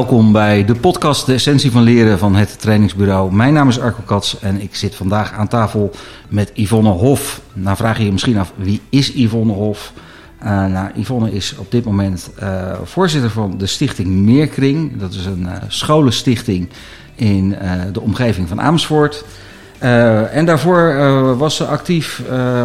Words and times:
Welkom 0.00 0.32
bij 0.32 0.64
de 0.64 0.74
podcast 0.74 1.26
De 1.26 1.32
Essentie 1.32 1.70
van 1.70 1.82
Leren 1.82 2.18
van 2.18 2.34
het 2.34 2.60
trainingsbureau. 2.60 3.34
Mijn 3.34 3.52
naam 3.52 3.68
is 3.68 3.80
Arco 3.80 4.02
Kats 4.04 4.38
en 4.38 4.60
ik 4.60 4.74
zit 4.74 4.94
vandaag 4.94 5.32
aan 5.32 5.48
tafel 5.48 5.90
met 6.28 6.50
Yvonne 6.54 6.90
Hof. 6.90 7.40
Nou 7.52 7.76
vraag 7.76 7.98
je 7.98 8.04
je 8.04 8.12
misschien 8.12 8.38
af, 8.38 8.52
wie 8.56 8.80
is 8.88 9.12
Yvonne 9.14 9.52
Hof? 9.52 9.92
Uh, 10.42 10.66
nou, 10.66 10.90
Yvonne 10.94 11.32
is 11.32 11.54
op 11.56 11.70
dit 11.70 11.84
moment 11.84 12.30
uh, 12.42 12.72
voorzitter 12.84 13.30
van 13.30 13.58
de 13.58 13.66
stichting 13.66 14.08
Meerkring. 14.08 14.98
Dat 14.98 15.12
is 15.12 15.26
een 15.26 15.42
uh, 15.42 15.52
scholenstichting 15.68 16.68
in 17.14 17.56
de 17.92 18.00
omgeving 18.00 18.48
van 18.48 18.60
Amersfoort. 18.60 19.24
en 20.30 20.44
daarvoor 20.44 21.36
was 21.36 21.56
ze 21.56 21.64
actief 21.64 22.22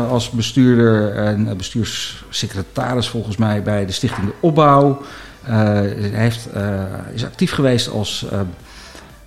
als 0.10 0.30
bestuurder 0.30 1.16
en 1.16 1.58
bestuurssecretaris 1.58 3.10
volgens 3.10 3.38
mij 3.38 3.64
bij 3.64 3.86
de 3.86 3.92
stichting 3.92 4.28
De 4.28 4.34
Opbouw. 4.40 5.02
Hij 5.46 6.10
heeft, 6.12 6.48
is 7.14 7.26
actief 7.26 7.52
geweest 7.52 7.90
als 7.90 8.26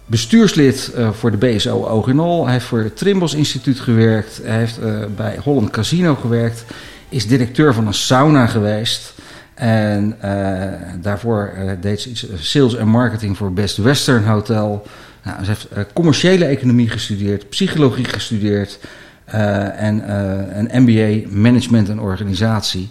bestuurslid 0.07 0.93
voor 1.13 1.31
de 1.31 1.37
BSO 1.37 1.87
Ogenol. 1.87 2.45
Hij 2.45 2.53
heeft 2.53 2.67
voor 2.67 2.79
het 2.79 2.97
Trimbos 2.97 3.35
Instituut 3.35 3.81
gewerkt. 3.81 4.41
Hij 4.43 4.59
heeft 4.59 4.79
bij 5.17 5.39
Holland 5.43 5.71
Casino 5.71 6.15
gewerkt 6.15 6.65
is 7.09 7.27
directeur 7.27 7.75
van 7.75 7.87
een 7.87 7.95
sauna 7.95 8.47
geweest. 8.47 9.15
En 9.55 10.17
daarvoor 11.01 11.53
deed 11.81 12.01
ze 12.01 12.29
sales 12.37 12.77
en 12.77 12.89
marketing 12.89 13.37
voor 13.37 13.53
Best 13.53 13.77
Western 13.77 14.25
Hotel. 14.25 14.87
Nou, 15.25 15.45
ze 15.45 15.51
heeft 15.51 15.93
commerciële 15.93 16.45
economie 16.45 16.89
gestudeerd, 16.89 17.49
psychologie 17.49 18.05
gestudeerd 18.05 18.79
en 19.25 20.11
een 20.59 20.83
MBA 20.83 21.29
management 21.31 21.89
en 21.89 22.01
organisatie. 22.01 22.89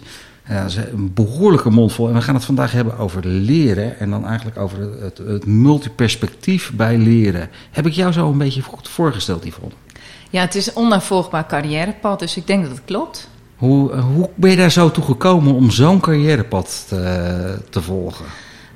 Ja, 0.48 0.62
dat 0.62 0.70
is 0.70 0.76
een 0.76 1.14
behoorlijke 1.14 1.70
mond 1.70 1.92
vol. 1.92 2.08
En 2.08 2.14
we 2.14 2.22
gaan 2.22 2.34
het 2.34 2.44
vandaag 2.44 2.72
hebben 2.72 2.98
over 2.98 3.26
leren. 3.26 3.98
En 3.98 4.10
dan 4.10 4.26
eigenlijk 4.26 4.58
over 4.58 4.78
het, 5.02 5.18
het 5.18 5.46
multiperspectief 5.46 6.72
bij 6.72 6.96
leren. 6.96 7.50
Heb 7.70 7.86
ik 7.86 7.92
jou 7.92 8.12
zo 8.12 8.30
een 8.30 8.38
beetje 8.38 8.62
goed 8.62 8.88
voorgesteld, 8.88 9.44
Yvonne? 9.44 9.74
Ja, 10.30 10.40
het 10.40 10.54
is 10.54 10.66
een 10.66 10.76
onnavolgbaar 10.76 11.46
carrièrepad. 11.46 12.18
Dus 12.18 12.36
ik 12.36 12.46
denk 12.46 12.62
dat 12.62 12.70
het 12.70 12.84
klopt. 12.84 13.28
Hoe, 13.56 13.96
hoe 13.96 14.30
ben 14.34 14.50
je 14.50 14.56
daar 14.56 14.70
zo 14.70 14.90
toe 14.90 15.04
gekomen 15.04 15.54
om 15.54 15.70
zo'n 15.70 16.00
carrièrepad 16.00 16.84
te, 16.88 17.58
te 17.70 17.82
volgen? 17.82 18.24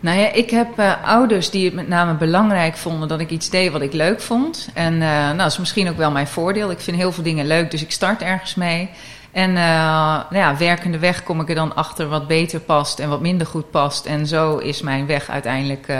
Nou 0.00 0.18
ja, 0.18 0.32
ik 0.32 0.50
heb 0.50 0.78
uh, 0.78 0.92
ouders 1.04 1.50
die 1.50 1.64
het 1.64 1.74
met 1.74 1.88
name 1.88 2.14
belangrijk 2.14 2.76
vonden 2.76 3.08
dat 3.08 3.20
ik 3.20 3.30
iets 3.30 3.50
deed 3.50 3.72
wat 3.72 3.80
ik 3.80 3.92
leuk 3.92 4.20
vond. 4.20 4.68
En 4.74 4.92
uh, 4.92 5.00
nou, 5.00 5.36
dat 5.36 5.50
is 5.50 5.58
misschien 5.58 5.88
ook 5.88 5.96
wel 5.96 6.10
mijn 6.10 6.26
voordeel. 6.26 6.70
Ik 6.70 6.80
vind 6.80 6.96
heel 6.96 7.12
veel 7.12 7.22
dingen 7.22 7.46
leuk, 7.46 7.70
dus 7.70 7.82
ik 7.82 7.90
start 7.90 8.22
ergens 8.22 8.54
mee. 8.54 8.90
En 9.32 9.50
uh, 9.50 9.56
nou 9.56 10.36
ja, 10.36 10.56
werkende 10.56 10.98
weg 10.98 11.22
kom 11.22 11.40
ik 11.40 11.48
er 11.48 11.54
dan 11.54 11.74
achter 11.74 12.08
wat 12.08 12.26
beter 12.26 12.60
past 12.60 12.98
en 12.98 13.08
wat 13.08 13.20
minder 13.20 13.46
goed 13.46 13.70
past. 13.70 14.06
En 14.06 14.26
zo 14.26 14.56
is 14.56 14.82
mijn 14.82 15.06
weg 15.06 15.30
uiteindelijk 15.30 15.92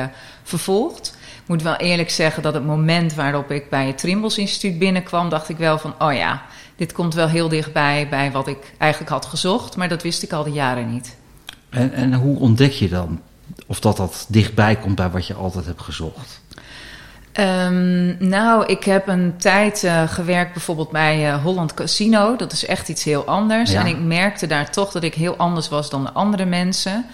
vervolgd. 0.43 1.17
Ik 1.43 1.49
moet 1.49 1.63
wel 1.63 1.77
eerlijk 1.77 2.11
zeggen 2.11 2.43
dat 2.43 2.55
het 2.55 2.65
moment 2.65 3.15
waarop 3.15 3.51
ik 3.51 3.71
bij 3.71 3.87
het 3.87 3.99
Trimbos 3.99 4.39
Instituut 4.39 4.79
binnenkwam, 4.79 5.29
dacht 5.29 5.49
ik 5.49 5.57
wel 5.57 5.79
van, 5.79 5.95
oh 5.99 6.13
ja, 6.13 6.43
dit 6.77 6.93
komt 6.93 7.15
wel 7.15 7.29
heel 7.29 7.49
dichtbij 7.49 8.09
bij 8.09 8.33
wat 8.33 8.47
ik 8.47 8.73
eigenlijk 8.79 9.13
had 9.13 9.27
gezocht, 9.27 9.77
maar 9.77 9.89
dat 9.89 10.03
wist 10.03 10.23
ik 10.23 10.33
al 10.33 10.45
de 10.45 10.53
jaren 10.53 10.91
niet. 10.93 11.17
En, 11.71 11.93
en 11.93 12.15
hoe 12.15 12.39
ontdek 12.39 12.73
je 12.73 12.89
dan 12.89 13.21
of 13.67 13.81
dat 13.81 13.97
dat 13.97 14.27
dichtbij 14.29 14.77
komt 14.77 14.95
bij 14.95 15.11
wat 15.11 15.27
je 15.27 15.35
altijd 15.35 15.67
hebt 15.67 15.83
gezocht? 15.83 16.42
Um, 17.41 18.17
nou, 18.19 18.67
ik 18.67 18.85
heb 18.85 19.09
een 19.09 19.35
tijd 19.37 19.83
uh, 19.83 20.03
gewerkt 20.09 20.53
bijvoorbeeld 20.53 20.91
bij 20.91 21.29
uh, 21.29 21.43
Holland 21.43 21.75
Casino. 21.75 22.37
Dat 22.37 22.53
is 22.53 22.67
echt 22.67 22.89
iets 22.89 23.05
heel 23.05 23.25
anders. 23.25 23.71
Ja. 23.71 23.81
En 23.81 23.87
ik 23.87 23.99
merkte 23.99 24.47
daar 24.47 24.71
toch 24.71 24.93
dat 24.93 25.03
ik 25.03 25.15
heel 25.15 25.37
anders 25.37 25.69
was 25.69 25.91
dan 25.91 26.05
de 26.05 26.13
andere 26.13 26.45
mensen. 26.45 27.07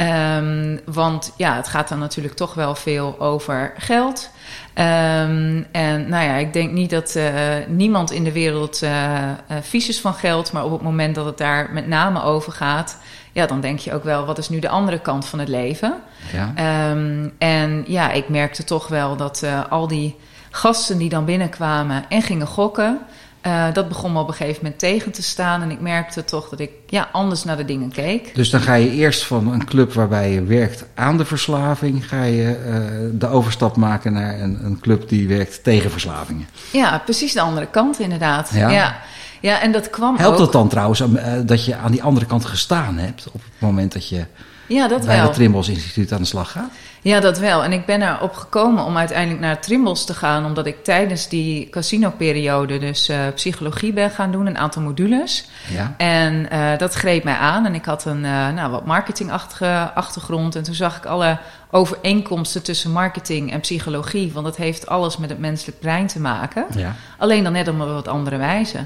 Um, 0.00 0.80
want 0.84 1.32
ja, 1.36 1.56
het 1.56 1.68
gaat 1.68 1.88
dan 1.88 1.98
natuurlijk 1.98 2.34
toch 2.34 2.54
wel 2.54 2.74
veel 2.74 3.20
over 3.20 3.72
geld. 3.78 4.30
Um, 4.74 5.66
en 5.72 6.08
nou 6.08 6.24
ja, 6.24 6.34
ik 6.34 6.52
denk 6.52 6.72
niet 6.72 6.90
dat 6.90 7.14
uh, 7.16 7.32
niemand 7.66 8.10
in 8.10 8.24
de 8.24 8.32
wereld 8.32 8.82
uh, 8.82 9.30
vies 9.60 9.88
is 9.88 10.00
van 10.00 10.14
geld. 10.14 10.52
Maar 10.52 10.64
op 10.64 10.72
het 10.72 10.82
moment 10.82 11.14
dat 11.14 11.24
het 11.24 11.38
daar 11.38 11.70
met 11.72 11.86
name 11.86 12.22
over 12.22 12.52
gaat, 12.52 12.98
ja, 13.32 13.46
dan 13.46 13.60
denk 13.60 13.78
je 13.78 13.92
ook 13.92 14.04
wel, 14.04 14.24
wat 14.24 14.38
is 14.38 14.48
nu 14.48 14.58
de 14.58 14.68
andere 14.68 14.98
kant 14.98 15.26
van 15.26 15.38
het 15.38 15.48
leven? 15.48 15.94
Ja. 16.32 16.90
Um, 16.90 17.32
en 17.38 17.84
ja, 17.86 18.10
ik 18.10 18.28
merkte 18.28 18.64
toch 18.64 18.88
wel 18.88 19.16
dat 19.16 19.46
al 19.68 19.88
die 19.88 20.16
gasten 20.50 20.98
die 20.98 21.08
dan 21.08 21.24
binnenkwamen 21.24 22.04
en 22.08 22.22
gingen 22.22 22.46
gokken. 22.46 23.00
Uh, 23.46 23.72
dat 23.72 23.88
begon 23.88 24.12
me 24.12 24.20
op 24.20 24.28
een 24.28 24.34
gegeven 24.34 24.62
moment 24.62 24.80
tegen 24.80 25.12
te 25.12 25.22
staan. 25.22 25.62
En 25.62 25.70
ik 25.70 25.80
merkte 25.80 26.24
toch 26.24 26.48
dat 26.48 26.60
ik 26.60 26.70
ja, 26.86 27.08
anders 27.12 27.44
naar 27.44 27.56
de 27.56 27.64
dingen 27.64 27.92
keek. 27.92 28.34
Dus 28.34 28.50
dan 28.50 28.60
ga 28.60 28.74
je 28.74 28.90
eerst 28.90 29.24
van 29.24 29.52
een 29.52 29.64
club 29.64 29.92
waarbij 29.92 30.32
je 30.32 30.42
werkt 30.42 30.84
aan 30.94 31.16
de 31.16 31.24
verslaving... 31.24 32.08
ga 32.08 32.22
je 32.22 32.58
uh, 32.66 33.18
de 33.18 33.26
overstap 33.26 33.76
maken 33.76 34.12
naar 34.12 34.40
een, 34.40 34.64
een, 34.64 34.80
club 34.80 35.08
die 35.08 35.28
werkt 35.28 35.64
tegen 35.64 35.90
verslavingen. 35.90 36.48
Ja, 36.72 36.98
precies 37.04 37.32
de 37.32 37.40
andere 37.40 37.66
kant 37.66 37.98
inderdaad. 38.00 38.50
Ja. 38.52 38.68
ja. 38.68 38.96
ja 39.40 39.60
en 39.60 39.72
dat 39.72 39.90
kwam 39.90 40.16
Helpt 40.16 40.36
ook... 40.36 40.42
het 40.42 40.52
dan 40.52 40.68
trouwens 40.68 41.00
uh, 41.00 41.32
dat 41.44 41.64
je 41.64 41.76
aan 41.76 41.92
die 41.92 42.02
andere 42.02 42.26
kant 42.26 42.44
gestaan 42.44 42.98
hebt... 42.98 43.26
op 43.32 43.42
het 43.44 43.60
moment 43.60 43.92
dat 43.92 44.08
je 44.08 44.24
ja, 44.66 44.88
dat 44.88 45.04
bij 45.04 45.16
wel. 45.16 45.24
het 45.24 45.34
Trimbos 45.34 45.68
Instituut 45.68 46.12
aan 46.12 46.20
de 46.20 46.26
slag 46.26 46.50
gaat? 46.50 46.70
Ja, 47.04 47.20
dat 47.20 47.38
wel. 47.38 47.64
En 47.64 47.72
ik 47.72 47.86
ben 47.86 48.02
erop 48.02 48.34
gekomen 48.34 48.84
om 48.84 48.96
uiteindelijk 48.96 49.40
naar 49.40 49.60
Trimbos 49.60 50.04
te 50.04 50.14
gaan, 50.14 50.44
omdat 50.44 50.66
ik 50.66 50.84
tijdens 50.84 51.28
die 51.28 51.68
casino-periode 51.68 52.78
dus 52.78 53.08
uh, 53.08 53.16
psychologie 53.34 53.92
ben 53.92 54.10
gaan 54.10 54.30
doen, 54.30 54.46
een 54.46 54.58
aantal 54.58 54.82
modules. 54.82 55.48
Ja. 55.68 55.94
En 55.96 56.48
uh, 56.52 56.78
dat 56.78 56.94
greep 56.94 57.24
mij 57.24 57.34
aan. 57.34 57.66
En 57.66 57.74
ik 57.74 57.84
had 57.84 58.04
een 58.04 58.24
uh, 58.24 58.48
nou, 58.48 58.70
wat 58.70 58.86
marketingachtige 58.86 59.90
achtergrond. 59.94 60.56
En 60.56 60.62
toen 60.62 60.74
zag 60.74 60.96
ik 60.96 61.04
alle 61.04 61.38
overeenkomsten 61.70 62.62
tussen 62.62 62.92
marketing 62.92 63.52
en 63.52 63.60
psychologie, 63.60 64.32
want 64.32 64.44
dat 64.44 64.56
heeft 64.56 64.86
alles 64.86 65.16
met 65.16 65.30
het 65.30 65.38
menselijk 65.38 65.80
brein 65.80 66.06
te 66.06 66.20
maken. 66.20 66.66
Ja. 66.76 66.94
Alleen 67.18 67.44
dan 67.44 67.52
net 67.52 67.68
op 67.68 67.80
een 67.80 67.94
wat 67.94 68.08
andere 68.08 68.36
wijze. 68.36 68.84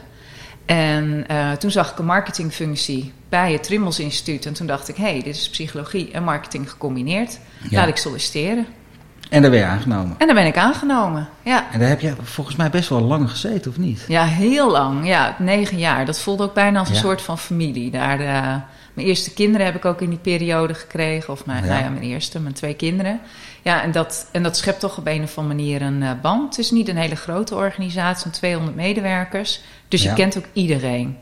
En 0.69 1.25
uh, 1.31 1.53
toen 1.53 1.71
zag 1.71 1.91
ik 1.91 1.99
een 1.99 2.05
marketingfunctie 2.05 3.13
bij 3.29 3.53
het 3.53 3.63
Trimbos 3.63 3.99
Instituut. 4.01 4.47
En 4.47 4.53
toen 4.53 4.67
dacht 4.67 4.89
ik, 4.89 4.97
hé, 4.97 5.03
hey, 5.03 5.23
dit 5.23 5.37
is 5.37 5.51
psychologie 5.51 6.11
en 6.13 6.25
marketing 6.25 6.71
gecombineerd. 6.71 7.39
Ja. 7.71 7.79
Laat 7.79 7.89
ik 7.89 7.97
solliciteren. 7.97 8.67
En 9.31 9.43
daar 9.43 9.51
ben 9.51 9.61
je 9.61 9.67
aangenomen? 9.67 10.15
En 10.19 10.27
daar 10.27 10.37
ben 10.37 10.47
ik 10.47 10.57
aangenomen, 10.57 11.29
ja. 11.43 11.67
En 11.73 11.79
daar 11.79 11.89
heb 11.89 12.01
je 12.01 12.15
volgens 12.23 12.57
mij 12.57 12.71
best 12.71 12.89
wel 12.89 13.01
lang 13.01 13.31
gezeten, 13.31 13.71
of 13.71 13.79
niet? 13.79 14.05
Ja, 14.09 14.25
heel 14.25 14.71
lang. 14.71 15.07
Ja, 15.07 15.37
negen 15.39 15.79
jaar. 15.79 16.07
Dat 16.07 16.21
voelde 16.21 16.43
ook 16.43 16.55
bijna 16.55 16.79
als 16.79 16.89
een 16.89 16.95
ja. 16.95 17.01
soort 17.01 17.23
van 17.23 17.39
familie. 17.39 17.91
Daar, 17.91 18.21
uh, 18.21 18.55
mijn 18.99 19.11
eerste 19.11 19.33
kinderen 19.33 19.67
heb 19.67 19.75
ik 19.75 19.85
ook 19.85 20.01
in 20.01 20.11
die 20.11 20.19
periode 20.19 20.75
gekregen. 20.75 21.33
Of 21.33 21.47
mijn, 21.47 21.65
ja. 21.65 21.71
Nou 21.71 21.83
ja, 21.83 21.91
mijn 21.91 22.03
eerste, 22.03 22.41
mijn 22.41 22.55
twee 22.55 22.75
kinderen. 22.75 23.21
Ja, 23.63 23.83
en 23.83 23.93
dat, 23.93 24.29
en 24.33 24.43
dat 24.43 24.57
schept 24.57 24.81
toch 24.81 24.99
op 24.99 25.07
een 25.07 25.23
of 25.23 25.39
andere 25.39 25.57
manier 25.57 25.83
een 25.83 26.03
uh, 26.03 26.11
band. 26.23 26.57
Het 26.57 26.65
is 26.65 26.71
niet 26.71 26.89
een 26.89 26.97
hele 26.97 27.17
grote 27.17 27.55
organisatie, 27.55 28.23
van 28.23 28.31
200 28.31 28.77
medewerkers. 28.77 29.61
Dus 29.89 30.03
je 30.03 30.13
kent 30.13 30.39
ook 30.39 30.47
iedereen. 30.53 31.17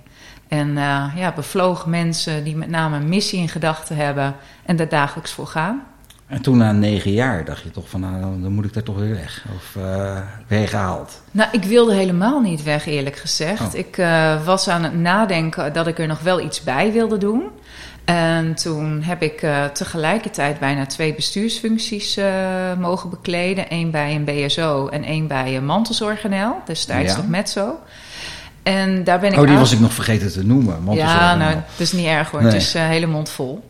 En 0.49 0.69
uh, 0.69 1.13
ja, 1.17 1.33
bevlogen 1.35 1.91
mensen 1.91 2.45
die 2.45 2.57
met 2.57 2.69
name 2.69 2.97
een 2.97 3.09
missie 3.09 3.41
in 3.41 3.49
gedachten 3.49 3.97
hebben 3.97 4.35
en 4.65 4.77
daar 4.77 4.89
dagelijks 4.89 5.33
voor 5.33 5.47
gaan. 5.47 5.83
En 6.27 6.43
toen 6.43 6.57
na 6.57 6.73
negen 6.73 7.11
jaar 7.11 7.45
dacht 7.45 7.63
je 7.63 7.71
toch 7.71 7.89
van, 7.89 8.01
nou, 8.01 8.41
dan 8.43 8.53
moet 8.53 8.65
ik 8.65 8.75
daar 8.75 8.83
toch 8.83 8.97
weer 8.97 9.15
weg. 9.15 9.45
Of 9.57 9.75
uh, 9.79 10.19
weggehaald? 10.47 11.23
Nou, 11.31 11.49
ik 11.53 11.65
wilde 11.65 11.95
helemaal 11.95 12.41
niet 12.41 12.63
weg, 12.63 12.87
eerlijk 12.87 13.17
gezegd. 13.17 13.75
Oh. 13.75 13.79
Ik 13.79 13.97
uh, 13.97 14.45
was 14.45 14.69
aan 14.69 14.83
het 14.83 14.95
nadenken 14.95 15.73
dat 15.73 15.87
ik 15.87 15.99
er 15.99 16.07
nog 16.07 16.21
wel 16.21 16.41
iets 16.41 16.63
bij 16.63 16.93
wilde 16.93 17.19
doen. 17.19 17.43
En 18.07 18.55
toen 18.55 19.03
heb 19.03 19.23
ik 19.23 19.43
uh, 19.43 19.65
tegelijkertijd 19.65 20.59
bijna 20.59 20.87
twee 20.87 21.15
bestuursfuncties 21.15 22.19
mogen 22.79 23.11
bekleden. 23.11 23.65
Eén 23.69 23.91
bij 23.91 24.15
een 24.15 24.25
BSO 24.25 24.89
en 24.89 25.05
één 25.05 25.27
bij 25.27 25.57
een 25.57 25.67
mantelzorg 25.67 26.23
destijds 26.65 27.13
ja. 27.13 27.17
nog 27.17 27.29
Metzo. 27.29 27.79
En 28.67 29.05
daar 29.05 29.21
ben 29.21 29.33
ik 29.33 29.39
oh, 29.39 29.47
die 29.47 29.57
was 29.57 29.73
ik 29.73 29.81
nog 29.81 29.93
vergeten 29.93 30.33
te 30.33 30.47
noemen. 30.47 30.95
Ja, 30.95 31.35
nou, 31.35 31.55
dat 31.55 31.81
is 31.81 31.93
niet 31.93 32.07
erg 32.07 32.31
hoor. 32.31 32.43
Nee. 32.43 32.53
Het 32.53 32.61
is 32.61 32.75
uh, 32.75 32.87
hele 32.87 33.07
mond 33.07 33.29
vol. 33.29 33.69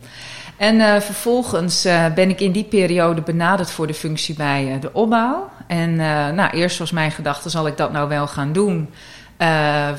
En 0.57 0.75
uh, 0.75 0.99
vervolgens 0.99 1.85
uh, 1.85 2.05
ben 2.15 2.29
ik 2.29 2.39
in 2.39 2.51
die 2.51 2.63
periode 2.63 3.21
benaderd 3.21 3.71
voor 3.71 3.87
de 3.87 3.93
functie 3.93 4.35
bij 4.35 4.77
de 4.81 4.93
opbouw. 4.93 5.49
En 5.67 5.95
nou, 6.35 6.49
eerst 6.49 6.77
was 6.77 6.91
mijn 6.91 7.11
gedachte, 7.11 7.49
zal 7.49 7.67
ik 7.67 7.77
dat 7.77 7.91
nou 7.91 8.09
wel 8.09 8.27
gaan 8.27 8.53
doen? 8.53 8.89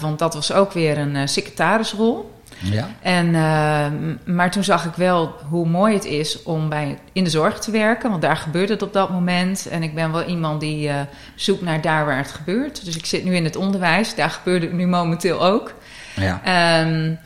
want 0.00 0.18
dat 0.18 0.34
was 0.34 0.52
ook 0.52 0.72
weer 0.72 0.98
een 0.98 1.28
secretarisrol. 1.28 2.30
Ja. 2.62 2.88
En, 3.02 3.26
uh, 3.26 4.34
maar 4.34 4.50
toen 4.50 4.64
zag 4.64 4.84
ik 4.84 4.94
wel 4.94 5.34
hoe 5.48 5.68
mooi 5.68 5.94
het 5.94 6.04
is 6.04 6.42
om 6.42 6.68
bij, 6.68 6.98
in 7.12 7.24
de 7.24 7.30
zorg 7.30 7.58
te 7.58 7.70
werken. 7.70 8.10
Want 8.10 8.22
daar 8.22 8.36
gebeurt 8.36 8.68
het 8.68 8.82
op 8.82 8.92
dat 8.92 9.10
moment. 9.10 9.68
En 9.68 9.82
ik 9.82 9.94
ben 9.94 10.12
wel 10.12 10.24
iemand 10.24 10.60
die 10.60 10.88
uh, 10.88 11.00
zoekt 11.34 11.62
naar 11.62 11.80
daar 11.80 12.06
waar 12.06 12.16
het 12.16 12.30
gebeurt. 12.30 12.84
Dus 12.84 12.96
ik 12.96 13.06
zit 13.06 13.24
nu 13.24 13.34
in 13.34 13.44
het 13.44 13.56
onderwijs. 13.56 14.14
Daar 14.14 14.30
gebeurt 14.30 14.62
het 14.62 14.72
nu 14.72 14.86
momenteel 14.86 15.44
ook. 15.44 15.74
Ja. 16.16 16.80
Um, 16.80 17.18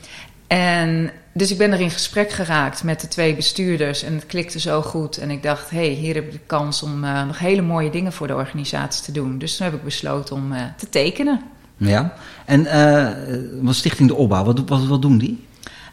en 0.47 1.11
dus 1.33 1.51
ik 1.51 1.57
ben 1.57 1.71
er 1.71 1.79
in 1.79 1.91
gesprek 1.91 2.31
geraakt 2.31 2.83
met 2.83 3.01
de 3.01 3.07
twee 3.07 3.35
bestuurders. 3.35 4.03
En 4.03 4.13
het 4.13 4.25
klikte 4.25 4.59
zo 4.59 4.81
goed. 4.81 5.17
En 5.17 5.31
ik 5.31 5.43
dacht, 5.43 5.69
hé, 5.69 5.77
hey, 5.77 5.93
hier 5.93 6.15
heb 6.15 6.25
ik 6.25 6.31
de 6.31 6.39
kans 6.45 6.83
om 6.83 7.03
uh, 7.03 7.25
nog 7.25 7.39
hele 7.39 7.61
mooie 7.61 7.89
dingen 7.89 8.13
voor 8.13 8.27
de 8.27 8.35
organisatie 8.35 9.03
te 9.03 9.11
doen. 9.11 9.37
Dus 9.37 9.55
toen 9.55 9.65
heb 9.65 9.75
ik 9.75 9.83
besloten 9.83 10.35
om 10.35 10.53
te 10.77 10.89
tekenen. 10.89 11.41
Ja, 11.77 12.13
en 12.45 12.61
uh, 12.61 13.07
wat 13.61 13.75
Stichting 13.75 14.09
De 14.09 14.15
Opbouw, 14.15 14.43
wat, 14.43 14.59
wat, 14.65 14.85
wat 14.85 15.01
doen 15.01 15.17
die? 15.17 15.47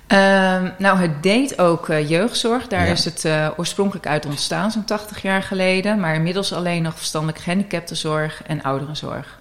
Ehm, 0.07 0.71
nou, 0.79 0.99
het 0.99 1.23
deed 1.23 1.59
ook 1.59 1.89
uh, 1.89 2.09
jeugdzorg. 2.09 2.67
Daar 2.67 2.87
is 2.87 3.05
het 3.05 3.25
uh, 3.25 3.49
oorspronkelijk 3.57 4.07
uit 4.07 4.27
ontstaan, 4.27 4.71
zo'n 4.71 4.85
80 4.85 5.23
jaar 5.23 5.43
geleden. 5.43 6.01
Maar 6.01 6.15
inmiddels 6.15 6.53
alleen 6.53 6.83
nog 6.83 6.97
verstandelijk 6.97 7.39
gehandicaptenzorg 7.39 8.43
en 8.43 8.63
ouderenzorg. 8.63 9.41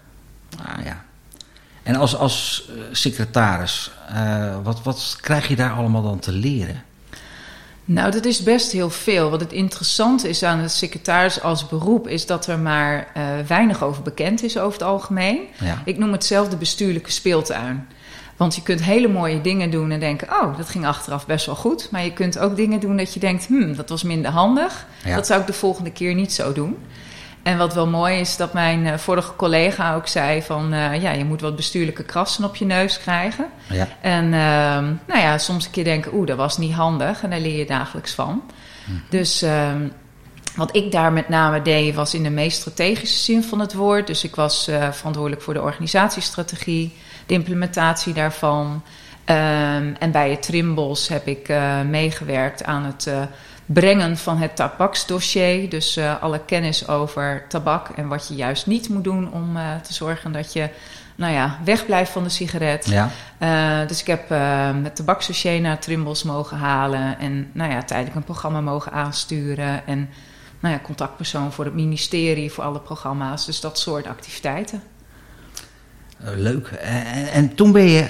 Ah 0.65 0.85
ja. 0.85 1.03
En 1.83 1.95
als, 1.95 2.15
als 2.15 2.69
secretaris, 2.91 3.91
wat, 4.63 4.83
wat 4.83 5.17
krijg 5.21 5.47
je 5.47 5.55
daar 5.55 5.71
allemaal 5.71 6.03
dan 6.03 6.19
te 6.19 6.31
leren? 6.31 6.83
Nou, 7.91 8.11
dat 8.11 8.25
is 8.25 8.43
best 8.43 8.71
heel 8.71 8.89
veel. 8.89 9.29
Wat 9.29 9.39
het 9.39 9.51
interessante 9.51 10.29
is 10.29 10.43
aan 10.43 10.59
het 10.59 10.71
secretaris 10.71 11.41
als 11.41 11.67
beroep, 11.67 12.07
is 12.07 12.25
dat 12.25 12.47
er 12.47 12.59
maar 12.59 13.07
weinig 13.47 13.83
over 13.83 14.03
bekend 14.03 14.43
is 14.43 14.57
over 14.57 14.79
het 14.79 14.87
algemeen. 14.87 15.39
Ja. 15.59 15.81
Ik 15.85 15.97
noem 15.97 16.11
het 16.11 16.25
zelf 16.25 16.49
de 16.49 16.55
bestuurlijke 16.55 17.11
speeltuin. 17.11 17.87
Want 18.37 18.55
je 18.55 18.61
kunt 18.61 18.83
hele 18.83 19.07
mooie 19.07 19.41
dingen 19.41 19.71
doen 19.71 19.91
en 19.91 19.99
denken: 19.99 20.27
oh, 20.41 20.57
dat 20.57 20.69
ging 20.69 20.85
achteraf 20.85 21.25
best 21.25 21.45
wel 21.45 21.55
goed. 21.55 21.87
Maar 21.91 22.03
je 22.03 22.13
kunt 22.13 22.39
ook 22.39 22.55
dingen 22.55 22.79
doen 22.79 22.97
dat 22.97 23.13
je 23.13 23.19
denkt: 23.19 23.47
hmm, 23.47 23.75
dat 23.75 23.89
was 23.89 24.03
minder 24.03 24.31
handig. 24.31 24.87
Ja. 25.03 25.15
Dat 25.15 25.27
zou 25.27 25.41
ik 25.41 25.47
de 25.47 25.53
volgende 25.53 25.91
keer 25.91 26.13
niet 26.13 26.33
zo 26.33 26.53
doen. 26.53 26.77
En 27.43 27.57
wat 27.57 27.73
wel 27.73 27.87
mooi 27.87 28.19
is, 28.19 28.37
dat 28.37 28.53
mijn 28.53 28.85
uh, 28.85 28.93
vorige 28.93 29.35
collega 29.35 29.95
ook 29.95 30.07
zei: 30.07 30.41
van 30.41 30.73
uh, 30.73 31.01
ja, 31.01 31.11
je 31.11 31.25
moet 31.25 31.41
wat 31.41 31.55
bestuurlijke 31.55 32.03
krassen 32.03 32.43
op 32.43 32.55
je 32.55 32.65
neus 32.65 32.99
krijgen. 32.99 33.45
Ja. 33.69 33.87
En 34.01 34.25
uh, 34.25 34.31
nou 35.07 35.19
ja, 35.19 35.37
soms 35.37 35.65
een 35.65 35.71
keer 35.71 35.83
denken: 35.83 36.13
oeh, 36.13 36.27
dat 36.27 36.37
was 36.37 36.57
niet 36.57 36.73
handig. 36.73 37.23
En 37.23 37.29
daar 37.29 37.39
leer 37.39 37.57
je 37.57 37.65
dagelijks 37.65 38.13
van. 38.13 38.41
Hm. 38.85 38.91
Dus. 39.09 39.41
ehm, 39.41 39.87
wat 40.55 40.75
ik 40.75 40.91
daar 40.91 41.13
met 41.13 41.29
name 41.29 41.61
deed, 41.61 41.95
was 41.95 42.13
in 42.13 42.23
de 42.23 42.29
meest 42.29 42.59
strategische 42.59 43.19
zin 43.19 43.43
van 43.43 43.59
het 43.59 43.73
woord. 43.73 44.07
Dus 44.07 44.23
ik 44.23 44.35
was 44.35 44.69
uh, 44.69 44.91
verantwoordelijk 44.91 45.41
voor 45.41 45.53
de 45.53 45.61
organisatiestrategie, 45.61 46.93
de 47.25 47.33
implementatie 47.33 48.13
daarvan. 48.13 48.65
Um, 49.25 49.95
en 49.99 50.11
bij 50.11 50.29
het 50.29 50.41
Trimbos 50.41 51.07
heb 51.07 51.27
ik 51.27 51.53
meegewerkt 51.85 52.63
aan 52.63 52.83
het 52.85 53.07
brengen 53.73 54.17
van 54.17 54.37
het 54.37 54.55
tabaksdossier. 54.55 55.69
Dus 55.69 55.97
uh, 55.97 56.21
alle 56.21 56.39
kennis 56.45 56.87
over 56.87 57.45
tabak 57.47 57.89
en 57.89 58.07
wat 58.07 58.27
je 58.27 58.35
juist 58.35 58.67
niet 58.67 58.89
moet 58.89 59.03
doen 59.03 59.31
om 59.31 59.57
te 59.83 59.93
zorgen 59.93 60.31
dat 60.31 60.53
je 60.53 60.69
nou 61.15 61.33
ja, 61.33 61.59
wegblijft 61.63 62.11
van 62.11 62.23
de 62.23 62.29
sigaret. 62.29 63.09
Ja. 63.39 63.85
dus 63.85 63.99
ik 64.01 64.07
heb 64.07 64.29
het 64.83 64.95
tabaksdossier 64.95 65.61
naar 65.61 65.79
Trimbos 65.79 66.23
mogen 66.23 66.57
halen 66.57 67.19
en 67.19 67.49
nou 67.53 67.71
ja, 67.71 67.83
tijdelijk 67.83 68.15
een 68.15 68.23
programma 68.23 68.61
mogen 68.61 68.91
aansturen. 68.91 69.87
En 69.87 70.09
nou 70.59 70.73
ja, 70.73 70.81
contactpersoon 70.83 71.51
voor 71.51 71.65
het 71.65 71.73
ministerie, 71.73 72.51
voor 72.51 72.63
alle 72.63 72.79
programma's. 72.79 73.45
Dus 73.45 73.59
dat 73.59 73.79
soort 73.79 74.07
activiteiten. 74.07 74.83
Leuk. 76.17 76.67
En, 76.67 77.27
en, 77.31 77.55
toen 77.55 77.71
ben 77.71 77.83
je 77.83 78.09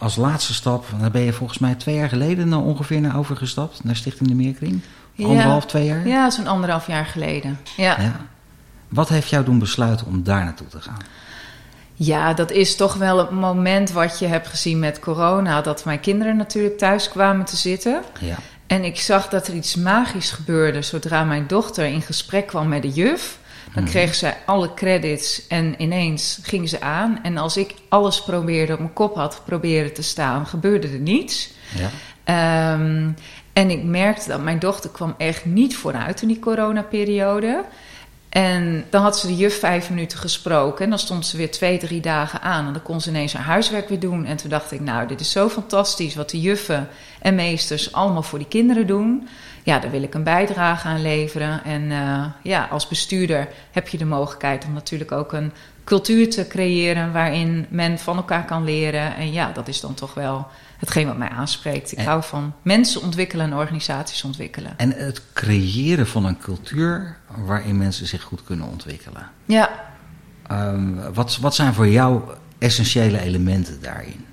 als 0.00 0.16
laatste 0.16 0.54
stap, 0.54 0.86
daar 1.00 1.10
ben 1.10 1.20
je 1.20 1.32
volgens 1.32 1.58
mij 1.58 1.74
twee 1.74 1.94
jaar 1.94 2.08
geleden 2.08 2.52
ongeveer 2.52 3.00
naar 3.00 3.18
overgestapt, 3.18 3.84
naar 3.84 3.96
Stichting 3.96 4.28
de 4.28 4.34
Meerkring. 4.34 4.80
Anderhalf, 5.18 5.62
ja. 5.62 5.68
twee 5.68 5.84
jaar? 5.84 6.06
Ja, 6.06 6.30
zo'n 6.30 6.46
anderhalf 6.46 6.86
jaar 6.86 7.06
geleden. 7.06 7.58
Ja. 7.76 8.00
ja. 8.00 8.16
Wat 8.88 9.08
heeft 9.08 9.28
jou 9.28 9.44
doen 9.44 9.58
besluiten 9.58 10.06
om 10.06 10.22
daar 10.22 10.44
naartoe 10.44 10.66
te 10.66 10.80
gaan? 10.80 10.98
Ja, 11.94 12.34
dat 12.34 12.50
is 12.50 12.76
toch 12.76 12.94
wel 12.94 13.18
het 13.18 13.30
moment 13.30 13.90
wat 13.90 14.18
je 14.18 14.26
hebt 14.26 14.48
gezien 14.48 14.78
met 14.78 14.98
corona. 14.98 15.60
Dat 15.60 15.84
mijn 15.84 16.00
kinderen 16.00 16.36
natuurlijk 16.36 16.78
thuis 16.78 17.08
kwamen 17.08 17.44
te 17.44 17.56
zitten. 17.56 18.02
Ja. 18.20 18.36
En 18.66 18.84
ik 18.84 19.00
zag 19.00 19.28
dat 19.28 19.48
er 19.48 19.54
iets 19.54 19.76
magisch 19.76 20.30
gebeurde 20.30 20.82
zodra 20.82 21.24
mijn 21.24 21.46
dochter 21.46 21.84
in 21.84 22.02
gesprek 22.02 22.46
kwam 22.46 22.68
met 22.68 22.82
de 22.82 22.90
juf. 22.90 23.38
Dan 23.74 23.82
Mhm. 23.82 23.92
kreeg 23.92 24.14
zij 24.14 24.36
alle 24.46 24.74
credits 24.74 25.46
en 25.46 25.74
ineens 25.78 26.38
ging 26.42 26.68
ze 26.68 26.80
aan. 26.80 27.18
En 27.22 27.36
als 27.36 27.56
ik 27.56 27.74
alles 27.88 28.22
probeerde 28.22 28.72
op 28.72 28.78
mijn 28.78 28.92
kop 28.92 29.14
had 29.14 29.42
proberen 29.44 29.92
te 29.92 30.02
staan, 30.02 30.46
gebeurde 30.46 30.88
er 30.88 30.98
niets. 30.98 31.50
Ja. 31.74 31.90
Um, 32.74 33.14
en 33.52 33.70
ik 33.70 33.82
merkte 33.84 34.28
dat 34.28 34.42
mijn 34.42 34.58
dochter 34.58 34.90
kwam 34.90 35.14
echt 35.18 35.44
niet 35.44 35.76
vooruit 35.76 36.22
in 36.22 36.28
die 36.28 36.38
coronaperiode. 36.38 37.64
En 38.28 38.84
dan 38.90 39.02
had 39.02 39.18
ze 39.18 39.26
de 39.26 39.36
juf 39.36 39.58
vijf 39.58 39.90
minuten 39.90 40.18
gesproken. 40.18 40.84
En 40.84 40.90
dan 40.90 40.98
stond 40.98 41.26
ze 41.26 41.36
weer 41.36 41.50
twee, 41.50 41.78
drie 41.78 42.00
dagen 42.00 42.42
aan. 42.42 42.66
En 42.66 42.72
dan 42.72 42.82
kon 42.82 43.00
ze 43.00 43.08
ineens 43.08 43.32
haar 43.32 43.44
huiswerk 43.44 43.88
weer 43.88 44.00
doen. 44.00 44.24
En 44.24 44.36
toen 44.36 44.50
dacht 44.50 44.72
ik, 44.72 44.80
nou, 44.80 45.06
dit 45.08 45.20
is 45.20 45.30
zo 45.30 45.48
fantastisch 45.48 46.14
wat 46.14 46.30
de 46.30 46.40
juffen 46.40 46.88
en 47.20 47.34
meesters 47.34 47.92
allemaal 47.92 48.22
voor 48.22 48.38
die 48.38 48.48
kinderen 48.48 48.86
doen. 48.86 49.28
Ja, 49.62 49.78
daar 49.78 49.90
wil 49.90 50.02
ik 50.02 50.14
een 50.14 50.22
bijdrage 50.22 50.88
aan 50.88 51.02
leveren. 51.02 51.64
En 51.64 51.82
uh, 51.82 52.24
ja, 52.42 52.66
als 52.70 52.88
bestuurder 52.88 53.48
heb 53.70 53.88
je 53.88 53.98
de 53.98 54.04
mogelijkheid 54.04 54.64
om 54.64 54.72
natuurlijk 54.72 55.12
ook 55.12 55.32
een 55.32 55.52
cultuur 55.84 56.30
te 56.30 56.46
creëren 56.46 57.12
waarin 57.12 57.66
men 57.68 57.98
van 57.98 58.16
elkaar 58.16 58.44
kan 58.44 58.64
leren. 58.64 59.16
En 59.16 59.32
ja, 59.32 59.52
dat 59.52 59.68
is 59.68 59.80
dan 59.80 59.94
toch 59.94 60.14
wel 60.14 60.46
hetgeen 60.78 61.06
wat 61.06 61.16
mij 61.16 61.28
aanspreekt. 61.28 61.92
Ik 61.92 61.98
en, 61.98 62.04
hou 62.04 62.22
van 62.22 62.54
mensen 62.62 63.02
ontwikkelen 63.02 63.46
en 63.46 63.56
organisaties 63.56 64.24
ontwikkelen. 64.24 64.72
En 64.76 64.92
het 64.92 65.22
creëren 65.32 66.06
van 66.06 66.24
een 66.24 66.38
cultuur 66.38 67.16
waarin 67.36 67.78
mensen 67.78 68.06
zich 68.06 68.22
goed 68.22 68.44
kunnen 68.44 68.66
ontwikkelen. 68.66 69.30
Ja. 69.44 69.70
Um, 70.52 71.12
wat, 71.14 71.36
wat 71.36 71.54
zijn 71.54 71.74
voor 71.74 71.88
jou 71.88 72.22
essentiële 72.58 73.20
elementen 73.20 73.82
daarin? 73.82 74.24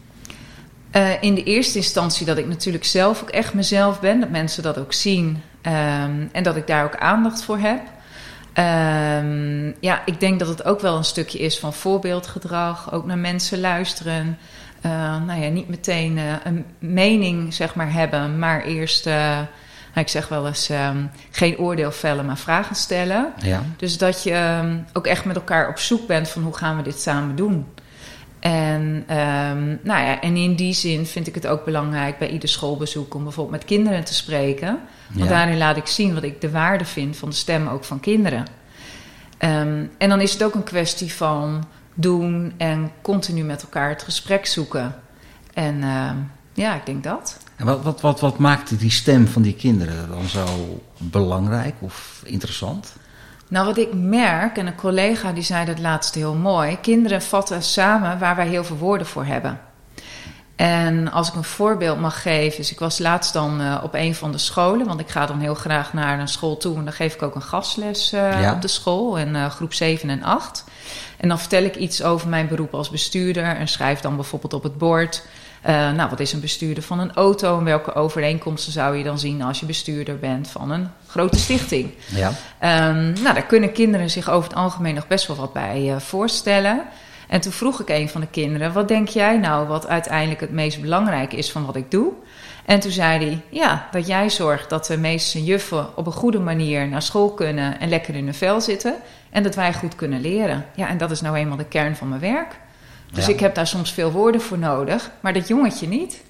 Uh, 0.97 1.21
in 1.21 1.35
de 1.35 1.43
eerste 1.43 1.77
instantie 1.77 2.25
dat 2.25 2.37
ik 2.37 2.47
natuurlijk 2.47 2.85
zelf 2.85 3.21
ook 3.21 3.29
echt 3.29 3.53
mezelf 3.53 3.99
ben. 3.99 4.19
Dat 4.19 4.29
mensen 4.29 4.63
dat 4.63 4.77
ook 4.77 4.93
zien. 4.93 5.41
Um, 5.61 6.29
en 6.31 6.43
dat 6.43 6.55
ik 6.55 6.67
daar 6.67 6.83
ook 6.83 6.97
aandacht 6.97 7.43
voor 7.43 7.57
heb. 7.57 7.81
Um, 8.57 9.75
ja, 9.79 10.01
ik 10.05 10.19
denk 10.19 10.39
dat 10.39 10.47
het 10.47 10.65
ook 10.65 10.79
wel 10.79 10.97
een 10.97 11.03
stukje 11.03 11.39
is 11.39 11.59
van 11.59 11.73
voorbeeldgedrag. 11.73 12.91
Ook 12.91 13.05
naar 13.05 13.17
mensen 13.17 13.59
luisteren. 13.59 14.37
Uh, 14.85 14.91
nou 15.25 15.41
ja, 15.41 15.49
niet 15.49 15.69
meteen 15.69 16.17
uh, 16.17 16.23
een 16.43 16.65
mening 16.79 17.53
zeg 17.53 17.75
maar 17.75 17.91
hebben. 17.93 18.39
Maar 18.39 18.63
eerst, 18.63 19.07
uh, 19.07 19.13
nou, 19.13 19.47
ik 19.93 20.07
zeg 20.07 20.27
wel 20.27 20.47
eens, 20.47 20.69
um, 20.69 21.09
geen 21.31 21.57
oordeel 21.57 21.91
vellen, 21.91 22.25
maar 22.25 22.37
vragen 22.37 22.75
stellen. 22.75 23.33
Ja. 23.41 23.61
Dus 23.77 23.97
dat 23.97 24.23
je 24.23 24.59
um, 24.61 24.85
ook 24.93 25.07
echt 25.07 25.25
met 25.25 25.35
elkaar 25.35 25.69
op 25.69 25.79
zoek 25.79 26.07
bent 26.07 26.29
van 26.29 26.43
hoe 26.43 26.57
gaan 26.57 26.77
we 26.77 26.83
dit 26.83 27.01
samen 27.01 27.35
doen. 27.35 27.65
En, 28.47 28.81
um, 29.17 29.79
nou 29.83 30.05
ja, 30.05 30.21
en 30.21 30.35
in 30.35 30.55
die 30.55 30.73
zin 30.73 31.05
vind 31.05 31.27
ik 31.27 31.35
het 31.35 31.47
ook 31.47 31.65
belangrijk 31.65 32.17
bij 32.17 32.29
ieder 32.29 32.49
schoolbezoek 32.49 33.13
om 33.13 33.23
bijvoorbeeld 33.23 33.57
met 33.57 33.65
kinderen 33.65 34.03
te 34.03 34.13
spreken. 34.13 34.79
Want 35.07 35.29
Ja. 35.29 35.35
daarin 35.35 35.57
laat 35.57 35.77
ik 35.77 35.87
zien 35.87 36.13
wat 36.13 36.23
ik 36.23 36.41
de 36.41 36.51
waarde 36.51 36.85
vind 36.85 37.17
van 37.17 37.29
de 37.29 37.35
stem 37.35 37.67
ook 37.67 37.83
van 37.83 37.99
kinderen. 37.99 38.45
Um, 39.39 39.91
en 39.97 40.09
dan 40.09 40.21
is 40.21 40.33
het 40.33 40.43
ook 40.43 40.53
een 40.55 40.63
kwestie 40.63 41.13
van 41.13 41.65
doen 41.93 42.53
en 42.57 42.91
continu 43.01 43.43
met 43.43 43.61
elkaar 43.61 43.89
het 43.89 44.03
gesprek 44.03 44.45
zoeken. 44.45 44.95
En 45.53 45.75
uh, 45.75 46.09
ja, 46.53 46.75
ik 46.75 46.85
denk 46.85 47.03
dat. 47.03 47.37
En 47.55 47.65
wat, 47.65 47.83
wat, 47.83 48.01
wat, 48.01 48.19
wat 48.19 48.37
maakt 48.37 48.79
die 48.79 48.91
stem 48.91 49.27
van 49.27 49.41
die 49.41 49.55
kinderen 49.55 50.09
dan 50.09 50.25
zo 50.27 50.45
belangrijk 50.97 51.75
of 51.79 52.21
interessant? 52.25 52.95
Nou, 53.49 53.65
wat 53.65 53.77
ik 53.77 53.93
merk, 53.93 54.57
en 54.57 54.67
een 54.67 54.75
collega 54.75 55.31
die 55.31 55.43
zei 55.43 55.65
dat 55.65 55.79
laatst 55.79 56.15
heel 56.15 56.33
mooi: 56.33 56.77
kinderen 56.81 57.21
vatten 57.21 57.63
samen 57.63 58.19
waar 58.19 58.35
wij 58.35 58.47
heel 58.47 58.63
veel 58.63 58.77
woorden 58.77 59.07
voor 59.07 59.25
hebben. 59.25 59.59
En 60.55 61.11
als 61.11 61.27
ik 61.27 61.33
een 61.33 61.43
voorbeeld 61.43 61.99
mag 61.99 62.21
geven, 62.21 62.57
dus 62.57 62.71
ik 62.71 62.79
was 62.79 62.99
laatst 62.99 63.33
dan 63.33 63.61
uh, 63.61 63.79
op 63.83 63.93
een 63.93 64.15
van 64.15 64.31
de 64.31 64.37
scholen, 64.37 64.87
want 64.87 64.99
ik 64.99 65.09
ga 65.09 65.25
dan 65.25 65.39
heel 65.39 65.55
graag 65.55 65.93
naar 65.93 66.19
een 66.19 66.27
school 66.27 66.57
toe 66.57 66.77
en 66.77 66.83
dan 66.83 66.93
geef 66.93 67.13
ik 67.13 67.21
ook 67.21 67.35
een 67.35 67.41
gastles 67.41 68.13
uh, 68.13 68.41
Ja. 68.41 68.53
op 68.53 68.61
de 68.61 68.67
school 68.67 69.17
in 69.17 69.35
uh, 69.35 69.49
groep 69.49 69.73
7 69.73 70.09
en 70.09 70.23
8. 70.23 70.63
En 71.17 71.27
dan 71.27 71.39
vertel 71.39 71.63
ik 71.63 71.75
iets 71.75 72.03
over 72.03 72.27
mijn 72.29 72.47
beroep 72.47 72.73
als 72.73 72.89
bestuurder 72.89 73.43
en 73.43 73.67
schrijf 73.67 73.99
dan 73.99 74.15
bijvoorbeeld 74.15 74.53
op 74.53 74.63
het 74.63 74.77
bord. 74.77 75.23
Uh, 75.67 75.91
nou, 75.91 76.09
wat 76.09 76.19
is 76.19 76.33
een 76.33 76.39
bestuurder 76.39 76.83
van 76.83 76.99
een 76.99 77.13
auto 77.13 77.57
en 77.57 77.63
welke 77.63 77.93
overeenkomsten 77.93 78.71
zou 78.71 78.97
je 78.97 79.03
dan 79.03 79.19
zien 79.19 79.41
als 79.41 79.59
je 79.59 79.65
bestuurder 79.65 80.19
bent 80.19 80.47
van 80.47 80.71
een 80.71 80.89
grote 81.07 81.37
stichting? 81.37 81.91
Ja. 82.05 82.27
Um, 82.89 83.13
nou, 83.21 83.33
daar 83.33 83.45
kunnen 83.45 83.71
kinderen 83.71 84.09
zich 84.09 84.29
over 84.29 84.49
het 84.49 84.57
algemeen 84.57 84.95
nog 84.95 85.07
best 85.07 85.27
wel 85.27 85.35
wat 85.35 85.53
bij 85.53 85.89
uh, 85.89 85.99
voorstellen. 85.99 86.83
En 87.27 87.41
toen 87.41 87.51
vroeg 87.51 87.81
ik 87.81 87.89
een 87.89 88.09
van 88.09 88.21
de 88.21 88.27
kinderen: 88.27 88.73
Wat 88.73 88.87
denk 88.87 89.07
jij 89.07 89.37
nou 89.37 89.67
wat 89.67 89.87
uiteindelijk 89.87 90.39
het 90.39 90.51
meest 90.51 90.81
belangrijk 90.81 91.33
is 91.33 91.51
van 91.51 91.65
wat 91.65 91.75
ik 91.75 91.91
doe? 91.91 92.11
En 92.65 92.79
toen 92.79 92.91
zei 92.91 93.25
hij: 93.25 93.41
Ja, 93.49 93.87
dat 93.91 94.07
jij 94.07 94.29
zorgt 94.29 94.69
dat 94.69 94.85
de 94.85 94.97
meeste 94.97 95.43
juffen 95.43 95.97
op 95.97 96.05
een 96.05 96.11
goede 96.11 96.39
manier 96.39 96.87
naar 96.87 97.01
school 97.01 97.31
kunnen 97.31 97.79
en 97.79 97.89
lekker 97.89 98.15
in 98.15 98.23
hun 98.23 98.33
vel 98.33 98.61
zitten. 98.61 98.95
En 99.29 99.43
dat 99.43 99.55
wij 99.55 99.73
goed 99.73 99.95
kunnen 99.95 100.21
leren. 100.21 100.65
Ja, 100.75 100.87
en 100.87 100.97
dat 100.97 101.11
is 101.11 101.21
nou 101.21 101.35
eenmaal 101.35 101.57
de 101.57 101.65
kern 101.65 101.95
van 101.95 102.09
mijn 102.09 102.21
werk. 102.21 102.59
Dus 103.13 103.25
Ja. 103.25 103.33
ik 103.33 103.39
heb 103.39 103.55
daar 103.55 103.67
soms 103.67 103.91
veel 103.93 104.11
woorden 104.11 104.41
voor 104.41 104.57
nodig, 104.57 105.09
maar 105.19 105.33
dat 105.33 105.47
jongetje 105.47 105.87
niet. 105.87 106.21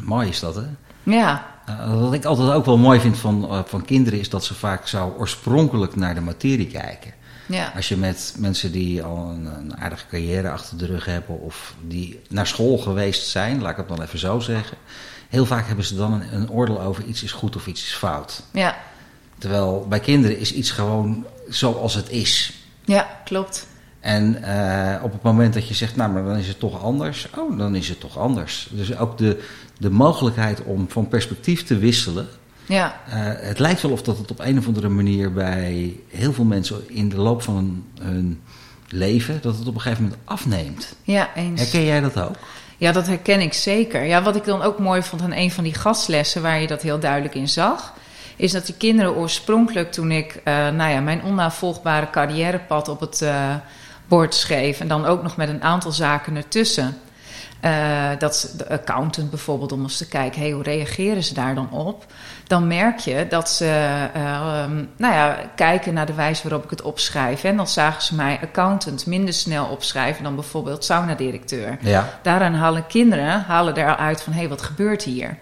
Mooi 0.00 0.28
is 0.28 0.40
dat, 0.40 0.54
hè? 0.54 0.62
Ja, 1.02 1.48
Uh, 1.68 2.00
wat 2.00 2.12
ik 2.12 2.24
altijd 2.24 2.50
ook 2.50 2.64
wel 2.64 2.78
mooi 2.78 3.00
vind 3.00 3.18
van, 3.18 3.44
uh, 3.50 3.58
van 3.66 3.84
kinderen 3.84 4.18
is 4.18 4.28
dat 4.28 4.44
ze 4.44 4.54
vaak 4.54 4.86
zo 4.88 5.14
oorspronkelijk 5.18 5.96
naar 5.96 6.14
de 6.14 6.20
materie 6.20 6.66
kijken. 6.66 7.12
ja, 7.46 7.72
Als 7.76 7.88
je 7.88 7.96
met 7.96 8.34
mensen 8.38 8.72
die 8.72 9.02
al 9.02 9.28
een, 9.30 9.46
een 9.46 9.76
aardige 9.76 10.06
carrière 10.06 10.50
achter 10.50 10.78
de 10.78 10.86
rug 10.86 11.04
hebben 11.04 11.40
of 11.40 11.74
die 11.86 12.20
naar 12.28 12.46
school 12.46 12.78
geweest 12.78 13.28
zijn, 13.28 13.60
laat 13.60 13.70
ik 13.70 13.76
het 13.76 13.88
dan 13.88 14.02
even 14.02 14.18
zo 14.18 14.38
zeggen. 14.40 14.76
Heel 15.28 15.46
vaak 15.46 15.66
hebben 15.66 15.84
ze 15.84 15.96
dan 15.96 16.12
een, 16.12 16.34
een 16.34 16.50
oordeel 16.50 16.80
over 16.80 17.04
iets 17.04 17.22
is 17.22 17.32
goed 17.32 17.56
of 17.56 17.66
iets 17.66 17.82
is 17.82 17.94
fout. 17.94 18.42
ja, 18.52 18.76
Terwijl 19.38 19.86
bij 19.88 20.00
kinderen 20.00 20.38
is 20.38 20.52
iets 20.52 20.70
gewoon 20.70 21.26
zoals 21.48 21.94
het 21.94 22.08
is. 22.10 22.52
ja, 22.84 23.08
klopt. 23.24 23.66
En 24.00 24.38
uh, 24.44 25.02
op 25.02 25.12
het 25.12 25.22
moment 25.22 25.54
dat 25.54 25.68
je 25.68 25.74
zegt, 25.74 25.96
nou, 25.96 26.12
maar 26.12 26.24
dan 26.24 26.36
is 26.36 26.48
het 26.48 26.58
toch 26.58 26.82
anders. 26.82 27.28
Oh, 27.36 27.58
dan 27.58 27.74
is 27.74 27.88
het 27.88 28.00
toch 28.00 28.18
anders. 28.18 28.68
Dus 28.70 28.96
ook 28.96 29.18
de, 29.18 29.42
de 29.78 29.90
mogelijkheid 29.90 30.62
om 30.62 30.86
van 30.88 31.08
perspectief 31.08 31.64
te 31.64 31.78
wisselen. 31.78 32.28
Ja. 32.66 33.00
Uh, 33.08 33.14
het 33.48 33.58
lijkt 33.58 33.82
wel 33.82 33.90
of 33.90 34.02
dat 34.02 34.18
het 34.18 34.30
op 34.30 34.38
een 34.38 34.58
of 34.58 34.66
andere 34.66 34.88
manier 34.88 35.32
bij 35.32 35.96
heel 36.08 36.32
veel 36.32 36.44
mensen 36.44 36.82
in 36.88 37.08
de 37.08 37.16
loop 37.16 37.42
van 37.42 37.84
hun, 38.00 38.40
leven, 38.92 39.38
dat 39.42 39.58
het 39.58 39.66
op 39.66 39.74
een 39.74 39.80
gegeven 39.80 40.02
moment 40.02 40.20
afneemt. 40.24 40.94
Ja, 41.02 41.34
eens. 41.34 41.60
Herken 41.60 41.84
jij 41.84 42.00
dat 42.00 42.20
ook? 42.20 42.34
Ja, 42.76 42.92
dat 42.92 43.06
herken 43.06 43.40
ik 43.40 43.52
zeker. 43.52 44.04
Ja, 44.04 44.22
wat 44.22 44.36
ik 44.36 44.44
dan 44.44 44.62
ook 44.62 44.78
mooi 44.78 45.02
vond 45.02 45.22
aan 45.22 45.32
een 45.32 45.50
van 45.50 45.64
die 45.64 45.74
gastlessen 45.74 46.42
waar 46.42 46.60
je 46.60 46.66
dat 46.66 46.82
heel 46.82 46.98
duidelijk 46.98 47.34
in 47.34 47.48
zag, 47.48 47.94
is 48.36 48.52
dat 48.52 48.66
die 48.66 48.74
kinderen 48.74 49.14
oorspronkelijk 49.14 49.92
toen 49.92 50.10
ik 50.10 50.34
uh, 50.34 50.54
nou 50.54 50.90
ja, 50.90 51.00
mijn 51.00 51.22
onnavolgbare 51.22 52.10
carrièrepad 52.10 52.88
op 52.88 53.00
het 53.00 53.20
uh, 53.22 53.54
bord 54.10 54.34
schreef 54.34 54.80
en 54.80 54.88
dan 54.88 55.04
ook 55.04 55.22
nog 55.22 55.36
met 55.36 55.48
een 55.48 55.62
aantal 55.62 55.92
zaken 55.92 56.36
ertussen. 56.36 56.96
Uh, 57.64 58.08
dat 58.18 58.54
de 58.56 58.68
accountant 58.68 59.30
bijvoorbeeld, 59.30 59.72
om 59.72 59.82
eens 59.82 59.96
te 59.96 60.08
kijken, 60.08 60.40
hey, 60.40 60.50
hoe 60.50 60.62
reageren 60.62 61.24
ze 61.24 61.34
daar 61.34 61.54
dan 61.54 61.70
op? 61.70 62.06
Dan 62.46 62.66
merk 62.66 62.98
je 62.98 63.26
dat 63.28 63.50
ze 63.50 64.08
uh, 64.16 64.22
nou 64.96 65.14
ja, 65.14 65.38
kijken 65.56 65.94
naar 65.94 66.06
de 66.06 66.14
wijze 66.14 66.42
waarop 66.42 66.64
ik 66.64 66.70
het 66.70 66.82
opschrijf. 66.82 67.44
En 67.44 67.56
dan 67.56 67.68
zagen 67.68 68.02
ze 68.02 68.14
mij 68.14 68.38
accountant 68.42 69.06
minder 69.06 69.34
snel 69.34 69.66
opschrijven 69.66 70.24
dan 70.24 70.34
bijvoorbeeld 70.34 70.84
sauna-directeur. 70.84 71.78
Ja. 71.80 72.08
Daaraan 72.22 72.54
halen 72.54 72.86
kinderen 72.86 73.44
halen 73.46 73.76
eruit 73.76 74.22
van, 74.22 74.32
hé, 74.32 74.38
hey, 74.38 74.48
wat 74.48 74.62
gebeurt 74.62 75.02
hier? 75.02 75.36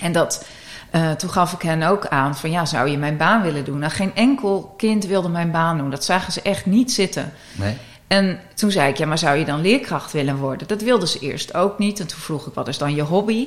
En 0.00 0.12
dat, 0.12 0.46
uh, 0.92 1.10
toen 1.10 1.30
gaf 1.30 1.52
ik 1.52 1.62
hen 1.62 1.82
ook 1.82 2.06
aan 2.06 2.36
van, 2.36 2.50
ja, 2.50 2.64
zou 2.64 2.88
je 2.88 2.98
mijn 2.98 3.16
baan 3.16 3.42
willen 3.42 3.64
doen? 3.64 3.78
Nou, 3.78 3.92
geen 3.92 4.14
enkel 4.14 4.74
kind 4.76 5.06
wilde 5.06 5.28
mijn 5.28 5.50
baan 5.50 5.78
doen. 5.78 5.90
Dat 5.90 6.04
zagen 6.04 6.32
ze 6.32 6.42
echt 6.42 6.66
niet 6.66 6.92
zitten. 6.92 7.32
Nee. 7.52 7.76
En 8.08 8.40
toen 8.54 8.70
zei 8.70 8.90
ik, 8.90 8.96
ja, 8.96 9.06
maar 9.06 9.18
zou 9.18 9.38
je 9.38 9.44
dan 9.44 9.60
leerkracht 9.60 10.12
willen 10.12 10.36
worden? 10.36 10.68
Dat 10.68 10.82
wilden 10.82 11.08
ze 11.08 11.18
eerst 11.18 11.54
ook 11.54 11.78
niet. 11.78 12.00
En 12.00 12.06
toen 12.06 12.18
vroeg 12.18 12.46
ik, 12.46 12.54
wat 12.54 12.68
is 12.68 12.78
dan 12.78 12.94
je 12.94 13.02
hobby? 13.02 13.46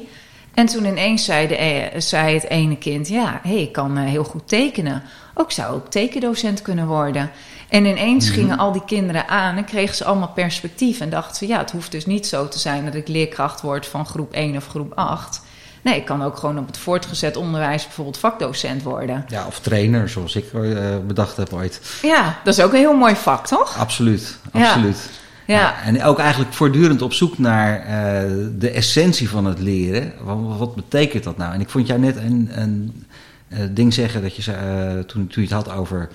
En 0.53 0.65
toen 0.65 0.85
ineens 0.85 1.25
zei, 1.25 1.47
de, 1.47 1.55
eh, 1.55 1.99
zei 1.99 2.33
het 2.33 2.49
ene 2.49 2.77
kind, 2.77 3.07
ja, 3.07 3.39
hey, 3.43 3.61
ik 3.61 3.71
kan 3.71 3.97
uh, 3.97 4.03
heel 4.03 4.23
goed 4.23 4.47
tekenen. 4.47 5.03
Ook 5.33 5.51
zou 5.51 5.77
ik 5.77 5.89
tekendocent 5.89 6.61
kunnen 6.61 6.87
worden. 6.87 7.31
En 7.69 7.85
ineens 7.85 8.27
mm 8.27 8.33
-hmm. 8.33 8.41
gingen 8.41 8.57
al 8.57 8.71
die 8.71 8.85
kinderen 8.85 9.27
aan 9.27 9.57
en 9.57 9.65
kregen 9.65 9.95
ze 9.95 10.05
allemaal 10.05 10.31
perspectief. 10.31 10.99
En 10.99 11.09
dachten 11.09 11.35
ze, 11.35 11.47
ja, 11.47 11.57
het 11.57 11.71
hoeft 11.71 11.91
dus 11.91 12.05
niet 12.05 12.27
zo 12.27 12.47
te 12.47 12.59
zijn 12.59 12.85
dat 12.85 12.95
ik 12.95 13.07
leerkracht 13.07 13.61
word 13.61 13.85
van 13.85 14.05
groep 14.05 14.33
1 14.33 14.55
of 14.55 14.67
groep 14.67 14.91
8. 14.95 15.41
Nee, 15.81 15.95
ik 15.95 16.05
kan 16.05 16.23
ook 16.23 16.37
gewoon 16.37 16.57
op 16.57 16.67
het 16.67 16.77
voortgezet 16.77 17.35
onderwijs 17.35 17.83
bijvoorbeeld 17.83 18.17
vakdocent 18.17 18.83
worden. 18.83 19.25
Ja, 19.27 19.45
of 19.47 19.59
trainer, 19.59 20.09
zoals 20.09 20.35
ik 20.35 20.53
uh, 20.53 20.97
bedacht 21.07 21.37
heb 21.37 21.53
ooit. 21.53 21.99
Ja, 22.01 22.39
dat 22.43 22.57
is 22.57 22.63
ook 22.63 22.71
een 22.71 22.79
heel 22.79 22.97
mooi 22.97 23.15
vak, 23.15 23.47
toch? 23.47 23.77
Absoluut, 23.77 24.37
absoluut. 24.51 25.09
Ja. 25.45 25.59
ja. 25.59 25.81
en 25.83 26.03
ook 26.03 26.19
eigenlijk 26.19 26.53
voortdurend 26.53 27.01
op 27.01 27.13
zoek 27.13 27.37
naar 27.37 27.79
uh, 27.79 28.47
de 28.57 28.69
essentie 28.69 29.29
van 29.29 29.45
het 29.45 29.59
leren. 29.59 30.13
Wat, 30.21 30.57
wat, 30.57 30.75
betekent 30.75 31.23
dat 31.23 31.37
nou? 31.37 31.53
En 31.53 31.61
ik 31.61 31.69
vond 31.69 31.87
jou 31.87 31.99
net 31.99 32.15
een, 32.15 32.49
een 32.51 33.05
uh, 33.47 33.59
ding 33.71 33.93
zeggen 33.93 34.21
dat 34.21 34.35
je 34.35 35.03
toen, 35.07 35.27
toen 35.27 35.43
je 35.43 35.55
het 35.55 35.65
had 35.65 35.75
over 35.75 36.09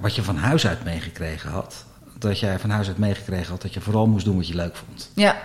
wat 0.00 0.14
je 0.14 0.22
van 0.22 0.36
huis 0.36 0.66
uit 0.66 0.84
meegekregen 0.84 1.50
had. 1.50 1.84
Dat 2.18 2.40
jij 2.40 2.58
van 2.58 2.70
huis 2.70 2.88
uit 2.88 2.98
meegekregen 2.98 3.50
had 3.50 3.62
dat 3.62 3.74
je 3.74 3.80
vooral 3.80 4.06
moest 4.06 4.24
doen 4.24 4.36
wat 4.36 4.48
je 4.48 4.54
leuk 4.54 4.76
vond. 4.76 5.10
Ja 5.14 5.36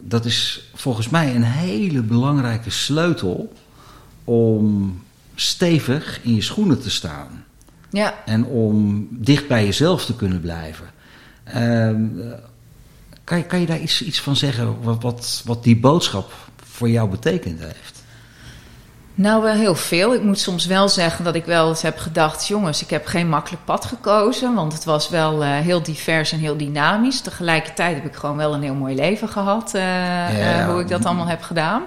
dat 0.00 0.24
is 0.24 0.70
volgens 0.74 1.08
mij 1.08 1.34
een 1.34 1.42
hele 1.42 2.02
belangrijke 2.02 2.70
sleutel 2.70 3.52
om 4.24 5.02
stevig 5.34 6.20
in 6.22 6.34
je 6.34 6.42
schoenen 6.42 6.80
te 6.80 6.90
staan. 6.90 7.44
Ja. 7.90 8.14
En 8.24 8.44
om 8.44 9.08
dicht 9.10 9.48
bij 9.48 9.64
jezelf 9.64 10.04
te 10.04 10.16
kunnen 10.16 10.40
blijven. 10.40 10.86
Uh, 11.48 11.90
kan, 13.24 13.38
je, 13.38 13.44
kan 13.44 13.60
je 13.60 13.66
daar 13.66 13.80
iets, 13.80 14.02
iets 14.02 14.20
van 14.20 14.36
zeggen 14.36 14.82
wat, 14.82 15.02
wat, 15.02 15.42
wat 15.44 15.64
die 15.64 15.76
boodschap 15.76 16.32
voor 16.64 16.88
jou 16.88 17.10
betekend 17.10 17.60
heeft? 17.60 17.95
Nou, 19.18 19.42
wel 19.42 19.54
heel 19.54 19.74
veel. 19.74 20.14
Ik 20.14 20.22
moet 20.22 20.38
soms 20.38 20.66
wel 20.66 20.88
zeggen 20.88 21.24
dat 21.24 21.34
ik 21.34 21.44
wel 21.44 21.68
eens 21.68 21.82
heb 21.82 21.98
gedacht: 21.98 22.46
jongens, 22.46 22.82
ik 22.82 22.90
heb 22.90 23.06
geen 23.06 23.28
makkelijk 23.28 23.64
pad 23.64 23.84
gekozen. 23.84 24.54
Want 24.54 24.72
het 24.72 24.84
was 24.84 25.08
wel 25.08 25.42
uh, 25.42 25.48
heel 25.48 25.82
divers 25.82 26.32
en 26.32 26.38
heel 26.38 26.56
dynamisch. 26.56 27.20
Tegelijkertijd 27.20 27.94
heb 27.94 28.04
ik 28.04 28.14
gewoon 28.14 28.36
wel 28.36 28.54
een 28.54 28.62
heel 28.62 28.74
mooi 28.74 28.94
leven 28.94 29.28
gehad. 29.28 29.72
Uh, 29.74 29.82
ja. 29.82 30.60
uh, 30.60 30.68
hoe 30.68 30.80
ik 30.80 30.88
dat 30.88 31.04
allemaal 31.04 31.28
heb 31.28 31.42
gedaan. 31.42 31.82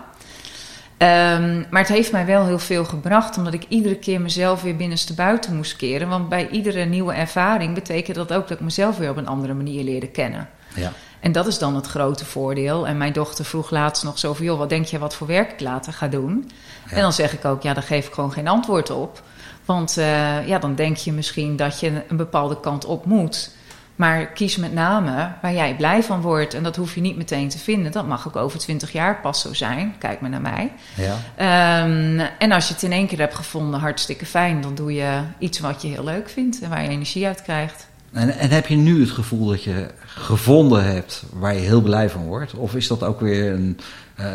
Um, 0.98 1.66
maar 1.70 1.82
het 1.82 1.92
heeft 1.92 2.12
mij 2.12 2.26
wel 2.26 2.46
heel 2.46 2.60
veel 2.60 2.86
gebracht, 2.86 3.38
omdat 3.38 3.54
ik 3.54 3.66
iedere 3.68 3.96
keer 3.96 4.22
mezelf 4.22 4.62
weer 4.62 4.76
binnenste 4.76 5.14
buiten 5.14 5.56
moest 5.56 5.76
keren. 5.76 6.10
Want 6.10 6.30
bij 6.30 6.50
iedere 6.50 6.86
nieuwe 6.86 7.14
ervaring 7.14 7.74
betekent 7.74 8.16
dat 8.16 8.34
ook 8.34 8.48
dat 8.48 8.58
ik 8.58 8.64
mezelf 8.64 8.98
weer 8.98 9.10
op 9.10 9.18
een 9.18 9.28
andere 9.28 9.54
manier 9.54 9.84
leerde 9.84 10.08
kennen. 10.08 10.50
Ja. 10.76 10.92
En 11.20 11.32
dat 11.32 11.48
is 11.48 11.58
dan 11.58 11.76
het 11.76 11.88
grote 11.88 12.26
voordeel. 12.26 12.88
En 12.88 12.98
mijn 12.98 13.14
dochter 13.14 13.46
vroeg 13.46 13.70
laatst 13.70 14.04
nog 14.04 14.20
zo 14.20 14.34
van... 14.34 14.46
joh, 14.46 14.58
wat 14.58 14.70
denk 14.70 14.86
je 14.86 15.00
wat 15.00 15.16
voor 15.16 15.28
werk 15.28 15.52
ik 15.52 15.60
later 15.60 15.94
ga 15.94 16.08
doen? 16.08 16.52
Ja. 16.90 16.96
En 16.96 17.02
dan 17.02 17.14
zeg 17.14 17.34
ik 17.34 17.46
ook, 17.46 17.62
ja, 17.62 17.74
daar 17.74 17.84
geef 17.84 18.08
ik 18.08 18.14
gewoon 18.14 18.32
geen 18.32 18.48
antwoord 18.48 18.90
op. 18.90 19.22
Want 19.66 19.98
uh, 19.98 20.48
ja, 20.48 20.60
dan 20.60 20.76
denk 20.76 20.98
je 20.98 21.12
misschien 21.12 21.56
dat 21.56 21.80
je 21.80 22.04
een 22.08 22.18
bepaalde 22.18 22.60
kant 22.60 22.86
op 22.86 23.06
moet. 23.06 23.52
Maar 23.96 24.28
kies 24.28 24.56
met 24.56 24.74
name 24.74 25.32
waar 25.42 25.54
jij 25.54 25.76
blij 25.76 26.04
van 26.04 26.22
wordt. 26.22 26.54
En 26.54 26.64
dat 26.64 26.76
hoef 26.76 26.96
je 26.96 27.02
niet 27.02 27.18
meteen 27.18 27.50
te 27.50 27.58
vinden. 27.58 27.92
Dat 27.92 28.08
mag 28.08 28.28
ook 28.28 28.36
over 28.36 28.60
twintig 28.60 28.92
jaar 28.92 29.20
pas 29.22 29.42
zo 29.42 29.54
zijn. 29.54 29.96
Kijk 29.98 30.22
maar 30.22 30.30
naar 30.30 30.42
mij. 30.42 30.72
Ja. 30.96 31.84
Um, 31.84 32.20
en 32.40 32.52
als 32.52 32.68
je 32.68 32.74
het 32.74 32.84
in 32.84 32.92
één 32.92 33.08
keer 33.08 33.20
hebt 33.20 33.36
gevonden, 33.36 33.80
hartstikke 33.80 34.26
fijn. 34.26 34.62
Dan 34.62 34.76
doe 34.76 34.94
je 34.94 35.22
iets 35.38 35.60
wat 35.60 35.82
je 35.82 35.88
heel 35.88 36.04
leuk 36.04 36.30
vindt 36.30 36.62
en 36.62 36.70
waar 36.70 36.84
je 36.84 36.90
energie 36.90 37.28
uit 37.28 37.42
krijgt. 37.42 37.88
En, 38.12 38.38
en, 38.38 38.50
heb 38.50 38.68
je 38.68 38.76
nu 38.76 39.02
het 39.02 39.10
gevoel 39.10 39.48
dat 39.48 39.64
je 39.64 39.88
gevonden 40.06 40.86
hebt 40.86 41.24
waar 41.34 41.54
je 41.54 41.60
heel 41.60 41.82
blij 41.82 42.10
van 42.10 42.26
wordt? 42.26 42.54
Of 42.54 42.76
is 42.76 42.88
dat 42.88 43.04
ook 43.04 43.20
weer 43.20 43.54
een, 43.54 43.80
uh, 44.20 44.26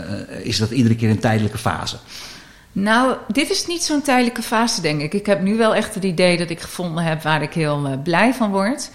is 0.42 0.58
dat 0.58 0.70
iedere 0.70 0.96
keer 0.96 1.10
een 1.10 1.18
tijdelijke 1.18 1.58
fase? 1.58 1.96
Nou, 2.72 3.16
dit 3.28 3.50
is 3.50 3.66
niet 3.66 3.82
zo'n 3.82 4.02
tijdelijke 4.02 4.42
fase, 4.42 4.80
denk 4.80 5.00
ik. 5.00 5.14
Ik 5.14 5.26
heb 5.26 5.42
nu 5.42 5.56
wel 5.56 5.74
echt 5.74 5.94
het 5.94 6.04
idee 6.04 6.36
dat 6.36 6.50
ik 6.50 6.60
gevonden 6.60 7.04
heb 7.04 7.22
waar 7.22 7.42
ik 7.42 7.52
heel 7.52 7.86
uh, 7.86 7.92
blij 8.02 8.34
van 8.34 8.50
word. 8.50 8.90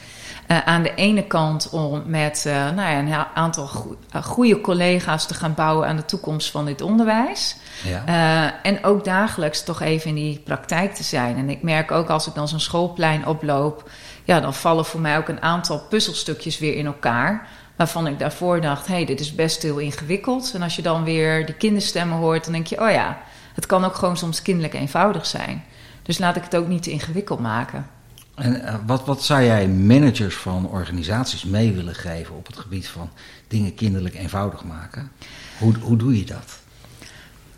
Uh, 0.48 0.60
aan 0.66 0.84
de 0.84 0.94
ene 0.96 1.28
kant 1.28 1.70
om 1.70 2.04
met 2.06 2.44
uh, 2.48 2.54
nou 2.54 2.76
ja, 2.76 3.00
een 3.00 3.26
aantal 3.34 3.68
go 3.68 3.98
goede 4.22 4.62
collega's 4.62 5.28
te 5.28 5.34
gaan 5.34 5.54
bouwen 5.54 5.88
aan 5.88 5.96
de 5.96 6.06
toekomst 6.06 6.52
van 6.52 6.66
dit 6.66 6.82
onderwijs. 6.82 7.56
Ja. 7.84 8.54
En 8.64 8.84
ook 8.84 9.06
dagelijks 9.06 9.64
toch 9.64 9.82
even 9.82 10.10
in 10.10 10.16
die 10.16 10.40
praktijk 10.40 10.94
te 10.94 11.04
zijn. 11.04 11.38
En 11.38 11.50
ik 11.50 11.62
merk 11.62 11.92
ook 11.92 12.10
als 12.10 12.28
ik 12.28 12.34
dan 12.34 12.48
zo'n 12.48 12.60
schoolplein 12.60 13.28
oploop 13.28 13.90
ja, 14.30 14.40
dan 14.40 14.54
vallen 14.54 14.86
voor 14.86 15.00
mij 15.00 15.18
ook 15.18 15.28
een 15.28 15.42
aantal 15.42 15.80
puzzelstukjes 15.80 16.60
weer 16.60 16.76
in 16.76 16.86
elkaar. 16.86 17.48
Waarvan 17.76 18.08
ik 18.08 18.20
daarvoor 18.20 18.62
dacht, 18.62 18.88
hé, 18.88 18.94
hey, 18.94 19.06
dit 19.06 19.20
is 19.20 19.36
best 19.36 19.62
heel 19.62 19.78
ingewikkeld. 19.78 20.52
En 20.54 20.62
als 20.62 20.76
je 20.76 20.82
dan 20.82 21.04
weer 21.04 21.46
die 21.46 21.56
kinderstemmen 21.56 22.18
hoort, 22.18 22.44
dan 22.44 22.54
denk 22.54 22.68
je, 22.68 22.82
oh 22.82 22.92
ja, 22.92 23.18
het 23.54 23.66
kan 23.66 23.86
ook 23.86 23.96
gewoon 23.96 24.18
soms 24.18 24.42
kinderlijk 24.42 24.74
eenvoudig 24.74 25.26
zijn. 25.26 25.64
Dus 26.04 26.18
laat 26.18 26.36
ik 26.36 26.44
het 26.44 26.56
ook 26.56 26.68
niet 26.68 26.84
te 26.84 26.92
ingewikkeld 26.92 27.40
maken. 27.40 27.88
En 28.36 28.56
uh, 28.56 28.76
wat, 28.86 29.06
wat 29.06 29.24
zou 29.24 29.44
jij 29.44 29.68
managers 29.68 30.36
van 30.36 30.70
organisaties 30.70 31.44
mee 31.44 31.74
willen 31.74 31.96
geven 31.96 32.36
op 32.36 32.48
het 32.48 32.58
gebied 32.58 32.88
van 32.88 33.10
dingen 33.48 33.76
kinderlijk 33.76 34.16
eenvoudig 34.16 34.64
maken? 34.64 35.12
Hoe, 35.60 35.74
hoe 35.82 35.98
doe 35.98 36.18
je 36.18 36.26
dat? 36.26 36.60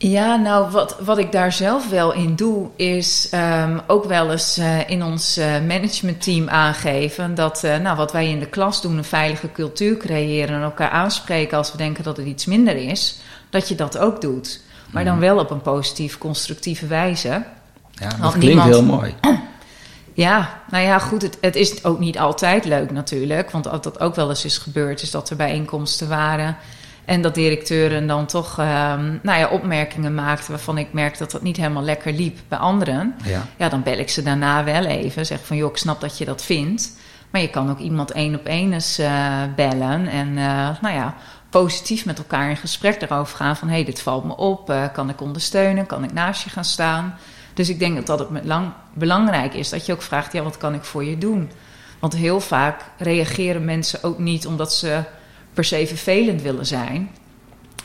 Ja, 0.03 0.36
nou, 0.36 0.72
wat, 0.72 0.96
wat 1.00 1.17
ik 1.17 1.31
daar 1.31 1.51
zelf 1.51 1.89
wel 1.89 2.13
in 2.13 2.36
doe, 2.36 2.70
is 2.75 3.29
um, 3.34 3.81
ook 3.88 4.05
wel 4.05 4.31
eens 4.31 4.58
uh, 4.58 4.89
in 4.89 5.03
ons 5.03 5.38
uh, 5.38 5.46
managementteam 5.67 6.50
aangeven 6.50 7.36
dat 7.36 7.62
uh, 7.65 7.77
nou, 7.77 7.98
wat 7.98 8.12
wij 8.12 8.29
in 8.29 8.39
de 8.39 8.46
klas 8.46 8.81
doen, 8.81 8.98
een 8.98 9.03
veilige 9.03 9.51
cultuur 9.51 9.98
creëren 9.98 10.55
en 10.55 10.62
elkaar 10.62 10.89
aanspreken 10.89 11.58
als 11.58 11.72
we 11.72 11.77
denken 11.77 12.03
dat 12.03 12.17
het 12.17 12.25
iets 12.25 12.46
minder 12.46 12.75
is, 12.75 13.20
dat 13.50 13.67
je 13.67 13.75
dat 13.75 13.98
ook 13.98 14.22
doet. 14.22 14.62
Maar 14.91 15.03
dan 15.03 15.13
mhm. 15.13 15.24
wel 15.24 15.38
op 15.38 15.50
een 15.50 15.62
positief, 15.62 16.17
constructieve 16.17 16.88
wijze. 16.88 17.29
Ja, 17.91 18.10
dat 18.10 18.17
Want 18.17 18.34
klinkt 18.38 18.46
niemand... 18.48 18.70
heel 18.70 18.84
mooi. 18.84 19.15
Ja, 20.13 20.62
nou 20.70 20.84
ja, 20.84 21.00
goed, 21.00 21.22
het, 21.22 21.38
het, 21.41 21.55
is 21.55 21.84
ook 21.84 22.00
niet 22.00 22.20
altijd 22.20 22.65
leuk 22.65 22.91
natuurlijk. 22.91 23.51
Want 23.51 23.65
wat 23.65 23.84
dat 23.84 24.00
ook 24.00 24.15
wel 24.15 24.29
eens 24.29 24.46
is 24.46 24.58
gebeurd, 24.58 25.01
is 25.01 25.12
dat 25.12 25.29
er 25.29 25.36
bijeenkomsten 25.36 26.10
waren 26.10 26.58
en 27.12 27.22
dat 27.22 27.36
directeuren 27.36 28.08
dan 28.08 28.25
toch 28.25 28.58
um, 28.60 29.20
nou 29.24 29.39
ja, 29.39 29.48
opmerkingen 29.48 30.15
maakten 30.15 30.51
waarvan 30.51 30.77
ik 30.77 30.94
merk 30.94 31.18
dat 31.18 31.32
dat 31.32 31.41
niet 31.41 31.58
helemaal 31.58 31.84
lekker 31.84 32.13
liep 32.13 32.39
bij 32.48 32.58
anderen. 32.58 33.15
Ja. 33.24 33.46
ja, 33.58 33.70
dan 33.70 33.84
bel 33.84 33.98
ik 33.98 34.10
ze 34.10 34.24
daarna 34.24 34.63
wel 34.63 34.86
even. 34.86 35.25
Zeg 35.25 35.46
van 35.46 35.58
joh, 35.58 35.70
ik 35.70 35.77
snap 35.77 36.01
dat 36.01 36.18
je 36.18 36.25
dat 36.25 36.44
vindt. 36.44 36.98
Maar 37.30 37.41
je 37.41 37.50
kan 37.50 37.70
ook 37.70 37.80
iemand 37.80 38.12
één 38.12 38.36
op 38.36 38.46
één 38.46 38.74
eens 38.74 39.00
uh, 39.00 39.44
bellen. 39.56 40.08
En 40.08 40.27
uh, 40.27 40.70
nou 40.82 40.96
ja, 40.96 41.15
positief 41.50 42.06
met 42.06 42.18
elkaar 42.18 42.50
in 42.50 42.58
gesprek 42.58 43.01
erover 43.01 43.36
gaan. 43.38 43.58
Van 43.58 43.68
hé, 43.68 43.74
hey, 43.74 43.86
dit 43.86 44.01
valt 44.01 44.24
me 44.24 44.36
op. 44.36 44.70
Uh, 44.70 44.86
kan 44.94 45.10
ik 45.10 45.22
ondersteunen? 45.22 45.86
Kan 45.86 46.03
ik 46.03 46.13
naast 46.13 46.44
je 46.44 46.50
gaan 46.50 46.65
staan? 46.65 47.18
Dus 47.53 47.70
ik 47.70 47.80
denk 47.80 48.06
dat 48.06 48.20
het 48.20 48.30
met 48.30 48.46
lang, 48.46 48.72
belangrijk 48.94 49.53
is 49.53 49.70
dat 49.70 49.86
je 49.86 49.94
ook 49.94 50.01
vraagt: 50.01 50.34
ja, 50.34 50.44
wat 50.44 50.58
kan 50.58 50.74
ik 50.74 50.84
voor 50.84 51.03
je 51.03 51.18
doen? 51.18 51.51
Want 52.00 52.15
heel 52.15 52.39
vaak 52.39 52.82
reageren 52.98 53.65
mensen 53.65 54.03
ook 54.03 54.18
niet 54.20 54.48
omdat 54.48 54.74
ze 54.74 55.03
per 55.53 55.63
se 55.63 55.88
vervelend 55.88 56.41
willen 56.41 56.65
zijn. 56.65 57.10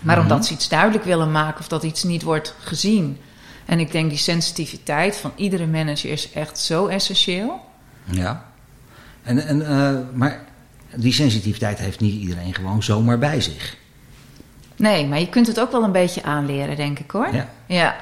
Maar 0.00 0.20
omdat 0.20 0.38
mhm. 0.38 0.46
ze 0.46 0.52
iets 0.52 0.68
duidelijk 0.68 1.04
willen 1.04 1.32
maken 1.32 1.60
of 1.60 1.68
dat 1.68 1.82
iets 1.82 2.02
niet 2.02 2.22
wordt 2.22 2.54
gezien. 2.60 3.18
En 3.64 3.80
ik 3.80 3.92
denk 3.92 4.08
die 4.08 4.18
sensitiviteit 4.18 5.16
van 5.16 5.32
iedere 5.36 5.66
manager 5.66 6.10
is 6.10 6.32
echt 6.32 6.58
zo 6.58 6.86
essentieel. 6.86 7.60
Ja. 8.04 8.44
En, 9.22 9.46
en, 9.46 9.60
uh, 9.60 9.98
maar 10.14 10.44
die 10.96 11.12
sensitiviteit 11.12 11.78
heeft 11.78 12.00
niet 12.00 12.20
iedereen 12.20 12.54
gewoon 12.54 12.82
zomaar 12.82 13.18
bij 13.18 13.40
zich. 13.40 13.76
Nee, 14.76 15.06
maar 15.06 15.20
je 15.20 15.28
kunt 15.28 15.46
het 15.46 15.60
ook 15.60 15.72
wel 15.72 15.82
een 15.82 15.92
beetje 15.92 16.22
aanleren, 16.22 16.76
denk 16.76 16.98
ik 16.98 17.10
hoor. 17.10 17.34
Ja. 17.34 17.48
ja. 17.66 17.96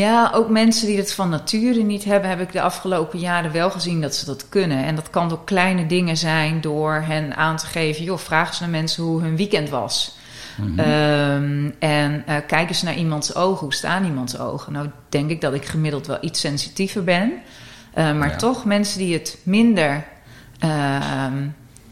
Ja, 0.00 0.30
ook 0.34 0.48
mensen 0.48 0.86
die 0.86 0.96
het 0.96 1.14
van 1.14 1.28
nature 1.28 1.82
niet 1.82 2.04
hebben, 2.04 2.30
heb 2.30 2.40
ik 2.40 2.52
de 2.52 2.60
afgelopen 2.60 3.18
jaren 3.18 3.52
wel 3.52 3.70
gezien 3.70 4.00
dat 4.00 4.14
ze 4.14 4.24
dat 4.24 4.48
kunnen. 4.48 4.84
En 4.84 4.94
dat 4.94 5.10
kan 5.10 5.28
door 5.28 5.44
kleine 5.44 5.86
dingen 5.86 6.16
zijn, 6.16 6.60
door 6.60 6.92
hen 6.92 7.36
aan 7.36 7.56
te 7.56 7.66
geven, 7.66 8.04
joh, 8.04 8.18
vraag 8.18 8.48
eens 8.48 8.60
naar 8.60 8.68
mensen 8.68 9.04
hoe 9.04 9.22
hun 9.22 9.36
weekend 9.36 9.68
was. 9.68 10.18
Mhm. 10.56 10.78
Ehm, 10.78 11.70
en 11.78 12.24
uh, 12.28 12.36
kijk 12.46 12.68
eens 12.68 12.82
naar 12.82 12.96
iemands 12.96 13.34
ogen, 13.34 13.64
hoe 13.64 13.74
staan 13.74 14.04
iemands 14.04 14.38
ogen? 14.38 14.72
Nou, 14.72 14.88
denk 15.08 15.30
ik 15.30 15.40
dat 15.40 15.54
ik 15.54 15.64
gemiddeld 15.64 16.06
wel 16.06 16.18
iets 16.20 16.40
sensitiever 16.40 17.04
ben. 17.04 17.32
Uh, 17.98 18.18
maar 18.18 18.38
toch, 18.38 18.64
mensen 18.64 18.98
die 18.98 19.12
het 19.12 19.38
minder, 19.42 20.04
ehm, 20.58 21.48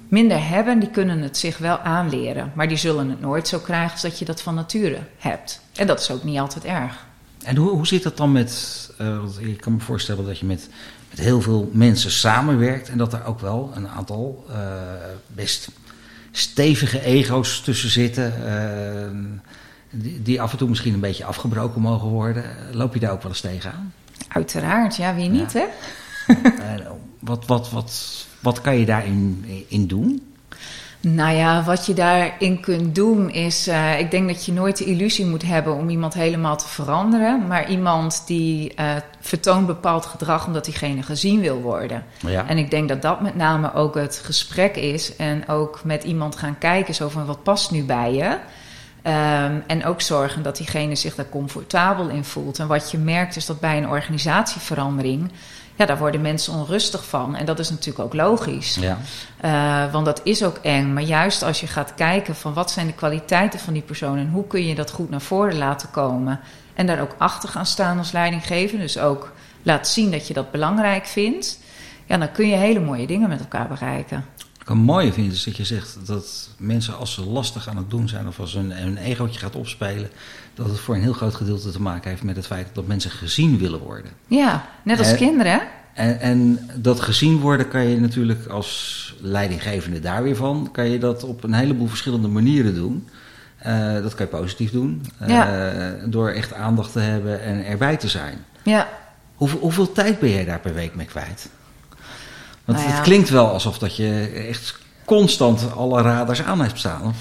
minder 0.08 0.48
hebben, 0.48 0.78
die 0.78 0.90
kunnen 0.90 1.20
het 1.22 1.36
zich 1.36 1.58
wel 1.58 1.78
aanleren. 1.78 2.52
Maar 2.54 2.68
die 2.68 2.76
zullen 2.76 3.08
het 3.08 3.20
nooit 3.20 3.48
zo 3.48 3.58
krijgen 3.58 3.92
als 3.92 4.02
dat 4.02 4.18
je 4.18 4.24
dat 4.24 4.42
van 4.42 4.54
nature 4.54 4.98
hebt. 5.18 5.60
En 5.74 5.86
dat 5.86 6.00
is 6.00 6.10
ook 6.10 6.24
niet 6.24 6.38
altijd 6.38 6.64
erg. 6.64 7.06
En 7.48 7.56
hoe, 7.56 7.70
hoe 7.70 7.86
zit 7.86 8.02
dat 8.02 8.16
dan 8.16 8.32
met. 8.32 8.90
Uh, 9.00 9.18
ik 9.38 9.60
kan 9.60 9.72
me 9.72 9.80
voorstellen 9.80 10.26
dat 10.26 10.38
je 10.38 10.46
met, 10.46 10.68
met 11.10 11.18
heel 11.18 11.40
veel 11.40 11.70
mensen 11.72 12.10
samenwerkt 12.10 12.88
en 12.88 12.98
dat 12.98 13.12
er 13.12 13.24
ook 13.24 13.40
wel 13.40 13.72
een 13.74 13.88
aantal 13.88 14.44
uh, 14.50 14.56
best 15.26 15.68
stevige 16.30 17.02
ego's 17.02 17.60
tussen 17.60 17.90
zitten. 17.90 18.32
Uh, 18.44 20.00
die, 20.00 20.22
die, 20.22 20.40
af 20.40 20.52
en 20.52 20.58
toe 20.58 20.68
misschien 20.68 20.94
een 20.94 21.00
beetje 21.00 21.24
afgebroken 21.24 21.80
mogen 21.80 22.08
worden. 22.08 22.44
Loop 22.72 22.94
je 22.94 23.00
daar 23.00 23.12
ook 23.12 23.22
wel 23.22 23.30
eens 23.30 23.40
tegenaan? 23.40 23.92
Uiteraard, 24.28 24.96
ja, 24.96 25.14
wie 25.14 25.28
niet, 25.28 25.52
hè? 25.52 25.64
wat, 27.18 27.46
wat, 27.46 27.70
wat, 27.70 28.26
wat 28.40 28.60
kan 28.60 28.76
je 28.76 28.86
daarin 28.86 29.44
in 29.68 29.86
doen? 29.86 30.27
Nou 31.14 31.36
ja, 31.36 31.62
wat 31.62 31.86
je 31.86 31.94
daarin 31.94 32.60
kunt 32.60 32.94
doen 32.94 33.30
is, 33.30 33.68
uh, 33.68 33.98
ik 33.98 34.10
denk 34.10 34.28
dat 34.28 34.44
je 34.44 34.52
nooit 34.52 34.76
de 34.76 34.84
illusie 34.84 35.26
moet 35.26 35.42
hebben 35.42 35.74
om 35.74 35.88
iemand 35.88 36.14
helemaal 36.14 36.56
te 36.56 36.68
veranderen, 36.68 37.46
maar 37.46 37.70
iemand 37.70 38.22
die 38.26 38.72
uh, 38.80 38.90
vertoont 39.20 39.66
bepaald 39.66 40.06
gedrag 40.06 40.46
omdat 40.46 40.64
diegene 40.64 41.02
gezien 41.02 41.40
wil 41.40 41.60
worden. 41.60 42.04
Ja. 42.18 42.46
En 42.46 42.58
ik 42.58 42.70
denk 42.70 42.88
dat 42.88 43.02
dat 43.02 43.20
met 43.20 43.34
name 43.34 43.74
ook 43.74 43.94
het 43.94 44.20
gesprek 44.24 44.76
is 44.76 45.16
en 45.16 45.48
ook 45.48 45.80
met 45.84 46.04
iemand 46.04 46.36
gaan 46.36 46.58
kijken 46.58 46.94
zo 46.94 47.08
van 47.08 47.26
wat 47.26 47.42
past 47.42 47.70
nu 47.70 47.84
bij 47.84 48.14
je. 48.14 48.36
Um, 49.02 49.62
en 49.66 49.84
ook 49.84 50.00
zorgen 50.00 50.42
dat 50.42 50.56
diegene 50.56 50.94
zich 50.94 51.14
daar 51.14 51.28
comfortabel 51.28 52.08
in 52.08 52.24
voelt. 52.24 52.58
En 52.58 52.66
wat 52.66 52.90
je 52.90 52.98
merkt 52.98 53.36
is 53.36 53.46
dat 53.46 53.60
bij 53.60 53.76
een 53.76 53.88
organisatieverandering 53.88 55.30
ja, 55.78 55.86
daar 55.86 55.98
worden 55.98 56.20
mensen 56.20 56.52
onrustig 56.52 57.04
van. 57.04 57.36
En 57.36 57.44
dat 57.44 57.58
is 57.58 57.70
natuurlijk 57.70 58.04
ook 58.04 58.14
logisch. 58.14 58.74
Ja. 58.74 58.98
Uh, 59.44 59.92
want 59.92 60.04
dat 60.04 60.20
is 60.24 60.44
ook 60.44 60.56
eng. 60.56 60.92
Maar 60.92 61.02
juist 61.02 61.42
als 61.42 61.60
je 61.60 61.66
gaat 61.66 61.94
kijken 61.94 62.36
van 62.36 62.52
wat 62.52 62.70
zijn 62.70 62.86
de 62.86 62.92
kwaliteiten 62.92 63.60
van 63.60 63.72
die 63.72 63.82
persoon 63.82 64.18
en 64.18 64.28
hoe 64.28 64.46
kun 64.46 64.66
je 64.66 64.74
dat 64.74 64.90
goed 64.90 65.10
naar 65.10 65.20
voren 65.20 65.58
laten 65.58 65.90
komen. 65.90 66.40
En 66.74 66.86
daar 66.86 67.00
ook 67.00 67.14
achter 67.18 67.48
gaan 67.48 67.66
staan 67.66 67.98
als 67.98 68.12
leidinggever. 68.12 68.78
Dus 68.78 68.98
ook 68.98 69.32
laat 69.62 69.88
zien 69.88 70.10
dat 70.10 70.26
je 70.26 70.34
dat 70.34 70.50
belangrijk 70.50 71.06
vindt. 71.06 71.58
Ja, 72.06 72.16
dan 72.16 72.32
kun 72.32 72.48
je 72.48 72.56
hele 72.56 72.80
mooie 72.80 73.06
dingen 73.06 73.28
met 73.28 73.40
elkaar 73.40 73.68
bereiken. 73.68 74.24
Ik 74.68 74.74
mooie 74.74 75.12
vind 75.12 75.32
is 75.32 75.44
dat 75.44 75.56
je 75.56 75.64
zegt 75.64 75.98
dat 76.04 76.48
mensen 76.56 76.96
als 76.96 77.12
ze 77.12 77.24
lastig 77.24 77.68
aan 77.68 77.76
het 77.76 77.90
doen 77.90 78.08
zijn 78.08 78.26
of 78.26 78.40
als 78.40 78.52
hun, 78.52 78.82
een 78.82 78.96
egootje 78.96 79.40
gaat 79.40 79.56
opspelen, 79.56 80.10
dat 80.54 80.66
het 80.66 80.80
voor 80.80 80.94
een 80.94 81.00
heel 81.00 81.12
groot 81.12 81.34
gedeelte 81.34 81.70
te 81.70 81.82
maken 81.82 82.10
heeft 82.10 82.22
met 82.22 82.36
het 82.36 82.46
feit 82.46 82.68
dat 82.72 82.86
mensen 82.86 83.10
gezien 83.10 83.58
willen 83.58 83.78
worden. 83.78 84.10
Ja, 84.26 84.68
net 84.82 84.98
als 84.98 85.14
kinderen. 85.14 85.60
En, 85.94 86.20
en, 86.20 86.70
dat 86.74 87.00
gezien 87.00 87.38
worden 87.38 87.68
kan 87.68 87.88
je 87.88 88.00
natuurlijk 88.00 88.46
als 88.46 89.14
leidinggevende 89.20 90.00
daar 90.00 90.22
weer 90.22 90.36
van, 90.36 90.68
kan 90.72 90.90
je 90.90 90.98
dat 90.98 91.24
op 91.24 91.44
een 91.44 91.52
heleboel 91.52 91.88
verschillende 91.88 92.28
manieren 92.28 92.74
doen. 92.74 93.08
Uh, 93.66 93.92
dat 93.92 94.14
kan 94.14 94.26
je 94.30 94.36
positief 94.36 94.70
doen, 94.70 95.06
uh, 95.28 95.46
door 96.04 96.28
echt 96.28 96.54
aandacht 96.54 96.92
te 96.92 97.00
hebben 97.00 97.42
en 97.42 97.64
erbij 97.64 97.96
te 97.96 98.08
zijn. 98.08 98.44
Ja. 98.62 98.88
Hoeveel, 99.34 99.58
hoeveel 99.58 99.92
tijd 99.92 100.18
ben 100.18 100.30
jij 100.30 100.44
daar 100.44 100.60
per 100.60 100.74
week 100.74 100.94
mee 100.94 101.06
kwijt? 101.06 101.48
Want 102.68 102.80
nou 102.80 102.90
ja. 102.90 102.96
het 102.96 103.04
klinkt 103.04 103.28
wel 103.28 103.52
alsof 103.52 103.78
dat 103.78 103.96
je 103.96 104.32
echt 104.48 104.78
constant 105.04 105.66
alle 105.76 106.02
radars 106.02 106.42
aan 106.42 106.60
hebt 106.60 106.78
staan. 106.78 107.02
Of? 107.02 107.16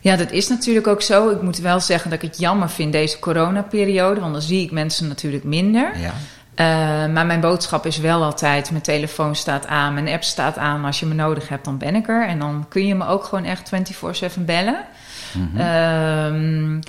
Ja, 0.00 0.16
dat 0.16 0.30
is 0.30 0.48
natuurlijk 0.48 0.86
ook 0.86 1.02
zo. 1.02 1.30
Ik 1.30 1.42
moet 1.42 1.58
wel 1.58 1.80
zeggen 1.80 2.10
dat 2.10 2.22
ik 2.22 2.28
het 2.28 2.38
jammer 2.38 2.70
vind 2.70 2.92
deze 2.92 3.18
coronaperiode, 3.18 4.20
want 4.20 4.32
dan 4.32 4.42
zie 4.42 4.62
ik 4.62 4.70
mensen 4.70 5.08
natuurlijk 5.08 5.44
minder. 5.44 5.98
Ja. 5.98 6.12
Uh, 6.56 7.12
maar 7.14 7.26
mijn 7.26 7.40
boodschap 7.40 7.86
is 7.86 7.98
wel 7.98 8.22
altijd: 8.22 8.70
mijn 8.70 8.82
telefoon 8.82 9.36
staat 9.36 9.66
aan, 9.66 9.94
mijn 9.94 10.08
app 10.08 10.22
staat 10.22 10.58
aan. 10.58 10.84
Als 10.84 11.00
je 11.00 11.06
me 11.06 11.14
nodig 11.14 11.48
hebt, 11.48 11.64
dan 11.64 11.78
ben 11.78 11.94
ik 11.94 12.08
er. 12.08 12.26
En 12.26 12.38
dan 12.38 12.66
kun 12.68 12.86
je 12.86 12.94
me 12.94 13.06
ook 13.06 13.24
gewoon 13.24 13.44
echt 13.44 13.70
24/7 14.38 14.44
bellen. 14.44 14.84
Mm 15.32 15.50
-hmm. 15.54 16.80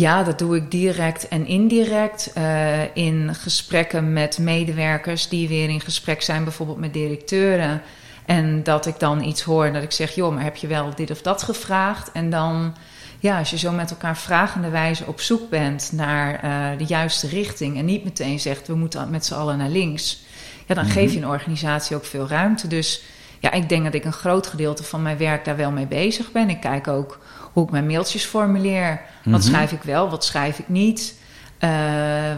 Ja, 0.00 0.22
dat 0.22 0.38
doe 0.38 0.56
ik 0.56 0.70
direct 0.70 1.28
en 1.28 1.46
indirect. 1.46 2.32
Uh, 2.38 2.96
in 2.96 3.34
gesprekken 3.34 4.12
met 4.12 4.38
medewerkers 4.38 5.28
die 5.28 5.48
weer 5.48 5.68
in 5.68 5.80
gesprek 5.80 6.22
zijn, 6.22 6.44
bijvoorbeeld 6.44 6.78
met 6.78 6.92
directeuren. 6.92 7.82
En 8.26 8.62
dat 8.62 8.86
ik 8.86 8.98
dan 8.98 9.22
iets 9.22 9.42
hoor 9.42 9.72
dat 9.72 9.82
ik 9.82 9.92
zeg: 9.92 10.14
joh, 10.14 10.34
maar 10.34 10.42
heb 10.42 10.56
je 10.56 10.66
wel 10.66 10.94
dit 10.94 11.10
of 11.10 11.22
dat 11.22 11.42
gevraagd? 11.42 12.12
En 12.12 12.30
dan 12.30 12.74
ja, 13.18 13.38
als 13.38 13.50
je 13.50 13.58
zo 13.58 13.72
met 13.72 13.90
elkaar 13.90 14.16
vragende 14.16 14.68
wijze 14.68 15.06
op 15.06 15.20
zoek 15.20 15.50
bent 15.50 15.90
naar 15.92 16.44
uh, 16.44 16.78
de 16.78 16.84
juiste 16.84 17.28
richting 17.28 17.78
en 17.78 17.84
niet 17.84 18.04
meteen 18.04 18.40
zegt 18.40 18.66
we 18.66 18.74
moeten 18.74 19.10
met 19.10 19.26
z'n 19.26 19.34
allen 19.34 19.58
naar 19.58 19.68
links, 19.68 20.22
ja, 20.66 20.74
dan 20.74 20.84
geef 20.84 21.12
je 21.12 21.18
mhm. 21.18 21.26
een 21.26 21.34
organisatie 21.34 21.96
ook 21.96 22.04
veel 22.04 22.28
ruimte. 22.28 22.66
Dus 22.66 23.02
ja, 23.38 23.52
ik 23.52 23.68
denk 23.68 23.84
dat 23.84 23.94
ik 23.94 24.04
een 24.04 24.12
groot 24.12 24.46
gedeelte 24.46 24.84
van 24.84 25.02
mijn 25.02 25.18
werk 25.18 25.44
daar 25.44 25.56
wel 25.56 25.70
mee 25.70 25.86
bezig 25.86 26.32
ben. 26.32 26.50
Ik 26.50 26.60
kijk 26.60 26.88
ook 26.88 27.18
hoe 27.52 27.64
ik 27.64 27.70
mijn 27.70 27.86
mailtjes 27.86 28.24
formuleer. 28.24 29.00
Wat 29.24 29.40
mhm. 29.40 29.48
schrijf 29.48 29.72
ik 29.72 29.82
wel, 29.82 30.10
wat 30.10 30.24
schrijf 30.24 30.58
ik 30.58 30.68
niet? 30.68 31.18
Uh, 31.60 31.70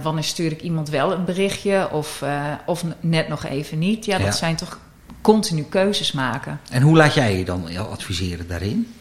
wanneer 0.03 0.25
stuur 0.25 0.53
ik 0.53 0.61
iemand 0.61 0.89
wel 0.89 1.13
een 1.13 1.25
berichtje 1.25 1.89
of, 1.91 2.21
uh, 2.25 2.45
of 2.67 2.85
net 3.01 3.29
nog 3.29 3.45
even 3.45 3.79
niet? 3.79 4.05
Ja, 4.05 4.19
dat 4.19 4.37
zijn 4.37 4.57
toch 4.57 4.79
continu 5.21 5.63
keuzes 5.63 6.13
maken. 6.13 6.61
En 6.71 6.83
hoe 6.83 6.97
laat 6.97 7.15
jij 7.15 7.39
je 7.39 7.45
dan 7.45 7.77
adviseren 7.77 8.49
daarin? 8.49 8.95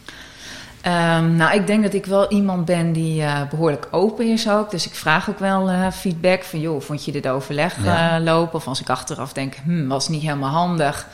Um, 0.86 1.36
nou, 1.36 1.54
ik 1.54 1.66
denk 1.66 1.82
dat 1.82 1.94
ik 1.94 2.06
wel 2.06 2.30
iemand 2.30 2.64
ben 2.64 2.92
die 2.92 3.20
uh, 3.20 3.40
behoorlijk 3.50 3.88
open 3.90 4.26
is 4.26 4.48
ook. 4.48 4.70
Dus 4.70 4.86
ik 4.86 4.94
vraag 4.94 5.30
ook 5.30 5.38
wel 5.38 5.70
uh, 5.70 5.90
feedback 5.90 6.42
van, 6.44 6.60
joh, 6.60 6.80
vond 6.80 7.04
je 7.04 7.12
dit 7.12 7.28
overleg 7.28 7.84
ja. 7.84 8.18
uh, 8.18 8.24
lopen? 8.24 8.54
Of 8.54 8.66
als 8.66 8.80
ik 8.80 8.90
achteraf 8.90 9.32
denk, 9.32 9.54
hm, 9.64 9.86
was 9.86 10.08
niet 10.08 10.22
helemaal 10.22 10.50
handig. 10.50 11.06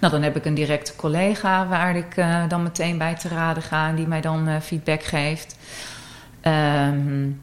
Nou, 0.00 0.12
dan 0.12 0.22
heb 0.22 0.36
ik 0.36 0.44
een 0.44 0.54
directe 0.54 0.96
collega 0.96 1.66
waar 1.66 1.96
ik 1.96 2.24
dan 2.48 2.62
meteen 2.62 2.98
bij 2.98 3.14
te 3.14 3.28
raden 3.28 3.62
ga 3.62 3.88
en 3.88 3.94
die 3.94 4.06
mij 4.06 4.20
dan 4.20 4.62
feedback 4.62 5.02
geeft. 5.02 5.56
Um, 6.42 7.40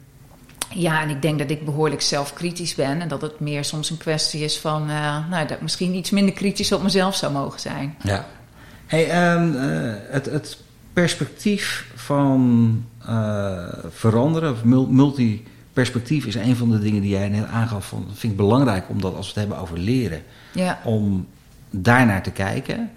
ja, 0.68 1.02
en 1.02 1.08
ik 1.08 1.22
denk 1.22 1.38
dat 1.38 1.50
ik 1.50 1.64
behoorlijk 1.64 2.02
zelfkritisch 2.02 2.74
ben 2.74 3.00
en 3.00 3.08
dat 3.08 3.22
het 3.22 3.40
meer 3.40 3.64
soms 3.64 3.90
een 3.90 3.96
kwestie 3.96 4.44
is 4.44 4.58
van, 4.58 4.86
nou, 5.30 5.46
dat 5.46 5.50
ik 5.50 5.60
misschien 5.60 5.94
iets 5.94 6.10
minder 6.10 6.34
kritisch 6.34 6.72
op 6.72 6.82
mezelf 6.82 7.14
zou 7.14 7.32
mogen 7.32 7.60
zijn. 7.60 7.96
Ja. 8.02 8.26
Hey, 8.86 9.32
um, 9.32 9.54
het, 10.10 10.26
het 10.26 10.58
perspectief 10.92 11.92
van 11.94 12.84
uh, 13.08 13.68
veranderen, 13.88 14.52
of 14.52 14.64
multiperspectief 14.88 16.26
is 16.26 16.34
een 16.34 16.56
van 16.56 16.70
de 16.70 16.78
dingen 16.78 17.00
die 17.00 17.10
jij 17.10 17.28
net 17.28 17.46
aangaf. 17.46 17.86
Van, 17.86 18.06
vind 18.14 18.32
ik 18.32 18.38
belangrijk, 18.38 18.88
omdat 18.88 19.16
als 19.16 19.26
we 19.26 19.40
het 19.40 19.48
hebben 19.48 19.58
over 19.58 19.78
leren, 19.78 20.22
ja. 20.52 20.80
om 20.84 21.26
daarnaar 21.82 22.22
te 22.22 22.30
kijken. 22.30 22.90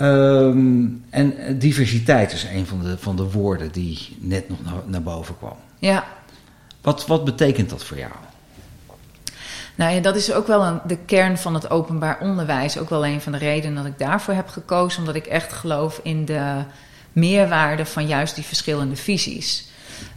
Um, 0.00 1.04
en 1.10 1.58
diversiteit 1.58 2.32
is 2.32 2.44
een 2.44 2.66
van 2.66 2.82
de, 2.82 2.98
van 2.98 3.16
de 3.16 3.30
woorden 3.30 3.72
die 3.72 4.16
net 4.20 4.48
nog 4.48 4.64
naar, 4.64 4.74
naar 4.86 5.02
boven 5.02 5.38
kwam. 5.38 5.56
Ja. 5.78 6.04
Wat, 6.80 7.06
wat 7.06 7.24
betekent 7.24 7.70
dat 7.70 7.84
voor 7.84 7.98
jou? 7.98 8.12
Nou 9.74 9.94
ja, 9.94 10.00
dat 10.00 10.16
is 10.16 10.32
ook 10.32 10.46
wel 10.46 10.64
een, 10.64 10.80
de 10.86 10.96
kern 10.96 11.38
van 11.38 11.54
het 11.54 11.70
openbaar 11.70 12.20
onderwijs. 12.20 12.78
Ook 12.78 12.90
wel 12.90 13.06
een 13.06 13.20
van 13.20 13.32
de 13.32 13.38
redenen 13.38 13.74
dat 13.74 13.92
ik 13.92 13.98
daarvoor 13.98 14.34
heb 14.34 14.48
gekozen. 14.48 14.98
Omdat 15.00 15.14
ik 15.14 15.26
echt 15.26 15.52
geloof 15.52 16.00
in 16.02 16.24
de 16.24 16.62
meerwaarde 17.12 17.86
van 17.86 18.06
juist 18.06 18.34
die 18.34 18.44
verschillende 18.44 18.96
visies. 18.96 19.68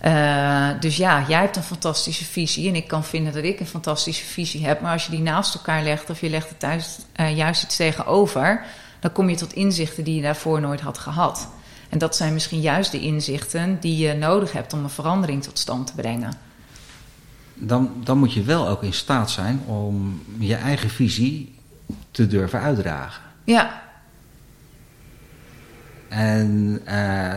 Uh, 0.05 0.69
dus 0.79 0.97
ja, 0.97 1.25
jij 1.27 1.39
hebt 1.39 1.55
een 1.55 1.63
fantastische 1.63 2.25
visie 2.25 2.67
en 2.69 2.75
ik 2.75 2.87
kan 2.87 3.03
vinden 3.03 3.33
dat 3.33 3.43
ik 3.43 3.59
een 3.59 3.65
fantastische 3.65 4.25
visie 4.25 4.65
heb. 4.65 4.81
Maar 4.81 4.91
als 4.91 5.05
je 5.05 5.11
die 5.11 5.21
naast 5.21 5.55
elkaar 5.55 5.83
legt 5.83 6.09
of 6.09 6.21
je 6.21 6.29
legt 6.29 6.49
het 6.49 6.59
thuis, 6.59 6.97
uh, 7.19 7.37
juist 7.37 7.63
iets 7.63 7.75
tegenover, 7.75 8.65
dan 8.99 9.11
kom 9.11 9.29
je 9.29 9.35
tot 9.35 9.53
inzichten 9.53 10.03
die 10.03 10.15
je 10.15 10.21
daarvoor 10.21 10.61
nooit 10.61 10.81
had 10.81 10.97
gehad. 10.97 11.47
En 11.89 11.97
dat 11.97 12.15
zijn 12.15 12.33
misschien 12.33 12.61
juist 12.61 12.91
de 12.91 12.99
inzichten 12.99 13.77
die 13.79 13.97
je 13.97 14.13
nodig 14.13 14.51
hebt 14.51 14.73
om 14.73 14.83
een 14.83 14.89
verandering 14.89 15.43
tot 15.43 15.59
stand 15.59 15.87
te 15.87 15.93
brengen. 15.95 16.33
Dan, 17.53 17.91
dan 18.03 18.17
moet 18.17 18.33
je 18.33 18.43
wel 18.43 18.67
ook 18.67 18.83
in 18.83 18.93
staat 18.93 19.31
zijn 19.31 19.61
om 19.65 20.23
je 20.37 20.55
eigen 20.55 20.89
visie 20.89 21.55
te 22.11 22.27
durven 22.27 22.59
uitdragen. 22.59 23.21
Ja, 23.43 23.81
en 26.09 26.81
uh, 26.87 27.33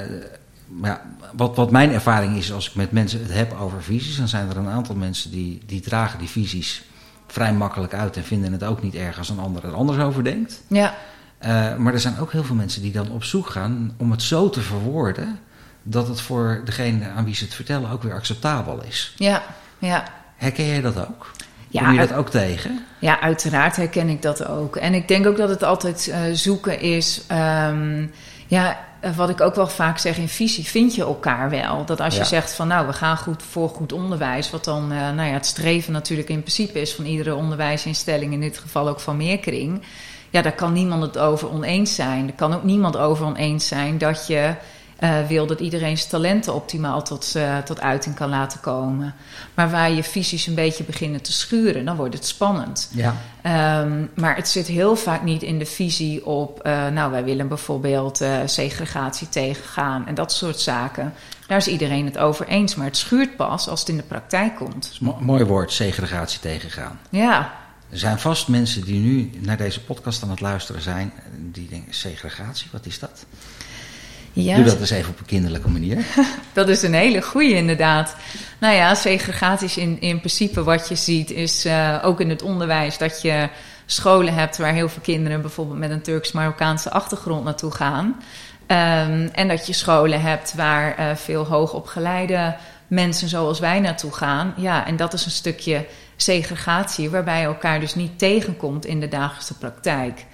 ja, 0.83 1.03
wat, 1.33 1.57
wat 1.57 1.71
mijn 1.71 1.93
ervaring 1.93 2.37
is 2.37 2.53
als 2.53 2.69
ik 2.69 2.75
met 2.75 2.93
mensen 2.93 3.21
het 3.21 3.33
heb 3.33 3.57
over 3.61 3.83
visies, 3.83 4.17
dan 4.17 4.29
zijn 4.29 4.51
er 4.51 4.57
een 4.57 4.69
aantal 4.69 4.95
mensen 4.95 5.31
die, 5.31 5.61
die 5.67 5.81
dragen 5.81 6.19
die 6.19 6.29
visies 6.29 6.83
vrij 7.27 7.53
makkelijk 7.53 7.95
uit 7.95 8.17
en 8.17 8.25
vinden 8.25 8.53
het 8.53 8.65
ook 8.65 8.83
niet 8.83 8.95
erg 8.95 9.19
als 9.19 9.29
een 9.29 9.39
ander 9.39 9.65
er 9.65 9.75
anders 9.75 9.99
over 9.99 10.25
denkt. 10.25 10.63
Ja. 10.67 10.95
Uh, 11.41 11.77
maar 11.77 11.93
er 11.93 12.01
zijn 12.01 12.19
ook 12.19 12.33
heel 12.33 12.45
veel 12.45 12.55
mensen 12.55 12.83
die 12.83 12.93
dan 12.93 13.11
op 13.11 13.25
zoek 13.25 13.47
gaan 13.47 13.95
om 13.97 14.11
het 14.11 14.23
zo 14.23 14.51
te 14.51 14.61
verwoorden 14.61 15.39
dat 15.83 16.09
het 16.09 16.21
voor 16.21 16.63
degene 16.65 17.09
aan 17.09 17.25
wie 17.25 17.35
ze 17.35 17.45
het 17.45 17.55
vertellen 17.55 17.91
ook 17.91 18.03
weer 18.03 18.15
acceptabel 18.15 18.83
is. 18.83 19.15
Ja, 19.17 19.43
ja. 19.79 20.05
Herken 20.37 20.67
jij 20.67 20.81
dat 20.81 21.09
ook? 21.09 21.31
Ja, 21.69 21.83
Kom 21.83 21.93
je 21.93 21.99
dat 21.99 22.13
ook 22.13 22.31
tegen? 22.31 22.85
Ja, 22.99 23.21
uiteraard 23.21 23.77
herken 23.77 24.09
ik 24.09 24.23
dat 24.23 24.47
ook. 24.47 24.77
En 24.77 24.95
ik 24.95 25.09
denk 25.09 25.27
ook 25.27 25.37
dat 25.37 25.49
het 25.49 25.63
altijd 25.63 26.07
uh, 26.09 26.17
zoeken 26.33 26.81
is. 26.81 27.23
Um, 27.69 28.11
ja, 28.47 28.79
wat 29.17 29.29
ik 29.29 29.41
ook 29.41 29.55
wel 29.55 29.69
vaak 29.69 29.99
zeg 29.99 30.17
in 30.19 30.29
visie, 30.29 30.65
vind 30.65 30.95
je 30.95 31.03
elkaar 31.03 31.51
wel. 31.51 31.85
Dat 31.85 32.01
als 32.01 32.17
je 32.17 32.25
zegt 32.25 32.53
van 32.53 32.69
nou, 32.69 32.87
we 32.87 32.93
gaan 32.93 33.17
goed 33.17 33.43
voor 33.43 33.69
goed 33.69 33.93
onderwijs, 33.93 34.51
wat 34.51 34.65
dan 34.65 34.93
uh, 34.93 34.99
nou 34.99 35.29
ja, 35.29 35.33
het 35.33 35.47
streven 35.47 35.93
natuurlijk 35.93 36.29
in 36.29 36.41
principe 36.41 36.81
is 36.81 36.95
van 36.95 37.05
iedere 37.05 37.35
onderwijsinstelling, 37.35 38.33
in 38.33 38.41
dit 38.41 38.59
geval 38.59 38.89
ook 38.89 39.01
van 39.01 39.17
Meerkring. 39.17 39.83
Ja, 40.31 40.43
daar 40.43 40.55
kan 40.55 40.73
niemand 40.73 41.03
het 41.03 41.19
over 41.19 41.51
oneens 41.51 41.95
zijn. 41.95 42.27
Er 42.27 42.35
kan 42.35 42.55
ook 42.55 42.63
niemand 42.63 42.97
over 42.97 43.27
oneens 43.27 43.69
zijn 43.69 43.99
dat 43.99 44.27
je 44.27 44.55
uh, 45.03 45.27
wil 45.27 45.47
dat 45.47 45.61
iedereen 45.61 45.99
zijn 45.99 46.11
talenten 46.11 46.55
optimaal 46.55 47.03
tot, 47.03 47.33
uh, 47.37 47.59
tot 47.59 47.81
uiting 47.81 48.15
kan 48.15 48.29
laten 48.29 48.61
komen. 48.61 49.15
Maar 49.55 49.71
waar 49.71 49.91
je 49.91 50.03
visies 50.03 50.47
een 50.47 50.55
beetje 50.55 50.85
beginnen 50.85 51.23
te 51.23 51.33
schuren, 51.33 51.85
dan 51.85 51.97
wordt 51.97 52.15
het 52.15 52.27
spannend. 52.27 52.91
Ja. 52.95 53.17
Um, 53.81 54.11
maar 54.15 54.37
het 54.37 54.49
zit 54.49 54.67
heel 54.67 54.97
vaak 54.97 55.23
niet 55.23 55.43
in 55.43 55.59
de 55.59 55.67
visie 55.67 56.27
op, 56.27 56.67
uh, 56.67 56.89
nou 56.89 57.11
wij 57.11 57.25
willen 57.25 57.49
bijvoorbeeld 57.49 58.25
segregatie 58.45 59.29
tegengaan 59.29 60.07
en 60.07 60.15
dat 60.15 60.33
soort 60.33 60.61
zaken. 60.61 61.15
Daar 61.47 61.59
is 61.59 61.69
iedereen 61.69 62.05
het 62.05 62.19
over 62.19 62.49
eens, 62.49 62.75
maar 62.75 62.87
het 62.87 62.97
schuurt 62.97 63.37
pas 63.37 63.69
als 63.69 63.81
het 63.81 63.89
in 63.89 63.97
de 63.97 64.03
praktijk 64.03 64.57
komt. 64.57 64.99
Mo 65.01 65.17
mooi 65.21 65.45
woord, 65.45 65.73
segregatie 65.73 66.41
tegengaan. 66.41 67.01
Ja. 67.11 67.53
Er 67.91 67.99
zijn 67.99 68.19
vast 68.19 68.49
mensen 68.49 68.85
die 68.85 69.01
nu 69.01 69.31
naar 69.39 69.57
deze 69.57 69.85
podcast 69.85 70.23
aan 70.23 70.31
het 70.31 70.41
luisteren 70.41 70.83
zijn, 70.83 71.13
die 71.39 71.69
denken: 71.69 71.95
segregatie, 71.95 72.69
wat 72.73 72.87
is 72.87 72.99
dat? 72.99 73.25
Ja. 74.33 74.57
Doe 74.57 74.65
dat 74.65 74.81
eens 74.81 74.91
even 74.91 75.11
op 75.11 75.19
een 75.19 75.27
kinderlijke 75.27 75.69
manier. 75.69 76.05
dat 76.53 76.69
is 76.69 76.83
een 76.83 76.95
hele 76.95 77.23
goede 77.23 77.55
inderdaad. 77.55 78.17
Nou 78.61 78.75
ja, 78.75 78.95
segregatie 78.95 79.67
is 79.67 79.77
in, 79.77 80.01
in 80.01 80.19
principe 80.19 80.63
wat 80.63 80.89
je 80.89 80.95
ziet, 80.95 81.31
is 81.31 81.67
uh, 81.67 81.99
ook 82.03 82.21
in 82.21 82.29
het 82.29 82.43
onderwijs 82.43 82.99
dat 82.99 83.23
je 83.23 83.49
scholen 83.87 84.35
hebt 84.35 84.57
waar 84.57 84.73
heel 84.73 84.89
veel 84.89 85.03
kinderen 85.03 85.41
bijvoorbeeld 85.41 85.79
met 85.79 85.91
een 85.91 86.03
Turks-Marokkaanse 86.03 86.91
achtergrond 86.91 87.45
naartoe 87.45 87.71
gaan. 87.71 88.07
Um, 88.67 89.29
en 89.33 89.49
dat 89.49 89.67
je 89.67 89.73
scholen 89.73 90.21
hebt 90.21 90.55
waar 90.55 90.99
uh, 90.99 91.17
veel 91.17 91.47
hoogopgeleide 91.47 92.57
mensen 92.87 93.29
zoals 93.29 93.59
wij 93.59 93.81
naartoe 93.81 94.13
gaan. 94.13 94.55
Ja, 94.57 94.87
en 94.87 94.97
dat 94.97 95.13
is 95.13 95.25
een 95.25 95.31
stukje 95.31 95.87
segregatie 96.17 97.11
waarbij 97.11 97.41
je 97.41 97.47
elkaar 97.47 97.81
dus 97.81 97.95
niet 97.95 98.19
tegenkomt 98.19 98.87
in 98.87 99.01
de 99.01 99.09
dagelijkse 99.09 99.59
praktijk. 99.59 100.25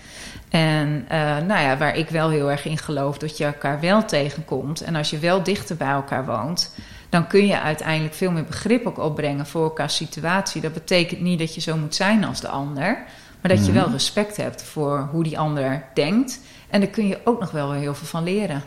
En 0.48 1.06
uh, 1.12 1.18
nou 1.36 1.60
ja, 1.60 1.76
waar 1.76 1.96
ik 1.96 2.08
wel 2.08 2.30
heel 2.30 2.50
erg 2.50 2.64
in 2.64 2.78
geloof 2.78 3.18
dat 3.18 3.36
je 3.36 3.44
elkaar 3.44 3.80
wel 3.80 4.04
tegenkomt. 4.04 4.80
En 4.80 4.96
als 4.96 5.10
je 5.10 5.18
wel 5.18 5.42
dichter 5.42 5.76
bij 5.76 5.88
elkaar 5.88 6.26
woont, 6.26 6.74
dan 7.08 7.26
kun 7.26 7.46
je 7.46 7.60
uiteindelijk 7.60 8.14
veel 8.14 8.30
meer 8.30 8.44
begrip 8.44 8.86
ook 8.86 8.98
opbrengen 8.98 9.46
voor 9.46 9.62
elkaars 9.62 9.96
situatie. 9.96 10.60
Dat 10.60 10.72
betekent 10.72 11.20
niet 11.20 11.38
dat 11.38 11.54
je 11.54 11.60
zo 11.60 11.76
moet 11.76 11.94
zijn 11.94 12.24
als 12.24 12.40
de 12.40 12.48
ander, 12.48 12.98
maar 13.40 13.50
dat 13.50 13.66
je 13.66 13.72
mhm. 13.72 13.80
wel 13.80 13.90
respect 13.90 14.36
hebt 14.36 14.62
voor 14.62 15.08
hoe 15.10 15.22
die 15.22 15.38
ander 15.38 15.84
denkt. 15.94 16.40
En 16.70 16.80
daar 16.80 16.90
kun 16.90 17.06
je 17.06 17.18
ook 17.24 17.40
nog 17.40 17.50
wel 17.50 17.72
heel 17.72 17.94
veel 17.94 18.06
van 18.06 18.22
leren. 18.22 18.62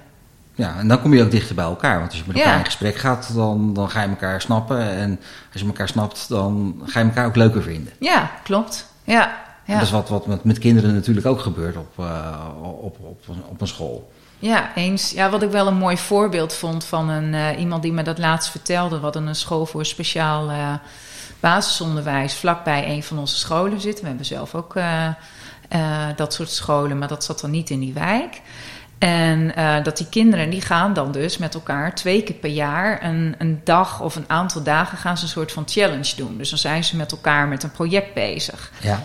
Ja, 0.55 0.77
en 0.77 0.87
dan 0.87 1.01
kom 1.01 1.13
je 1.13 1.23
ook 1.23 1.31
dichter 1.31 1.55
bij 1.55 1.65
elkaar. 1.65 1.99
Want 1.99 2.09
als 2.09 2.19
je 2.19 2.23
met 2.27 2.35
elkaar 2.35 2.57
in 2.57 2.65
gesprek 2.65 2.95
gaat, 2.95 3.31
dan, 3.33 3.73
dan 3.73 3.89
ga 3.89 4.01
je 4.01 4.09
elkaar 4.09 4.41
snappen. 4.41 4.89
En 4.89 5.19
als 5.51 5.61
je 5.61 5.67
elkaar 5.67 5.87
snapt, 5.87 6.29
dan 6.29 6.81
ga 6.85 6.99
je 6.99 7.05
elkaar 7.05 7.25
ook 7.25 7.35
leuker 7.35 7.63
vinden. 7.63 7.93
Ja, 7.99 8.31
klopt. 8.43 8.85
Ja, 9.03 9.37
ja. 9.71 9.77
Dat 9.77 9.85
is 9.85 9.91
wat, 9.91 10.09
wat 10.09 10.25
met, 10.25 10.43
met 10.43 10.59
kinderen 10.59 10.93
natuurlijk 10.93 11.25
ook 11.25 11.39
gebeurt 11.39 11.77
op, 11.77 11.93
uh, 11.99 12.37
op, 12.61 12.97
op, 12.99 13.23
op 13.49 13.61
een 13.61 13.67
school. 13.67 14.11
Ja, 14.39 14.75
eens. 14.75 15.11
Ja, 15.11 15.29
wat 15.29 15.41
ik 15.41 15.51
wel 15.51 15.67
een 15.67 15.77
mooi 15.77 15.97
voorbeeld 15.97 16.53
vond 16.53 16.85
van 16.85 17.09
een, 17.09 17.33
uh, 17.33 17.59
iemand 17.59 17.81
die 17.81 17.93
me 17.93 18.03
dat 18.03 18.17
laatst 18.17 18.49
vertelde. 18.49 18.99
Wat 18.99 19.15
een 19.15 19.35
school 19.35 19.65
voor 19.65 19.85
speciaal 19.85 20.49
uh, 20.49 20.73
basisonderwijs 21.39 22.33
vlakbij 22.33 22.87
een 22.87 23.03
van 23.03 23.19
onze 23.19 23.35
scholen 23.35 23.81
zit. 23.81 24.01
We 24.01 24.07
hebben 24.07 24.25
zelf 24.25 24.55
ook 24.55 24.75
dat 26.15 26.33
soort 26.33 26.49
scholen, 26.49 26.97
maar 26.97 27.07
dat 27.07 27.23
zat 27.23 27.39
dan 27.39 27.51
niet 27.51 27.69
in 27.69 27.79
die 27.79 27.93
wijk. 27.93 28.41
En 29.01 29.51
uh, 29.57 29.83
dat 29.83 29.97
die 29.97 30.09
kinderen, 30.09 30.49
die 30.49 30.61
gaan 30.61 30.93
dan 30.93 31.11
dus 31.11 31.37
met 31.37 31.53
elkaar 31.53 31.95
twee 31.95 32.23
keer 32.23 32.35
per 32.35 32.49
jaar 32.49 33.03
een, 33.03 33.35
een 33.37 33.61
dag 33.63 34.01
of 34.01 34.15
een 34.15 34.25
aantal 34.27 34.63
dagen 34.63 34.97
gaan 34.97 35.17
ze 35.17 35.23
een 35.23 35.29
soort 35.29 35.51
van 35.51 35.63
challenge 35.67 36.15
doen. 36.15 36.37
Dus 36.37 36.49
dan 36.49 36.59
zijn 36.59 36.83
ze 36.83 36.95
met 36.95 37.11
elkaar 37.11 37.47
met 37.47 37.63
een 37.63 37.71
project 37.71 38.13
bezig. 38.13 38.71
Ja. 38.81 39.03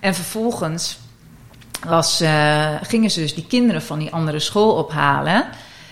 En 0.00 0.14
vervolgens 0.14 0.98
was, 1.86 2.22
uh, 2.22 2.74
gingen 2.82 3.10
ze 3.10 3.20
dus 3.20 3.34
die 3.34 3.46
kinderen 3.46 3.82
van 3.82 3.98
die 3.98 4.12
andere 4.12 4.38
school 4.38 4.74
ophalen. 4.74 5.44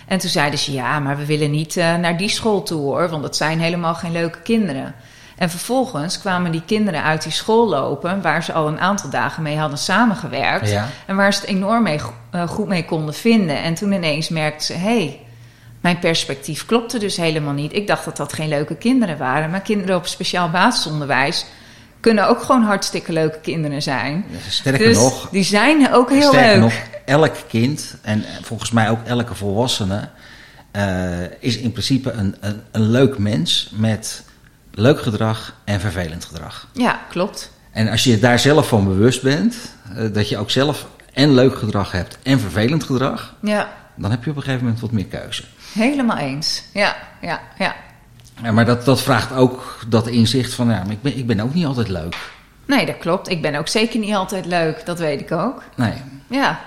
En 0.07 0.19
toen 0.19 0.31
zeiden 0.31 0.59
ze: 0.59 0.73
Ja, 0.73 0.99
maar 1.01 1.17
we 1.17 1.27
willen 1.27 1.51
niet 1.51 1.77
uh, 1.77 1.97
naar 1.97 2.17
die 2.17 2.29
school 2.29 2.63
toe 2.63 2.81
hoor, 2.81 3.09
want 3.09 3.23
dat 3.23 3.37
zijn 3.37 3.61
helemaal 3.61 3.95
geen 3.95 4.13
leuke 4.13 4.41
kinderen. 4.41 4.95
En 5.37 5.51
vervolgens 5.51 6.21
kwamen 6.21 6.53
die 6.53 6.63
kinderen 6.67 7.03
uit 7.03 7.23
die 7.23 7.33
school 7.33 7.69
lopen, 7.69 8.23
waar 8.23 8.43
ze 8.43 8.53
al 8.53 8.69
een 8.69 8.81
aantal 8.81 9.11
dagen 9.11 9.43
mee 9.43 9.57
hadden 9.57 9.79
samengewerkt. 9.79 10.77
En 11.07 11.17
waar 11.17 11.33
ze 11.33 11.41
het 11.41 11.49
enorm 11.49 11.83
mee, 11.83 12.01
uh, 12.35 12.49
goed 12.49 12.69
mee 12.69 12.85
konden 12.85 13.15
vinden. 13.15 13.63
En 13.63 13.75
toen 13.75 13.93
ineens 13.93 14.29
merkten 14.29 14.67
ze: 14.67 14.73
hé, 14.73 14.79
hey, 14.79 15.21
mijn 15.81 15.99
perspectief 15.99 16.67
klopte 16.67 16.99
dus 16.99 17.17
helemaal 17.17 17.53
niet. 17.53 17.73
Ik 17.73 17.87
dacht 17.87 18.05
dat 18.05 18.17
dat 18.17 18.33
geen 18.33 18.49
leuke 18.49 18.77
kinderen 18.77 19.19
waren. 19.19 19.51
Maar 19.51 19.61
kinderen 19.61 19.97
op 19.97 20.07
speciaal 20.07 20.51
basisonderwijs 20.51 21.47
kunnen 22.01 22.29
ook 22.29 22.43
gewoon 22.43 22.63
hartstikke 22.63 23.13
leuke 23.13 23.39
kinderen 23.41 23.83
zijn. 23.83 24.25
sterker 24.49 24.87
dus 24.87 24.97
nog, 24.97 25.29
die 25.31 25.45
zijn 25.45 25.93
ook 25.93 26.11
heel 26.11 26.29
sterker 26.29 26.51
leuk. 26.51 26.61
nog, 26.61 26.73
elk 27.05 27.35
kind 27.49 27.97
en 28.03 28.25
volgens 28.43 28.71
mij 28.71 28.91
ook 28.91 29.05
elke 29.05 29.35
volwassene 29.35 30.09
uh, 30.77 31.21
is 31.39 31.57
in 31.57 31.73
principe 31.73 32.11
een, 32.11 32.37
een, 32.41 32.63
een, 32.73 32.91
leuk 32.91 33.19
mens 33.19 33.71
met 33.73 34.25
leuk 34.71 35.01
gedrag 35.01 35.55
en 35.65 35.81
vervelend 35.81 36.25
gedrag. 36.25 36.69
Ja, 36.73 37.01
klopt. 37.09 37.51
En 37.71 37.89
als 37.89 38.05
je 38.05 38.19
daar 38.19 38.39
zelf 38.39 38.69
van 38.69 38.85
bewust 38.85 39.23
bent, 39.23 39.57
uh, 39.97 40.15
dat 40.15 40.29
je 40.29 40.39
ook 40.39 40.51
zelf 40.51 40.87
en 41.13 41.35
leuk 41.35 41.59
gedrag 41.59 41.93
hebt 41.93 42.19
en 42.23 42.41
vervelend 42.41 42.85
gedrag, 42.85 43.35
ja. 43.43 43.73
dan 43.95 44.11
heb 44.11 44.25
je 44.25 44.31
op 44.31 44.37
een 44.37 44.43
gegeven 44.43 44.65
moment 44.65 44.83
wat 44.83 44.91
meer 44.91 45.07
keuze. 45.07 45.45
Helemaal 45.73 46.19
eens. 46.19 46.63
Ja, 46.73 46.97
ja, 47.21 47.41
ja. 47.59 47.75
Ja, 48.43 48.53
maar 48.53 48.65
dat, 48.65 48.85
dat 48.85 49.03
vraagt 49.03 49.33
ook 49.33 49.79
dat 49.89 50.07
inzicht 50.07 50.55
van, 50.55 50.69
ja, 50.69 50.83
maar 50.83 50.93
ik 50.93 51.03
ben, 51.03 51.17
ik 51.17 51.27
ben 51.27 51.41
ook 51.41 51.55
niet 51.55 51.67
altijd 51.67 51.89
leuk. 51.89 52.17
Nee, 52.67 52.87
dat 52.87 52.99
klopt. 52.99 53.29
Ik 53.29 53.43
ben 53.43 53.55
ook 53.55 53.69
zeker 53.69 53.99
niet 53.99 54.15
altijd 54.15 54.47
leuk. 54.47 54.87
Dat 54.87 54.99
weet 54.99 55.21
ik 55.21 55.33
ook. 55.33 55.63
Nee. 55.75 55.93
Ja, 56.27 56.61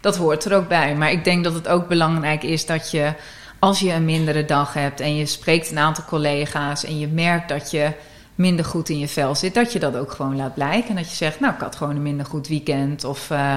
dat 0.00 0.16
hoort 0.16 0.44
er 0.44 0.56
ook 0.56 0.68
bij. 0.68 0.94
Maar 0.94 1.10
ik 1.10 1.24
denk 1.24 1.44
dat 1.44 1.54
het 1.54 1.68
ook 1.68 1.88
belangrijk 1.88 2.42
is 2.42 2.66
dat 2.66 2.90
je, 2.90 3.12
als 3.58 3.80
je 3.80 3.92
een 3.92 4.04
mindere 4.04 4.44
dag 4.44 4.72
hebt 4.72 5.00
en 5.00 5.16
je 5.16 5.26
spreekt 5.26 5.70
een 5.70 5.78
aantal 5.78 6.04
collega's 6.04 6.84
en 6.84 6.98
je 6.98 7.08
merkt 7.08 7.48
dat 7.48 7.70
je 7.70 7.92
minder 8.34 8.64
goed 8.64 8.88
in 8.88 8.98
je 8.98 9.08
vel 9.08 9.34
zit, 9.34 9.54
dat 9.54 9.72
je 9.72 9.78
dat 9.78 9.96
ook 9.96 10.12
gewoon 10.12 10.36
laat 10.36 10.54
blijken. 10.54 10.88
En 10.88 10.96
dat 10.96 11.10
je 11.10 11.16
zegt, 11.16 11.40
nou, 11.40 11.54
ik 11.54 11.60
had 11.60 11.76
gewoon 11.76 11.96
een 11.96 12.02
minder 12.02 12.26
goed 12.26 12.48
weekend 12.48 13.04
of 13.04 13.30
uh, 13.30 13.54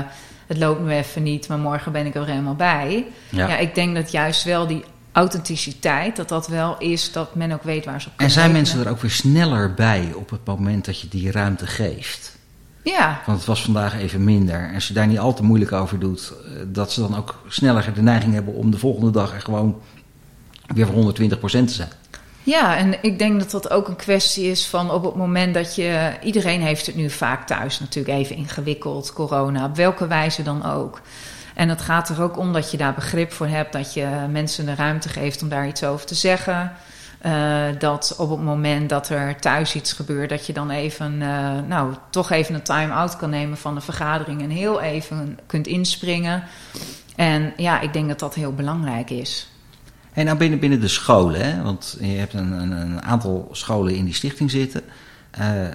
het 0.47 0.57
loopt 0.57 0.81
nu 0.81 0.91
even 0.91 1.23
niet, 1.23 1.47
maar 1.47 1.57
morgen 1.57 1.91
ben 1.91 2.05
ik 2.05 2.15
er 2.15 2.25
helemaal 2.25 2.55
bij. 2.55 3.05
Ja. 3.29 3.47
ja, 3.47 3.57
ik 3.57 3.75
denk 3.75 3.95
dat 3.95 4.11
juist 4.11 4.43
wel 4.43 4.67
die 4.67 4.83
authenticiteit, 5.13 6.15
dat 6.15 6.29
dat 6.29 6.47
wel 6.47 6.77
is 6.77 7.11
dat 7.11 7.35
men 7.35 7.51
ook 7.51 7.63
weet 7.63 7.85
waar 7.85 8.01
ze 8.01 8.07
op 8.07 8.13
En 8.17 8.31
zijn 8.31 8.51
mensen 8.51 8.79
er 8.79 8.89
ook 8.89 9.01
weer 9.01 9.11
sneller 9.11 9.73
bij 9.73 10.11
op 10.15 10.29
het 10.29 10.45
moment 10.45 10.85
dat 10.85 10.99
je 10.99 11.07
die 11.07 11.31
ruimte 11.31 11.67
geeft? 11.67 12.37
Ja. 12.83 13.21
Want 13.25 13.37
het 13.37 13.47
was 13.47 13.63
vandaag 13.63 13.99
even 13.99 14.23
minder. 14.23 14.67
En 14.67 14.73
als 14.73 14.87
je 14.87 14.93
daar 14.93 15.07
niet 15.07 15.19
al 15.19 15.33
te 15.33 15.43
moeilijk 15.43 15.71
over 15.71 15.99
doet, 15.99 16.33
eh, 16.45 16.51
dat 16.67 16.91
ze 16.91 17.01
dan 17.01 17.17
ook 17.17 17.41
sneller 17.47 17.93
de 17.93 18.01
neiging 18.01 18.33
hebben 18.33 18.53
om 18.53 18.71
de 18.71 18.77
volgende 18.77 19.11
dag 19.11 19.33
er 19.33 19.41
gewoon 19.41 19.81
weer 20.67 20.85
voor 20.85 20.95
120% 20.95 21.67
te 21.67 21.73
zijn. 21.73 21.89
Ja, 22.43 22.77
en 22.77 23.03
ik 23.03 23.19
denk 23.19 23.39
dat 23.39 23.51
dat 23.51 23.69
ook 23.69 23.87
een 23.87 23.95
kwestie 23.95 24.45
is 24.45 24.65
van 24.65 24.91
op 24.91 25.03
het 25.03 25.15
moment 25.15 25.53
dat 25.53 25.75
je. 25.75 26.11
Iedereen 26.23 26.61
heeft 26.61 26.85
het 26.85 26.95
nu 26.95 27.09
vaak 27.09 27.47
thuis 27.47 27.79
natuurlijk 27.79 28.17
even 28.17 28.35
ingewikkeld, 28.35 29.13
corona, 29.13 29.65
op 29.65 29.75
welke 29.75 30.07
wijze 30.07 30.43
dan 30.43 30.65
ook. 30.65 31.01
En 31.53 31.69
het 31.69 31.81
gaat 31.81 32.09
er 32.09 32.21
ook 32.21 32.37
om 32.37 32.53
dat 32.53 32.71
je 32.71 32.77
daar 32.77 32.93
begrip 32.93 33.31
voor 33.31 33.47
hebt, 33.47 33.73
dat 33.73 33.93
je 33.93 34.07
mensen 34.31 34.65
de 34.65 34.75
ruimte 34.75 35.09
geeft 35.09 35.41
om 35.41 35.49
daar 35.49 35.67
iets 35.67 35.83
over 35.83 36.05
te 36.05 36.15
zeggen. 36.15 36.71
Uh, 37.25 37.65
dat 37.79 38.15
op 38.17 38.29
het 38.29 38.41
moment 38.41 38.89
dat 38.89 39.09
er 39.09 39.39
thuis 39.39 39.75
iets 39.75 39.93
gebeurt, 39.93 40.29
dat 40.29 40.45
je 40.45 40.53
dan 40.53 40.69
even, 40.69 41.13
uh, 41.21 41.59
nou, 41.67 41.93
toch 42.09 42.31
even 42.31 42.55
een 42.55 42.63
time-out 42.63 43.17
kan 43.17 43.29
nemen 43.29 43.57
van 43.57 43.75
de 43.75 43.81
vergadering 43.81 44.41
en 44.41 44.49
heel 44.49 44.81
even 44.81 45.39
kunt 45.45 45.67
inspringen. 45.67 46.43
En 47.15 47.53
ja, 47.57 47.81
ik 47.81 47.93
denk 47.93 48.07
dat 48.07 48.19
dat 48.19 48.35
heel 48.35 48.53
belangrijk 48.53 49.09
is. 49.09 49.47
En 50.13 50.25
nou 50.25 50.37
binnen, 50.37 50.59
binnen 50.59 50.79
de 50.79 50.87
scholen, 50.87 51.45
hè? 51.45 51.61
want 51.61 51.97
je 51.99 52.05
hebt 52.05 52.33
een, 52.33 52.51
een, 52.51 52.71
een 52.71 53.01
aantal 53.01 53.49
scholen 53.51 53.95
in 53.95 54.05
die 54.05 54.13
stichting 54.13 54.51
zitten. 54.51 54.81
Uh, 55.39 55.67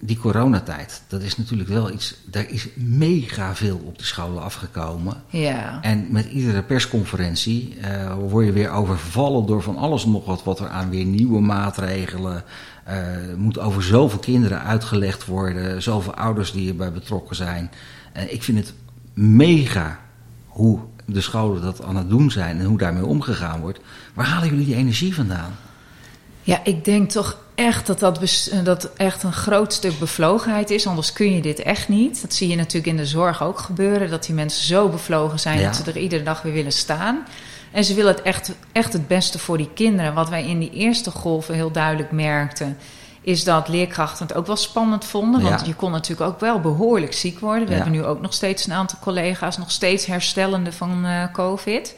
die 0.00 0.18
coronatijd, 0.18 1.02
dat 1.08 1.22
is 1.22 1.36
natuurlijk 1.36 1.68
wel 1.68 1.90
iets. 1.92 2.14
Daar 2.24 2.50
is 2.50 2.68
mega 2.74 3.54
veel 3.54 3.80
op 3.84 3.98
de 3.98 4.04
scholen 4.04 4.42
afgekomen. 4.42 5.22
Ja. 5.28 5.82
En 5.82 6.06
met 6.10 6.26
iedere 6.26 6.62
persconferentie 6.62 7.76
uh, 7.78 8.14
word 8.28 8.46
je 8.46 8.52
weer 8.52 8.70
overvallen 8.70 9.46
door 9.46 9.62
van 9.62 9.76
alles 9.76 10.04
nog 10.04 10.24
wat, 10.24 10.44
wat 10.44 10.60
er 10.60 10.68
aan 10.68 10.90
weer 10.90 11.04
nieuwe 11.04 11.40
maatregelen. 11.40 12.44
Uh, 12.88 12.94
moet 13.36 13.58
over 13.58 13.82
zoveel 13.82 14.18
kinderen 14.18 14.62
uitgelegd 14.62 15.26
worden, 15.26 15.82
zoveel 15.82 16.14
ouders 16.14 16.52
die 16.52 16.68
erbij 16.68 16.92
betrokken 16.92 17.36
zijn. 17.36 17.70
Uh, 18.16 18.32
ik 18.32 18.42
vind 18.42 18.58
het 18.58 18.74
mega 19.14 20.00
hoe 20.46 20.78
de 21.04 21.20
scholen 21.20 21.62
dat 21.62 21.82
aan 21.82 21.96
het 21.96 22.08
doen 22.08 22.30
zijn 22.30 22.58
en 22.58 22.64
hoe 22.64 22.78
daarmee 22.78 23.06
omgegaan 23.06 23.60
wordt. 23.60 23.80
Waar 24.14 24.26
halen 24.26 24.48
jullie 24.48 24.66
die 24.66 24.74
energie 24.74 25.14
vandaan? 25.14 25.52
Ja, 26.50 26.60
ik 26.64 26.84
denk 26.84 27.10
toch 27.10 27.38
echt 27.54 27.86
dat 27.86 27.98
dat, 27.98 28.20
dat 28.64 28.90
echt 28.96 29.22
een 29.22 29.32
groot 29.32 29.72
stuk 29.72 29.98
bevlogenheid 29.98 30.70
is. 30.70 30.86
Anders 30.86 31.12
kun 31.12 31.34
je 31.34 31.40
dit 31.40 31.62
echt 31.62 31.88
niet. 31.88 32.20
Dat 32.22 32.34
zie 32.34 32.48
je 32.48 32.56
natuurlijk 32.56 32.86
in 32.86 32.96
de 32.96 33.06
zorg 33.06 33.42
ook 33.42 33.58
gebeuren. 33.58 34.10
Dat 34.10 34.24
die 34.24 34.34
mensen 34.34 34.64
zo 34.64 34.88
bevlogen 34.88 35.40
zijn 35.40 35.62
dat 35.62 35.76
ze 35.76 35.82
er 35.82 35.98
iedere 35.98 36.22
dag 36.22 36.42
weer 36.42 36.52
willen 36.52 36.72
staan. 36.72 37.24
En 37.72 37.84
ze 37.84 37.94
willen 37.94 38.14
het 38.14 38.22
echt, 38.22 38.52
echt 38.72 38.92
het 38.92 39.08
beste 39.08 39.38
voor 39.38 39.56
die 39.56 39.70
kinderen. 39.74 40.14
Wat 40.14 40.28
wij 40.28 40.44
in 40.46 40.58
die 40.58 40.70
eerste 40.70 41.10
golven 41.10 41.54
heel 41.54 41.70
duidelijk 41.70 42.10
merkten 42.10 42.78
is 43.22 43.44
dat 43.44 43.68
leerkrachten 43.68 44.26
het 44.26 44.36
ook 44.36 44.46
wel 44.46 44.56
spannend 44.56 45.04
vonden. 45.04 45.42
Want 45.42 45.66
je 45.66 45.74
kon 45.74 45.90
natuurlijk 45.90 46.30
ook 46.30 46.40
wel 46.40 46.60
behoorlijk 46.60 47.12
ziek 47.12 47.38
worden. 47.38 47.68
We 47.68 47.74
hebben 47.74 47.92
nu 47.92 48.04
ook 48.04 48.20
nog 48.20 48.32
steeds 48.32 48.66
een 48.66 48.72
aantal 48.72 48.98
collega's, 49.00 49.58
nog 49.58 49.70
steeds 49.70 50.06
herstellende 50.06 50.72
van 50.72 51.06
uh, 51.06 51.24
COVID. 51.32 51.94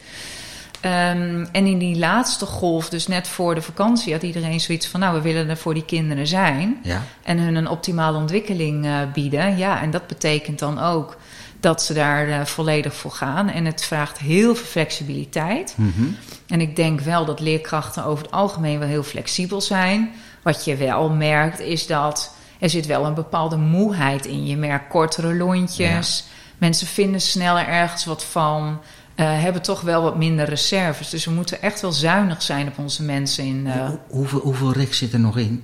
Um, 0.85 1.47
en 1.51 1.65
in 1.65 1.77
die 1.77 1.97
laatste 1.97 2.45
golf, 2.45 2.89
dus 2.89 3.07
net 3.07 3.27
voor 3.27 3.55
de 3.55 3.61
vakantie, 3.61 4.13
had 4.13 4.23
iedereen 4.23 4.59
zoiets 4.59 4.87
van: 4.87 4.99
Nou, 4.99 5.15
we 5.15 5.21
willen 5.21 5.49
er 5.49 5.57
voor 5.57 5.73
die 5.73 5.85
kinderen 5.85 6.27
zijn. 6.27 6.79
Ja. 6.83 7.01
En 7.23 7.39
hun 7.39 7.55
een 7.55 7.67
optimale 7.67 8.17
ontwikkeling 8.17 8.85
uh, 8.85 8.97
bieden. 9.13 9.57
Ja, 9.57 9.81
en 9.81 9.91
dat 9.91 10.07
betekent 10.07 10.59
dan 10.59 10.79
ook 10.79 11.17
dat 11.59 11.81
ze 11.81 11.93
daar 11.93 12.27
uh, 12.27 12.45
volledig 12.45 12.93
voor 12.93 13.11
gaan. 13.11 13.49
En 13.49 13.65
het 13.65 13.83
vraagt 13.83 14.17
heel 14.17 14.55
veel 14.55 14.65
flexibiliteit. 14.65 15.73
Mm 15.77 15.93
-hmm. 15.95 16.17
En 16.47 16.61
ik 16.61 16.75
denk 16.75 16.99
wel 16.99 17.25
dat 17.25 17.39
leerkrachten 17.39 18.05
over 18.05 18.23
het 18.23 18.33
algemeen 18.33 18.79
wel 18.79 18.87
heel 18.87 19.03
flexibel 19.03 19.61
zijn. 19.61 20.11
Wat 20.41 20.65
je 20.65 20.75
wel 20.75 21.09
merkt 21.09 21.59
is 21.59 21.87
dat 21.87 22.35
er 22.59 22.69
zit 22.69 22.85
wel 22.85 23.05
een 23.05 23.13
bepaalde 23.13 23.57
moeheid 23.57 24.25
in. 24.25 24.45
Je 24.45 24.57
merkt 24.57 24.89
kortere 24.89 25.35
lontjes. 25.35 26.25
Mensen 26.57 26.87
vinden 26.87 27.21
sneller 27.21 27.67
ergens 27.67 28.05
wat 28.05 28.23
van. 28.23 28.79
Uh, 29.15 29.41
hebben 29.41 29.61
toch 29.61 29.81
wel 29.81 30.01
wat 30.01 30.17
minder 30.17 30.45
reserves. 30.45 31.09
Dus 31.09 31.25
we 31.25 31.31
moeten 31.31 31.61
echt 31.61 31.81
wel 31.81 31.91
zuinig 31.91 32.41
zijn 32.41 32.67
op 32.67 32.77
onze 32.77 33.03
mensen. 33.03 33.45
In, 33.45 33.65
uh... 33.67 33.89
hoeveel, 34.07 34.39
hoeveel 34.39 34.73
rek 34.73 34.93
zit 34.93 35.13
er 35.13 35.19
nog 35.19 35.37
in? 35.37 35.63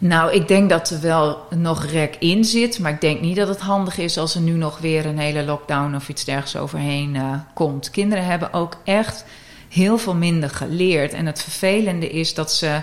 Nou, 0.00 0.32
ik 0.32 0.48
denk 0.48 0.70
dat 0.70 0.90
er 0.90 1.00
wel 1.00 1.46
nog 1.50 1.84
rek 1.84 2.16
in 2.18 2.44
zit. 2.44 2.78
Maar 2.78 2.92
ik 2.92 3.00
denk 3.00 3.20
niet 3.20 3.36
dat 3.36 3.48
het 3.48 3.60
handig 3.60 3.98
is 3.98 4.18
als 4.18 4.34
er 4.34 4.40
nu 4.40 4.52
nog 4.52 4.78
weer 4.78 5.06
een 5.06 5.18
hele 5.18 5.44
lockdown 5.44 5.94
of 5.94 6.08
iets 6.08 6.24
dergelijks 6.24 6.56
overheen 6.56 7.14
uh, 7.14 7.34
komt. 7.54 7.90
Kinderen 7.90 8.24
hebben 8.24 8.52
ook 8.52 8.76
echt 8.84 9.24
heel 9.68 9.98
veel 9.98 10.14
minder 10.14 10.50
geleerd. 10.50 11.12
En 11.12 11.26
het 11.26 11.42
vervelende 11.42 12.10
is 12.10 12.34
dat 12.34 12.52
ze 12.52 12.80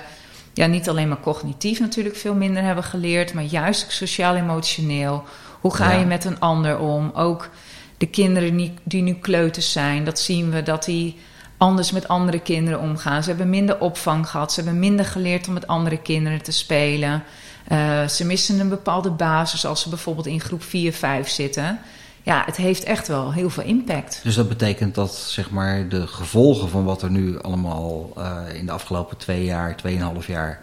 ja, 0.54 0.66
niet 0.66 0.90
alleen 0.90 1.08
maar 1.08 1.20
cognitief 1.20 1.80
natuurlijk 1.80 2.16
veel 2.16 2.34
minder 2.34 2.64
hebben 2.64 2.84
geleerd, 2.84 3.34
maar 3.34 3.44
juist 3.44 3.92
sociaal-emotioneel. 3.92 5.24
Hoe 5.60 5.76
ga 5.76 5.92
je 5.92 6.06
met 6.06 6.26
een 6.26 6.40
ander 6.40 6.80
om? 6.80 7.12
Ook 7.14 7.50
de 7.98 8.06
kinderen 8.06 8.72
die, 8.84 9.02
nu 9.02 9.14
kleuters 9.14 9.72
zijn, 9.72 10.04
dat 10.04 10.20
zien 10.20 10.52
we 10.52 10.64
dat 10.64 10.86
die 10.86 11.18
anders 11.58 11.92
met 11.92 12.08
andere 12.08 12.40
kinderen 12.40 12.80
omgaan. 12.80 13.24
Ze 13.24 13.30
hebben 13.30 13.50
minder 13.50 13.80
opvang 13.80 14.30
gehad, 14.30 14.54
ze 14.54 14.62
hebben 14.62 14.80
minder 14.80 15.06
geleerd 15.06 15.48
om 15.48 15.54
met 15.54 15.68
andere 15.68 15.98
kinderen 15.98 16.42
te 16.42 16.52
spelen. 16.52 17.24
Uh, 17.72 18.08
ze 18.08 18.26
missen 18.26 18.60
een 18.60 18.70
bepaalde 18.70 19.12
basis 19.12 19.66
als 19.66 19.82
ze 19.82 19.90
bijvoorbeeld 19.90 20.28
in 20.28 20.40
groep 20.40 20.64
4, 20.64 20.94
5 20.94 21.30
zitten 21.30 21.80
ja, 22.28 22.44
het 22.46 22.56
heeft 22.56 22.84
echt 22.84 23.08
wel 23.08 23.34
heel 23.34 23.50
veel 23.50 23.64
impact. 23.64 24.20
Dus 24.24 24.36
dat 24.36 24.50
betekent 24.50 24.96
dat 24.96 25.16
zeg 25.16 25.50
maar, 25.50 25.90
de 25.90 26.08
gevolgen 26.08 26.70
van 26.70 26.84
wat 26.84 27.02
er 27.02 27.12
nu 27.12 27.42
allemaal 27.42 28.14
uh, 28.18 28.40
in 28.54 28.66
de 28.66 28.72
afgelopen 28.72 29.18
twee 29.18 29.44
jaar, 29.44 29.76
tweeënhalf 29.76 30.28
jaar 30.28 30.62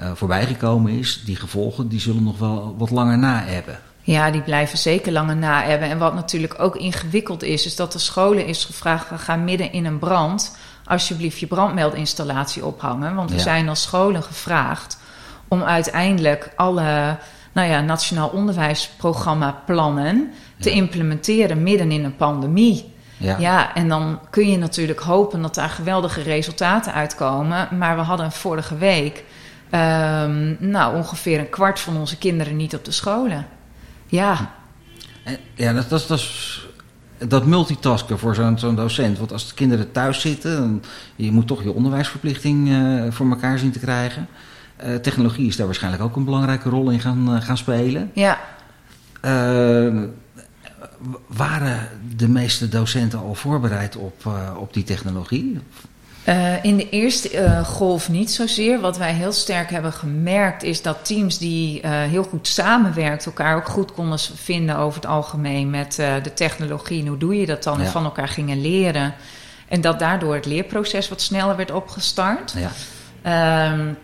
uh, 0.00 0.10
voorbijgekomen 0.14 0.92
is, 0.92 1.22
die 1.24 1.36
gevolgen 1.36 1.88
die 1.88 2.00
zullen 2.00 2.22
nog 2.22 2.38
wel 2.38 2.74
wat 2.78 2.90
langer 2.90 3.18
na 3.18 3.42
hebben. 3.44 3.78
Ja, 4.02 4.30
die 4.30 4.40
blijven 4.40 4.78
zeker 4.78 5.12
langer 5.12 5.36
na 5.36 5.62
hebben. 5.62 5.88
En 5.88 5.98
wat 5.98 6.14
natuurlijk 6.14 6.54
ook 6.58 6.76
ingewikkeld 6.76 7.42
is, 7.42 7.66
is 7.66 7.76
dat 7.76 7.92
de 7.92 7.98
scholen 7.98 8.46
is 8.46 8.64
gevraagd: 8.64 9.06
ga 9.16 9.36
midden 9.36 9.72
in 9.72 9.84
een 9.84 9.98
brand 9.98 10.56
alsjeblieft 10.84 11.38
je 11.38 11.46
brandmeldinstallatie 11.46 12.64
ophangen. 12.64 13.14
Want 13.14 13.30
we 13.30 13.36
ja. 13.36 13.42
zijn 13.42 13.68
als 13.68 13.82
scholen 13.82 14.22
gevraagd 14.22 14.98
om 15.48 15.62
uiteindelijk 15.62 16.52
alle 16.56 17.16
nou 17.52 17.68
ja, 17.68 17.80
nationaal 17.80 18.28
onderwijsprogramma 18.28 19.62
plannen 19.66 20.32
te 20.58 20.70
implementeren 20.70 21.62
midden 21.62 21.90
in 21.90 22.04
een 22.04 22.16
pandemie. 22.16 22.94
Ja. 23.16 23.36
ja, 23.38 23.74
en 23.74 23.88
dan 23.88 24.20
kun 24.30 24.50
je 24.50 24.58
natuurlijk 24.58 25.00
hopen 25.00 25.42
dat 25.42 25.54
daar 25.54 25.68
geweldige 25.68 26.22
resultaten 26.22 26.92
uitkomen. 26.92 27.68
Maar 27.78 27.96
we 27.96 28.02
hadden 28.02 28.32
vorige 28.32 28.76
week 28.76 29.24
um, 29.70 30.56
nou, 30.60 30.96
ongeveer 30.96 31.38
een 31.38 31.50
kwart 31.50 31.80
van 31.80 31.96
onze 31.96 32.18
kinderen 32.18 32.56
niet 32.56 32.74
op 32.74 32.84
de 32.84 32.90
scholen. 32.90 33.46
Ja. 34.12 34.52
Ja, 35.54 35.72
dat, 35.72 35.88
dat, 35.88 36.04
dat 36.08 36.18
is 36.18 36.66
dat 37.18 37.46
multitasken 37.46 38.18
voor 38.18 38.34
zo'n 38.34 38.58
zo'n 38.58 38.74
docent. 38.74 39.18
Want 39.18 39.32
als 39.32 39.48
de 39.48 39.54
kinderen 39.54 39.92
thuis 39.92 40.20
zitten, 40.20 40.56
dan, 40.56 40.82
je 41.16 41.32
moet 41.32 41.46
toch 41.46 41.62
je 41.62 41.72
onderwijsverplichting 41.72 42.68
uh, 42.68 43.04
voor 43.10 43.28
elkaar 43.30 43.58
zien 43.58 43.72
te 43.72 43.78
krijgen. 43.78 44.28
Uh, 44.84 44.94
technologie 44.94 45.46
is 45.46 45.56
daar 45.56 45.66
waarschijnlijk 45.66 46.02
ook 46.02 46.16
een 46.16 46.24
belangrijke 46.24 46.68
rol 46.68 46.90
in 46.90 47.00
gaan, 47.00 47.34
uh, 47.34 47.40
gaan 47.40 47.56
spelen. 47.56 48.10
Ja. 48.14 48.40
Uh, 49.24 50.02
waren 51.26 51.88
de 52.16 52.28
meeste 52.28 52.68
docenten 52.68 53.18
al 53.18 53.34
voorbereid 53.34 53.96
op, 53.96 54.30
op 54.56 54.74
die 54.74 54.84
technologie? 54.84 55.58
In 56.62 56.76
de 56.76 56.88
eerste 56.90 57.62
golf 57.64 58.08
niet 58.08 58.30
zozeer. 58.30 58.80
Wat 58.80 58.96
wij 58.96 59.12
heel 59.12 59.32
sterk 59.32 59.70
hebben 59.70 59.92
gemerkt 59.92 60.62
is 60.62 60.82
dat 60.82 61.04
teams 61.04 61.38
die 61.38 61.86
heel 61.86 62.22
goed 62.22 62.48
samenwerkten, 62.48 63.26
elkaar 63.26 63.56
ook 63.56 63.68
goed 63.68 63.92
konden 63.92 64.18
vinden 64.34 64.76
over 64.76 65.00
het 65.00 65.10
algemeen 65.10 65.70
met 65.70 65.94
de 65.94 66.34
technologie. 66.34 67.00
En 67.00 67.06
hoe 67.06 67.18
doe 67.18 67.36
je 67.36 67.46
dat 67.46 67.62
dan? 67.62 67.78
Ja. 67.78 67.84
En 67.84 67.90
van 67.90 68.04
elkaar 68.04 68.28
gingen 68.28 68.60
leren. 68.60 69.14
En 69.68 69.80
dat 69.80 69.98
daardoor 69.98 70.34
het 70.34 70.46
leerproces 70.46 71.08
wat 71.08 71.20
sneller 71.20 71.56
werd 71.56 71.70
opgestart. 71.70 72.54
Ja. 73.22 73.72
Um, 73.72 73.96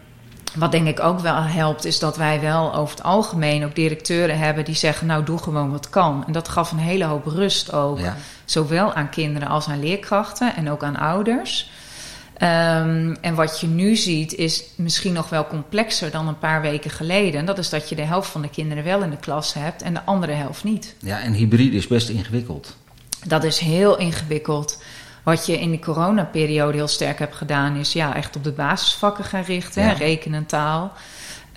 wat 0.55 0.73
denk 0.73 0.87
ik 0.87 1.01
ook 1.01 1.21
wel 1.21 1.43
helpt, 1.43 1.85
is 1.85 1.99
dat 1.99 2.17
wij 2.17 2.41
wel 2.41 2.75
over 2.75 2.97
het 2.97 3.05
algemeen 3.05 3.65
ook 3.65 3.75
directeuren 3.75 4.39
hebben 4.39 4.65
die 4.65 4.75
zeggen: 4.75 5.07
Nou, 5.07 5.25
doe 5.25 5.39
gewoon 5.39 5.71
wat 5.71 5.91
kan. 5.91 6.25
En 6.27 6.33
dat 6.33 6.49
gaf 6.49 6.71
een 6.71 6.79
hele 6.79 7.05
hoop 7.05 7.27
rust 7.27 7.73
ook. 7.73 7.99
Zowel 8.45 8.93
aan 8.93 9.11
kinderen 9.11 9.49
als 9.49 9.69
aan 9.69 9.81
leerkrachten 9.81 10.57
en 10.57 10.71
ook 10.71 10.83
aan 10.83 10.97
ouders. 10.97 11.71
Um, 12.43 13.17
en 13.21 13.35
wat 13.35 13.61
je 13.61 13.67
nu 13.67 13.97
ziet 13.97 14.35
is 14.35 14.65
misschien 14.77 15.13
nog 15.13 15.29
wel 15.29 15.47
complexer 15.47 16.11
dan 16.11 16.29
een 16.29 16.39
paar 16.39 16.61
weken 16.61 16.91
geleden. 16.91 17.41
En 17.41 17.47
dat 17.47 17.59
is 17.59 17.69
dat 17.69 17.89
je 17.89 17.95
de 17.95 18.03
helft 18.03 18.31
van 18.31 18.43
de 18.43 18.49
kinderen 18.49 18.85
wel 18.85 19.03
in 19.03 19.11
de 19.11 19.17
klas 19.17 19.55
hebt 19.55 19.83
en 19.83 19.95
de 19.95 20.05
andere 20.05 20.33
helft 20.33 20.65
niet. 20.65 20.95
Ja, 20.99 21.21
en 21.21 21.33
hybride 21.33 21.77
is 21.77 21.87
best 21.87 22.09
ingewikkeld. 22.09 22.77
Dat 23.27 23.45
is 23.45 23.59
heel 23.59 23.99
ingewikkeld. 23.99 24.83
Wat 25.23 25.47
je 25.47 25.61
in 25.61 25.71
de 25.71 25.79
coronaperiode 25.79 26.77
heel 26.77 26.89
sterk 26.89 27.19
hebt 27.19 27.35
gedaan, 27.35 27.77
is 27.77 27.93
ja, 27.93 28.15
echt 28.15 28.37
op 28.37 28.45
de 28.45 28.53
basisvakken 28.53 29.25
gaan 29.25 29.43
richten, 29.43 29.83
ja. 29.83 29.93
rekenen, 29.93 30.47
taal. 30.47 30.93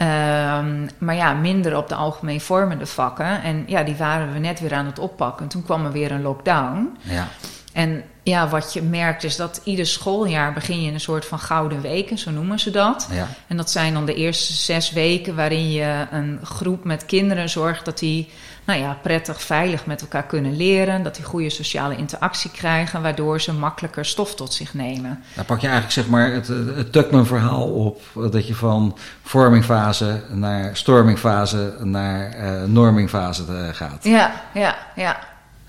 Um, 0.01 0.89
maar 0.97 1.15
ja, 1.15 1.33
minder 1.33 1.77
op 1.77 1.89
de 1.89 1.95
algemeen 1.95 2.41
vormende 2.41 2.85
vakken. 2.85 3.43
En 3.43 3.63
ja, 3.67 3.83
die 3.83 3.95
waren 3.95 4.33
we 4.33 4.39
net 4.39 4.59
weer 4.59 4.73
aan 4.73 4.85
het 4.85 4.99
oppakken. 4.99 5.47
Toen 5.47 5.63
kwam 5.63 5.85
er 5.85 5.91
weer 5.91 6.11
een 6.11 6.21
lockdown. 6.21 6.97
Ja. 7.01 7.27
En 7.73 8.03
ja, 8.23 8.47
wat 8.47 8.73
je 8.73 8.81
merkt 8.81 9.23
is 9.23 9.35
dat 9.35 9.61
ieder 9.63 9.85
schooljaar 9.85 10.53
begin 10.53 10.81
je 10.81 10.87
in 10.87 10.93
een 10.93 10.99
soort 10.99 11.25
van 11.25 11.39
gouden 11.39 11.81
weken, 11.81 12.17
zo 12.17 12.31
noemen 12.31 12.59
ze 12.59 12.71
dat. 12.71 13.07
Ja. 13.11 13.27
En 13.47 13.57
dat 13.57 13.71
zijn 13.71 13.93
dan 13.93 14.05
de 14.05 14.13
eerste 14.13 14.53
zes 14.53 14.91
weken 14.91 15.35
waarin 15.35 15.71
je 15.71 16.05
een 16.11 16.39
groep 16.43 16.83
met 16.83 17.05
kinderen 17.05 17.49
zorgt 17.49 17.85
dat 17.85 17.99
die 17.99 18.29
nou 18.63 18.79
ja, 18.79 18.97
prettig, 19.01 19.41
veilig 19.41 19.85
met 19.85 20.01
elkaar 20.01 20.23
kunnen 20.23 20.55
leren. 20.55 21.03
Dat 21.03 21.15
die 21.15 21.23
goede 21.23 21.49
sociale 21.49 21.95
interactie 21.95 22.51
krijgen, 22.51 23.01
waardoor 23.01 23.41
ze 23.41 23.53
makkelijker 23.53 24.05
stof 24.05 24.35
tot 24.35 24.53
zich 24.53 24.73
nemen. 24.73 25.23
Dan 25.35 25.45
pak 25.45 25.59
je 25.59 25.67
eigenlijk 25.67 25.93
zeg 25.93 26.07
maar 26.07 26.31
het, 26.31 26.47
het 26.47 26.91
Tuckman-verhaal 26.91 27.63
op. 27.63 28.01
Dat 28.31 28.47
je 28.47 28.55
van 28.55 28.97
vormingfase 29.23 30.23
naar 30.29 30.77
stormingfase 30.77 31.73
naar 31.79 32.35
uh, 32.37 32.63
normingfase 32.63 33.43
uh, 33.49 33.67
gaat. 33.71 34.03
Ja, 34.03 34.31
ja, 34.53 34.75
ja. 34.95 35.19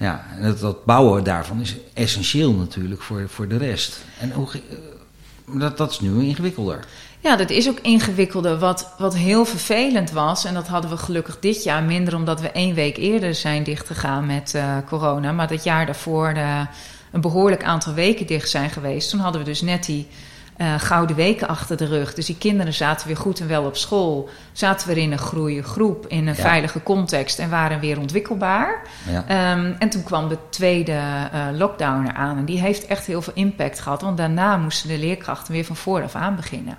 Ja, 0.03 0.25
en 0.39 0.57
dat, 0.61 0.85
bouwen 0.85 1.25
daarvan 1.25 1.61
is 1.61 1.77
essentieel 1.95 2.53
natuurlijk 2.53 3.03
voor, 3.03 3.29
voor 3.29 3.49
de 3.49 3.57
rest. 3.57 4.05
En 4.19 4.33
hoe, 4.33 4.49
uh, 4.55 5.61
dat, 5.61 5.77
dat 5.77 5.91
is 5.91 6.01
nu 6.01 6.25
ingewikkelder. 6.25 6.85
Ja, 7.21 7.37
dat 7.37 7.51
is 7.51 7.69
ook 7.69 7.79
ingewikkelder. 7.81 8.59
Wat, 8.59 8.95
wat 8.99 9.17
heel 9.17 9.45
vervelend 9.45 10.11
was, 10.11 10.45
en 10.45 10.55
dat 10.55 10.69
hadden 10.69 10.91
we 10.91 10.97
gelukkig 10.97 11.39
dit 11.39 11.63
jaar 11.63 11.83
minder, 11.83 12.15
omdat 12.15 12.41
we 12.41 12.51
één 12.51 12.75
week 12.75 12.97
eerder 12.97 13.35
zijn 13.35 13.63
dichtgegaan 13.63 14.27
met 14.27 14.53
uh, 14.57 14.77
corona. 14.87 15.33
Maar 15.33 15.49
dat 15.49 15.65
jaar 15.65 15.87
daarvoor 15.87 16.33
uh, 16.37 16.61
een 17.13 17.21
behoorlijk 17.21 17.65
aantal 17.65 17.95
weken 17.95 18.27
dicht 18.27 18.51
zijn 18.51 18.71
geweest. 18.71 19.11
Toen 19.11 19.21
hadden 19.21 19.41
we 19.41 19.47
dus 19.47 19.61
net 19.61 19.85
die 19.85 20.07
uh, 20.57 20.75
gouden 20.79 21.17
weken 21.17 21.49
achter 21.49 21.77
de 21.77 21.87
rug. 21.87 22.15
Dus 22.15 22.27
die 22.27 22.39
kinderen 22.39 22.73
zaten 22.73 23.07
weer 23.07 23.17
goed 23.17 23.41
en 23.41 23.49
wel 23.49 23.65
op 23.65 23.77
school. 23.77 24.29
Zaten 24.53 24.89
weer 24.89 24.97
in 24.97 25.13
een 25.13 25.19
groeie 25.19 25.63
groep, 25.63 26.07
in 26.07 26.27
een 26.27 26.35
ja. 26.37 26.43
veilige 26.43 26.83
context 26.83 27.39
en 27.39 27.51
waren 27.51 27.81
weer 27.81 27.99
ontwikkelbaar. 27.99 28.83
Ja. 29.11 29.53
Um, 29.53 29.77
en 29.79 29.89
toen 29.89 30.03
kwam 30.03 30.29
de 30.29 30.39
tweede 30.51 30.93
uh, 30.93 31.47
lockdown 31.53 32.07
eraan. 32.07 32.37
En 32.37 32.45
die 32.45 32.61
heeft 32.61 32.87
echt 32.87 33.07
heel 33.07 33.23
veel 33.23 33.33
impact 33.37 33.81
gehad. 33.81 34.03
Want 34.03 34.17
daarna 34.17 34.57
moesten 34.57 34.89
de 34.89 34.99
leerkrachten 34.99 35.53
weer 35.53 35.65
van 35.65 35.77
vooraf 35.77 36.15
aan 36.15 36.37
beginnen. 36.37 36.77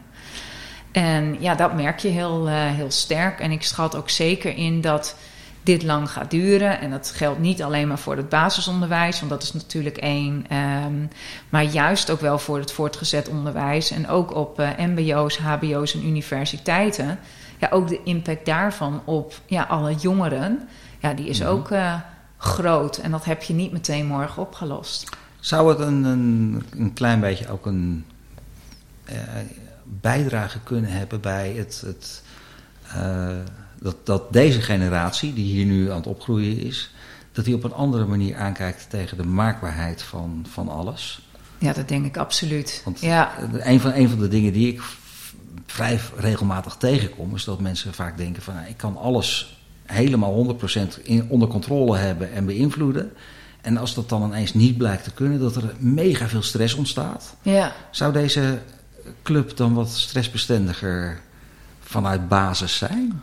En 0.92 1.36
ja, 1.40 1.56
dat 1.56 1.74
merk 1.74 2.00
je 2.00 2.08
heel, 2.08 2.48
uh, 2.48 2.54
heel 2.56 2.92
sterk. 2.92 3.40
En 3.40 3.52
ik 3.52 3.64
schat 3.64 3.96
ook 3.96 4.10
zeker 4.10 4.58
in 4.58 4.82
dat 4.82 5.16
dit 5.64 5.84
lang 5.84 6.12
gaat 6.12 6.32
duren. 6.32 6.80
En 6.80 6.90
dat 6.90 7.12
geldt 7.16 7.40
niet 7.40 7.64
alleen 7.64 7.88
maar 7.88 8.00
voor 8.00 8.18
het 8.18 8.30
basisonderwijs, 8.30 9.20
want 9.20 9.32
dat 9.32 9.44
is 9.44 9.54
natuurlijk 9.54 9.98
één. 9.98 10.46
Ehm, 10.50 11.06
maar 11.50 11.64
juist 11.64 12.10
ook 12.10 12.20
wel 12.20 12.40
voor 12.40 12.58
het 12.58 12.72
voortgezet 12.72 13.30
onderwijs. 13.30 13.92
En 13.92 14.08
ook 14.08 14.36
op 14.36 14.60
uh, 14.60 14.70
MBO's, 14.78 15.38
HBO's 15.38 15.94
en 15.94 16.06
universiteiten. 16.06 17.20
Ja, 17.58 17.70
ook 17.72 17.88
de 17.88 18.04
impact 18.04 18.46
daarvan 18.46 19.02
op 19.06 19.34
ja, 19.46 19.64
alle 19.64 19.96
jongeren. 19.96 20.68
Ja, 21.00 21.14
die 21.14 21.28
is 21.28 21.40
mhm. 21.40 21.50
ook 21.50 21.72
uh, 21.72 21.96
groot. 22.38 22.98
En 22.98 23.12
dat 23.12 23.26
heb 23.26 23.44
je 23.44 23.54
niet 23.54 23.72
meteen 23.72 24.06
morgen 24.06 24.42
opgelost. 24.42 25.10
Zou 25.40 25.70
het 25.70 25.80
een, 25.80 26.04
een, 26.04 26.64
een 26.78 26.94
klein 26.94 27.20
beetje 27.20 27.50
ook 27.50 27.66
een 27.66 28.06
uh, 29.12 29.16
bijdrage 29.84 30.60
kunnen 30.60 30.92
hebben 30.92 31.22
bij 31.22 31.54
het. 31.58 31.84
het 31.86 32.24
dat, 33.84 33.96
dat 34.04 34.34
deze 34.34 34.62
generatie, 34.62 35.34
die 35.34 35.46
hier 35.46 35.66
nu 35.66 35.90
aan 35.90 35.98
het 35.98 36.08
opgroeien 36.08 36.60
is, 36.60 36.92
dat 37.32 37.46
die 37.46 37.56
op 37.56 37.64
een 37.64 37.74
andere 37.74 38.06
manier 38.06 38.36
aankijkt 38.36 38.90
tegen 38.90 39.18
de 39.18 39.26
maakbaarheid 39.26 40.02
van, 40.02 40.46
van 40.50 40.70
alles. 40.70 41.28
Ja, 41.58 41.74
dat 41.74 41.88
denk 41.88 42.06
ik 42.06 42.18
absoluut. 42.18 42.82
Want 42.86 43.02
ja. 43.02 43.32
een, 43.52 43.80
van, 43.80 43.94
een 43.94 44.10
van 44.10 44.20
de 44.20 44.28
dingen 44.28 44.54
die 44.54 44.74
ik 44.74 44.82
vrij 45.66 46.00
regelmatig 46.18 46.76
tegenkom, 46.76 47.36
is 47.36 47.44
dat 47.44 47.60
mensen 47.60 47.94
vaak 47.94 48.18
denken 48.18 48.44
van 48.44 48.54
nou, 48.54 48.68
ik 48.68 48.78
kan 48.78 48.98
alles 48.98 49.62
helemaal 49.86 50.56
100% 51.00 51.04
in, 51.04 51.30
onder 51.30 51.48
controle 51.48 51.98
hebben 51.98 52.34
en 52.34 52.46
beïnvloeden. 52.46 53.14
En 53.62 53.78
als 53.78 53.94
dat 53.94 54.10
dan 54.10 54.24
ineens 54.24 54.54
niet 54.54 54.78
blijkt 54.78 55.04
te 55.04 55.12
kunnen, 55.12 55.40
dat 55.40 55.56
er 55.56 55.76
mega 55.78 56.28
veel 56.28 56.42
stress 56.42 56.74
ontstaat. 56.74 57.36
Ja. 57.42 57.74
Zou 57.92 58.14
deze 58.14 58.60
club 59.24 59.58
dan 59.58 59.74
wat 59.74 59.90
stressbestendiger 59.90 61.22
vanuit 61.80 62.28
basis 62.28 62.78
zijn? 62.78 63.22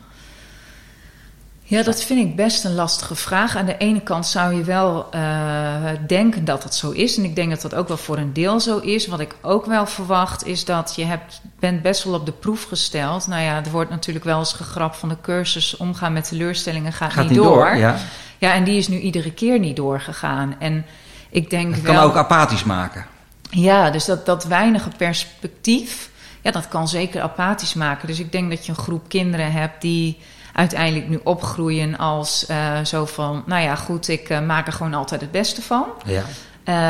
Ja, 1.71 1.83
dat 1.83 2.05
vind 2.05 2.29
ik 2.29 2.37
best 2.37 2.65
een 2.65 2.75
lastige 2.75 3.15
vraag. 3.15 3.57
Aan 3.57 3.67
de 3.67 3.77
ene 3.77 4.01
kant 4.01 4.27
zou 4.27 4.55
je 4.55 4.65
wel 4.65 5.09
uh, 5.15 5.91
denken 6.07 6.45
dat 6.45 6.63
dat 6.63 6.75
zo 6.75 6.91
is. 6.91 7.17
En 7.17 7.25
ik 7.25 7.37
denk 7.37 7.51
dat 7.51 7.61
dat 7.61 7.75
ook 7.75 7.89
wel 7.89 7.97
voor 7.97 8.17
een 8.19 8.33
deel 8.33 8.61
zo 8.61 8.79
is. 8.79 9.07
Wat 9.07 9.21
ik 9.21 9.35
ook 9.41 9.67
wel 9.67 9.87
verwacht 9.87 10.47
is 10.47 10.65
dat 10.65 10.93
je 10.97 11.05
hebt, 11.05 11.41
bent 11.59 11.83
best 11.83 12.05
wel 12.05 12.15
op 12.15 12.27
de 12.27 12.33
proef 12.33 12.65
gesteld. 12.65 13.27
Nou 13.27 13.43
ja, 13.43 13.65
er 13.65 13.71
wordt 13.71 13.91
natuurlijk 13.91 14.25
wel 14.25 14.39
eens 14.39 14.53
gegrapt 14.53 14.97
van 14.97 15.09
de 15.09 15.17
cursus 15.23 15.77
omgaan 15.77 16.13
met 16.13 16.29
teleurstellingen 16.29 16.93
gaat, 16.93 17.13
gaat 17.13 17.29
niet, 17.29 17.35
door. 17.35 17.77
ja. 17.77 17.97
ja, 18.39 18.53
en 18.53 18.65
die 18.65 18.77
is 18.79 18.89
nu 18.89 18.99
iedere 18.99 19.33
keer 19.33 19.59
niet 19.59 19.77
doorgegaan. 19.77 20.55
En 20.59 20.87
ik 21.29 21.51
denk 21.51 21.75
dat 21.75 21.85
kan 21.85 21.97
ook 21.97 22.17
apathisch 22.17 22.65
maken. 22.65 23.07
Ja, 23.51 23.91
dus 23.91 24.05
dat, 24.05 24.27
dat 24.27 24.45
weinige 24.45 24.91
perspectief, 24.97 26.11
ja, 26.41 26.51
dat 26.51 26.69
kan 26.69 26.89
zeker 26.89 27.23
apathisch 27.23 27.75
maken. 27.75 28.07
Dus 28.07 28.19
ik 28.19 28.33
denk 28.33 28.51
dat 28.51 28.67
je 28.67 28.73
een 28.73 28.79
groep 28.79 29.09
kinderen 29.09 29.53
hebt 29.53 29.81
die 29.83 30.19
uiteindelijk 30.53 31.09
nu 31.09 31.21
opgroeien 31.25 31.99
als 31.99 32.47
uh, 32.51 32.85
zo 32.85 33.05
van, 33.05 33.43
nou 33.47 33.63
ja, 33.63 33.75
goed, 33.77 34.09
ik 34.09 34.31
uh, 34.31 34.41
maak 34.41 34.67
er 34.67 34.73
gewoon 34.73 34.95
altijd 34.95 35.21
het 35.21 35.31
beste 35.31 35.63
van. 35.63 35.87
Ja. 36.05 36.25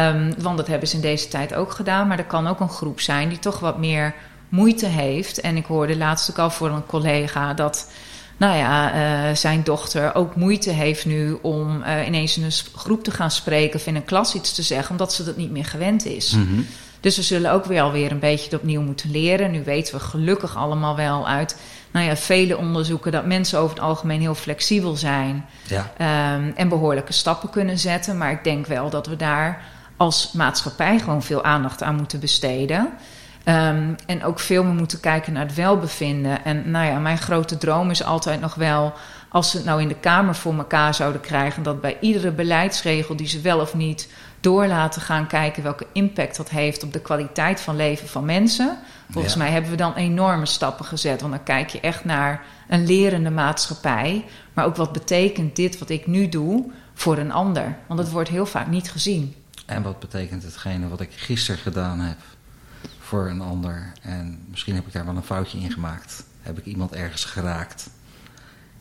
Um, 0.08 0.34
want 0.38 0.56
dat 0.56 0.66
hebben 0.66 0.88
ze 0.88 0.94
in 0.94 1.00
deze 1.00 1.28
tijd 1.28 1.54
ook 1.54 1.72
gedaan. 1.72 2.06
Maar 2.08 2.18
er 2.18 2.24
kan 2.24 2.46
ook 2.46 2.60
een 2.60 2.68
groep 2.68 3.00
zijn 3.00 3.28
die 3.28 3.38
toch 3.38 3.60
wat 3.60 3.78
meer 3.78 4.14
moeite 4.48 4.86
heeft. 4.86 5.40
En 5.40 5.56
ik 5.56 5.64
hoorde 5.64 5.96
laatst 5.96 6.30
ook 6.30 6.38
al 6.38 6.50
voor 6.50 6.70
een 6.70 6.86
collega 6.86 7.54
dat, 7.54 7.90
nou 8.36 8.56
ja, 8.56 8.94
uh, 8.94 9.34
zijn 9.36 9.62
dochter 9.62 10.14
ook 10.14 10.36
moeite 10.36 10.70
heeft 10.70 11.06
nu 11.06 11.38
om 11.42 11.82
ineens 12.06 12.36
in 12.36 12.44
een 12.44 12.52
groep 12.74 13.04
te 13.04 13.10
gaan 13.10 13.30
spreken 13.30 13.80
of 13.80 13.86
in 13.86 13.96
een 13.96 14.04
klas 14.04 14.34
iets 14.34 14.54
te 14.54 14.62
zeggen, 14.62 14.90
omdat 14.90 15.12
ze 15.12 15.24
dat 15.24 15.36
niet 15.36 15.50
meer 15.50 15.64
gewend 15.64 16.06
is. 16.06 16.32
Mm 16.32 16.46
-hmm. 16.46 16.66
Dus 17.00 17.16
we 17.16 17.22
zullen 17.22 17.52
ook 17.52 17.64
weer 17.64 17.82
alweer 17.82 18.10
een 18.10 18.18
beetje 18.18 18.56
opnieuw 18.56 18.82
moeten 18.82 19.10
leren. 19.10 19.50
Nu 19.50 19.64
weten 19.64 19.94
we 19.94 20.00
gelukkig 20.00 20.56
allemaal 20.56 20.96
wel 20.96 21.28
uit 21.28 21.56
nou 21.90 22.06
ja, 22.06 22.16
vele 22.16 22.56
onderzoeken 22.56 23.12
dat 23.12 23.26
mensen 23.26 23.58
over 23.58 23.76
het 23.76 23.84
algemeen 23.84 24.20
heel 24.20 24.34
flexibel 24.34 24.96
zijn 24.96 25.46
ja. 25.66 26.34
um, 26.34 26.52
en 26.56 26.68
behoorlijke 26.68 27.12
stappen 27.12 27.50
kunnen 27.50 27.78
zetten. 27.78 28.18
Maar 28.18 28.30
ik 28.30 28.44
denk 28.44 28.66
wel 28.66 28.90
dat 28.90 29.06
we 29.06 29.16
daar 29.16 29.62
als 29.96 30.32
maatschappij 30.32 30.98
gewoon 30.98 31.22
veel 31.22 31.44
aandacht 31.44 31.82
aan 31.82 31.96
moeten 31.96 32.20
besteden. 32.20 32.88
Um, 33.44 33.96
en 34.06 34.24
ook 34.24 34.38
veel 34.38 34.64
meer 34.64 34.74
moeten 34.74 35.00
kijken 35.00 35.32
naar 35.32 35.46
het 35.46 35.54
welbevinden. 35.54 36.44
En 36.44 36.70
nou 36.70 36.86
ja, 36.86 36.98
mijn 36.98 37.18
grote 37.18 37.58
droom 37.58 37.90
is 37.90 38.04
altijd 38.04 38.40
nog 38.40 38.54
wel, 38.54 38.92
als 39.28 39.50
ze 39.50 39.56
het 39.56 39.66
nou 39.66 39.80
in 39.80 39.88
de 39.88 39.94
Kamer 39.94 40.34
voor 40.34 40.54
elkaar 40.54 40.94
zouden 40.94 41.20
krijgen, 41.20 41.62
dat 41.62 41.80
bij 41.80 41.96
iedere 42.00 42.30
beleidsregel 42.30 43.16
die 43.16 43.28
ze 43.28 43.40
wel 43.40 43.60
of 43.60 43.74
niet 43.74 44.08
door 44.40 44.66
laten 44.66 45.02
gaan 45.02 45.26
kijken 45.26 45.62
welke 45.62 45.86
impact 45.92 46.36
dat 46.36 46.50
heeft 46.50 46.82
op 46.82 46.92
de 46.92 47.00
kwaliteit 47.00 47.60
van 47.60 47.76
leven 47.76 48.08
van 48.08 48.24
mensen. 48.24 48.78
Volgens 49.10 49.36
mij 49.36 49.50
hebben 49.50 49.70
we 49.70 49.76
dan 49.76 49.94
enorme 49.94 50.46
stappen 50.46 50.84
gezet. 50.84 51.20
Want 51.20 51.32
dan 51.32 51.42
kijk 51.42 51.68
je 51.68 51.80
echt 51.80 52.04
naar 52.04 52.44
een 52.68 52.86
lerende 52.86 53.30
maatschappij. 53.30 54.24
Maar 54.54 54.64
ook 54.64 54.76
wat 54.76 54.92
betekent 54.92 55.56
dit 55.56 55.78
wat 55.78 55.88
ik 55.88 56.06
nu 56.06 56.28
doe 56.28 56.70
voor 56.94 57.18
een 57.18 57.32
ander? 57.32 57.76
Want 57.86 58.00
het 58.00 58.10
wordt 58.10 58.28
heel 58.28 58.46
vaak 58.46 58.66
niet 58.66 58.90
gezien. 58.90 59.34
En 59.66 59.82
wat 59.82 59.98
betekent 59.98 60.42
hetgene 60.42 60.88
wat 60.88 61.00
ik 61.00 61.12
gisteren 61.12 61.60
gedaan 61.60 62.00
heb 62.00 62.18
voor 62.98 63.28
een 63.28 63.40
ander? 63.40 63.92
En 64.02 64.44
misschien 64.48 64.74
heb 64.74 64.86
ik 64.86 64.92
daar 64.92 65.04
wel 65.04 65.16
een 65.16 65.22
foutje 65.22 65.58
in 65.58 65.72
gemaakt. 65.72 66.24
Heb 66.40 66.58
ik 66.58 66.64
iemand 66.64 66.92
ergens 66.92 67.24
geraakt? 67.24 67.90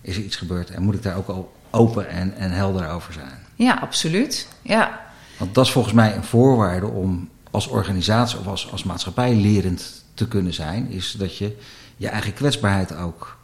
Is 0.02 0.16
er 0.16 0.24
iets 0.24 0.36
gebeurd? 0.36 0.70
En 0.70 0.84
moet 0.84 0.96
ik 0.96 1.04
daar 1.04 1.18
ook 1.18 1.28
al 1.28 1.56
open 1.70 2.10
en, 2.10 2.36
en 2.36 2.52
helder 2.52 2.90
over 2.90 3.14
zijn? 3.14 3.40
Ja, 3.56 3.74
absoluut. 3.74 4.48
Ja. 4.62 5.09
Want 5.40 5.56
dat 5.56 5.66
is 5.66 5.72
volgens 5.72 5.94
mij 5.94 6.16
een 6.16 6.24
voorwaarde 6.24 6.88
om 6.88 7.30
als 7.52 7.68
organisatie 7.68 8.40
of 8.40 8.48
als, 8.48 8.72
als 8.72 8.84
maatschappij 8.84 9.36
lerend 9.36 10.04
te 10.14 10.28
kunnen 10.28 10.54
zijn, 10.54 10.90
is 10.90 11.12
dat 11.12 11.38
je 11.38 11.58
je 11.98 12.08
eigen 12.08 12.34
kwetsbaarheid 12.34 12.96
ook 12.96 13.38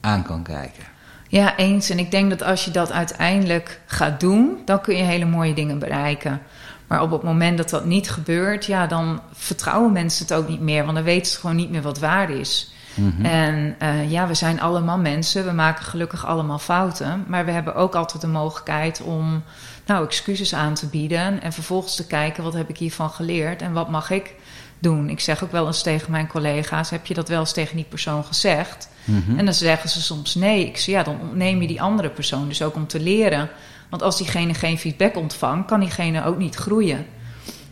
aan 0.00 0.22
kan 0.22 0.42
kijken. 0.42 0.84
Ja, 1.28 1.56
eens. 1.56 1.90
En 1.90 1.98
ik 1.98 2.10
denk 2.10 2.30
dat 2.30 2.42
als 2.42 2.64
je 2.64 2.70
dat 2.70 2.92
uiteindelijk 2.92 3.80
gaat 3.86 4.20
doen, 4.20 4.58
dan 4.64 4.80
kun 4.80 4.96
je 4.96 5.02
hele 5.02 5.24
mooie 5.24 5.54
dingen 5.54 5.78
bereiken. 5.78 6.42
Maar 6.86 7.02
op 7.02 7.10
het 7.10 7.22
moment 7.22 7.58
dat 7.58 7.70
dat 7.70 7.84
niet 7.84 8.10
gebeurt, 8.10 8.66
ja, 8.66 8.86
dan 8.86 9.20
vertrouwen 9.32 9.92
mensen 9.92 10.26
het 10.26 10.34
ook 10.34 10.48
niet 10.48 10.60
meer. 10.60 10.82
Want 10.82 10.94
dan 10.94 11.04
weten 11.04 11.32
ze 11.32 11.38
gewoon 11.38 11.56
niet 11.56 11.70
meer 11.70 11.82
wat 11.82 11.98
waar 11.98 12.30
is. 12.30 12.72
Mhm. 12.94 13.24
En 13.24 13.76
uh, 13.82 14.10
ja, 14.10 14.26
we 14.26 14.34
zijn 14.34 14.60
allemaal 14.60 14.98
mensen. 14.98 15.44
We 15.44 15.52
maken 15.52 15.84
gelukkig 15.84 16.26
allemaal 16.26 16.58
fouten. 16.58 17.24
Maar 17.26 17.44
we 17.44 17.50
hebben 17.50 17.74
ook 17.74 17.94
altijd 17.94 18.20
de 18.20 18.28
mogelijkheid 18.28 19.00
om 19.00 19.42
nou, 19.86 20.04
excuses 20.04 20.54
aan 20.54 20.74
te 20.74 20.86
bieden. 20.86 21.42
En 21.42 21.52
vervolgens 21.52 21.96
te 21.96 22.06
kijken, 22.06 22.42
wat 22.42 22.54
heb 22.54 22.68
ik 22.68 22.78
hiervan 22.78 23.10
geleerd? 23.10 23.62
En 23.62 23.72
wat 23.72 23.90
mag 23.90 24.10
ik 24.10 24.34
doen? 24.78 25.08
Ik 25.08 25.20
zeg 25.20 25.44
ook 25.44 25.52
wel 25.52 25.66
eens 25.66 25.82
tegen 25.82 26.10
mijn 26.10 26.26
collega's, 26.26 26.90
heb 26.90 27.06
je 27.06 27.14
dat 27.14 27.28
wel 27.28 27.40
eens 27.40 27.52
tegen 27.52 27.76
die 27.76 27.86
persoon 27.88 28.24
gezegd? 28.24 28.88
Mhm. 29.04 29.38
En 29.38 29.44
dan 29.44 29.54
zeggen 29.54 29.88
ze 29.88 30.02
soms 30.02 30.34
nee. 30.34 30.66
Ik 30.66 30.76
zeg, 30.76 30.94
ja, 30.94 31.02
dan 31.02 31.20
ontneem 31.20 31.60
je 31.60 31.68
die 31.68 31.82
andere 31.82 32.10
persoon 32.10 32.48
dus 32.48 32.62
ook 32.62 32.74
om 32.74 32.86
te 32.86 33.00
leren. 33.00 33.48
Want 33.88 34.02
als 34.02 34.16
diegene 34.16 34.54
geen 34.54 34.78
feedback 34.78 35.16
ontvangt, 35.16 35.66
kan 35.66 35.80
diegene 35.80 36.24
ook 36.24 36.38
niet 36.38 36.54
groeien. 36.54 37.06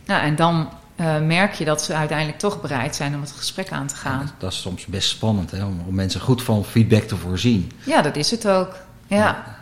Nou, 0.05 0.21
en 0.21 0.35
dan 0.35 0.69
uh, 0.99 1.19
merk 1.19 1.53
je 1.53 1.65
dat 1.65 1.83
ze 1.83 1.93
uiteindelijk 1.93 2.39
toch 2.39 2.61
bereid 2.61 2.95
zijn 2.95 3.15
om 3.15 3.21
het 3.21 3.31
gesprek 3.31 3.71
aan 3.71 3.87
te 3.87 3.95
gaan. 3.95 4.31
dat, 4.37 4.51
is 4.51 4.61
soms 4.61 4.85
best 4.85 5.09
spannend, 5.09 5.51
hè, 5.51 5.65
om, 5.65 5.83
mensen 5.89 6.21
goed 6.21 6.43
van 6.43 6.65
feedback 6.65 7.03
te 7.03 7.15
voorzien. 7.15 7.71
Ja, 7.83 8.01
dat 8.01 8.15
is 8.15 8.31
het 8.31 8.47
ook. 8.47 8.75
Ja. 9.07 9.57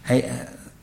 Hey, 0.00 0.24
uh, 0.24 0.32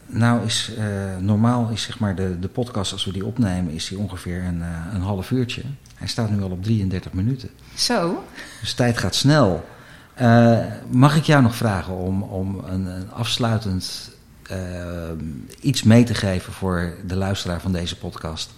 nou 0.06 0.46
is 0.46 0.72
uh, 0.78 0.86
normaal 1.20 1.70
is 1.70 1.82
zeg 1.82 2.00
maar 2.00 2.16
de, 2.16 2.40
de 2.40 2.48
podcast, 2.48 2.92
als 2.92 3.06
we 3.06 3.12
die 3.12 3.26
opnemen, 3.26 3.74
is 3.74 3.88
die 3.88 3.98
ongeveer 3.98 4.44
een, 4.44 4.62
een 4.94 5.02
half 5.02 5.32
uurtje. 5.32 5.62
Hij 5.96 6.08
staat 6.08 6.30
nu 6.30 6.44
al 6.44 6.50
op 6.50 6.64
33 6.64 7.14
minuten. 7.14 7.50
Zo. 7.76 8.24
Dus 8.62 8.74
tijd 8.74 8.98
gaat 8.98 9.16
snel. 9.16 9.66
mag 10.90 11.16
ik 11.16 11.24
jou 11.24 11.42
nog 11.42 11.56
vragen 11.56 11.94
om, 11.94 12.24
om 12.24 12.64
een, 12.66 12.86
een 12.86 13.12
afsluitend 13.12 14.12
iets 15.60 15.84
mee 15.84 16.04
te 16.04 16.14
geven 16.14 16.54
voor 16.54 16.94
de 17.08 17.16
luisteraar 17.16 17.62
van 17.62 17.72
deze 17.72 17.98
podcast? 17.98 18.50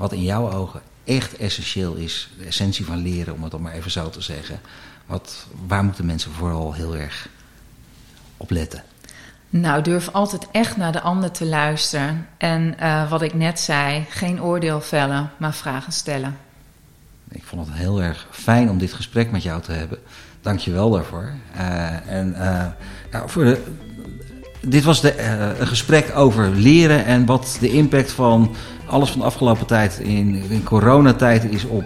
Wat 0.00 0.12
in 0.12 0.22
jouw 0.22 0.52
ogen 0.52 0.80
echt 1.04 1.36
essentieel 1.36 1.94
is, 1.94 2.30
de 2.38 2.44
essentie 2.44 2.84
van 2.84 2.96
leren, 2.96 3.34
om 3.34 3.42
het 3.42 3.50
dan 3.50 3.62
maar 3.62 3.72
even 3.72 3.90
zo 3.90 4.10
te 4.10 4.20
zeggen. 4.20 4.60
Wat, 5.06 5.46
waar 5.66 5.84
moeten 5.84 6.06
mensen 6.06 6.32
vooral 6.32 6.72
heel 6.72 6.96
erg 6.96 7.28
op 8.36 8.50
letten? 8.50 8.82
Nou, 9.50 9.82
durf 9.82 10.08
altijd 10.08 10.46
echt 10.50 10.76
naar 10.76 10.92
de 10.92 11.00
ander 11.00 11.30
te 11.30 11.46
luisteren. 11.46 12.28
En 12.36 12.74
uh, 12.80 13.10
wat 13.10 13.22
ik 13.22 13.34
net 13.34 13.60
zei, 13.60 14.06
geen 14.08 14.42
oordeel 14.42 14.80
vellen, 14.80 15.30
maar 15.36 15.54
vragen 15.54 15.92
stellen. 15.92 16.36
Ik 17.28 17.44
vond 17.44 17.66
het 17.66 17.76
heel 17.76 18.02
erg 18.02 18.26
fijn 18.30 18.70
om 18.70 18.78
dit 18.78 18.92
gesprek 18.92 19.30
met 19.30 19.42
jou 19.42 19.62
te 19.62 19.72
hebben. 19.72 19.98
Dank 20.40 20.58
je 20.58 20.70
wel 20.70 20.90
daarvoor. 20.90 21.32
Uh, 21.56 22.06
en 22.06 22.34
uh, 22.38 22.66
nou, 23.10 23.28
voor 23.30 23.44
de, 23.44 23.76
dit 24.60 24.84
was 24.84 25.00
de, 25.00 25.22
een 25.58 25.66
gesprek 25.66 26.12
over 26.16 26.50
leren 26.54 27.04
en 27.04 27.26
wat 27.26 27.56
de 27.60 27.70
impact 27.70 28.12
van 28.12 28.54
alles 28.86 29.10
van 29.10 29.20
de 29.20 29.26
afgelopen 29.26 29.66
tijd 29.66 29.98
in, 29.98 30.42
in 30.48 30.62
coronatijd 30.62 31.44
is 31.44 31.64
op 31.64 31.84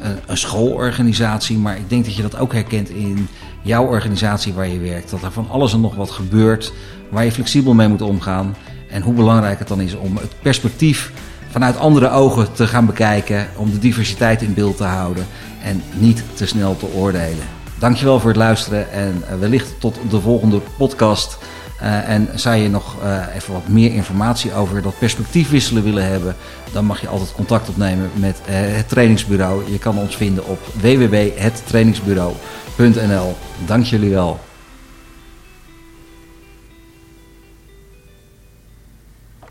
een, 0.00 0.16
een, 0.26 0.36
schoolorganisatie. 0.36 1.58
Maar 1.58 1.76
ik 1.76 1.88
denk 1.88 2.04
dat 2.04 2.16
je 2.16 2.22
dat 2.22 2.38
ook 2.38 2.52
herkent 2.52 2.90
in 2.90 3.28
jouw 3.62 3.84
organisatie 3.84 4.52
waar 4.52 4.68
je 4.68 4.78
werkt. 4.78 5.10
Dat 5.10 5.22
er 5.22 5.32
van 5.32 5.50
alles 5.50 5.72
en 5.72 5.80
nog 5.80 5.94
wat 5.94 6.10
gebeurt 6.10 6.72
waar 7.10 7.24
je 7.24 7.32
flexibel 7.32 7.74
mee 7.74 7.88
moet 7.88 8.02
omgaan. 8.02 8.56
En 8.90 9.02
hoe 9.02 9.14
belangrijk 9.14 9.58
het 9.58 9.68
dan 9.68 9.80
is 9.80 9.94
om 9.94 10.16
het 10.16 10.34
perspectief 10.42 11.12
vanuit 11.50 11.78
andere 11.78 12.10
ogen 12.10 12.52
te 12.52 12.66
gaan 12.66 12.86
bekijken. 12.86 13.48
Om 13.56 13.70
de 13.70 13.78
diversiteit 13.78 14.42
in 14.42 14.54
beeld 14.54 14.76
te 14.76 14.84
houden 14.84 15.26
en 15.62 15.82
niet 15.92 16.22
te 16.34 16.46
snel 16.46 16.76
te 16.76 16.86
oordelen. 16.94 17.44
Dankjewel 17.78 18.20
voor 18.20 18.28
het 18.28 18.38
luisteren 18.38 18.92
en 18.92 19.22
wellicht 19.40 19.80
tot 19.80 19.98
de 20.10 20.20
volgende 20.20 20.60
podcast 20.76 21.38
en 21.82 22.28
zou 22.34 22.56
je 22.56 22.68
nog 22.68 22.96
even 23.34 23.52
wat 23.52 23.68
meer 23.68 23.92
informatie 23.92 24.54
over 24.54 24.82
dat 24.82 24.98
perspectief 24.98 25.50
wisselen 25.50 25.82
willen 25.82 26.06
hebben, 26.06 26.36
dan 26.72 26.84
mag 26.84 27.00
je 27.00 27.08
altijd 27.08 27.32
contact 27.32 27.68
opnemen 27.68 28.10
met 28.14 28.38
het 28.44 28.88
trainingsbureau. 28.88 29.72
Je 29.72 29.78
kan 29.78 29.98
ons 29.98 30.16
vinden 30.16 30.46
op 30.46 30.58
www.hettrainingsbureau.nl. 30.80 33.36
Dank 33.66 33.84
jullie 33.84 34.10
wel. 34.10 34.40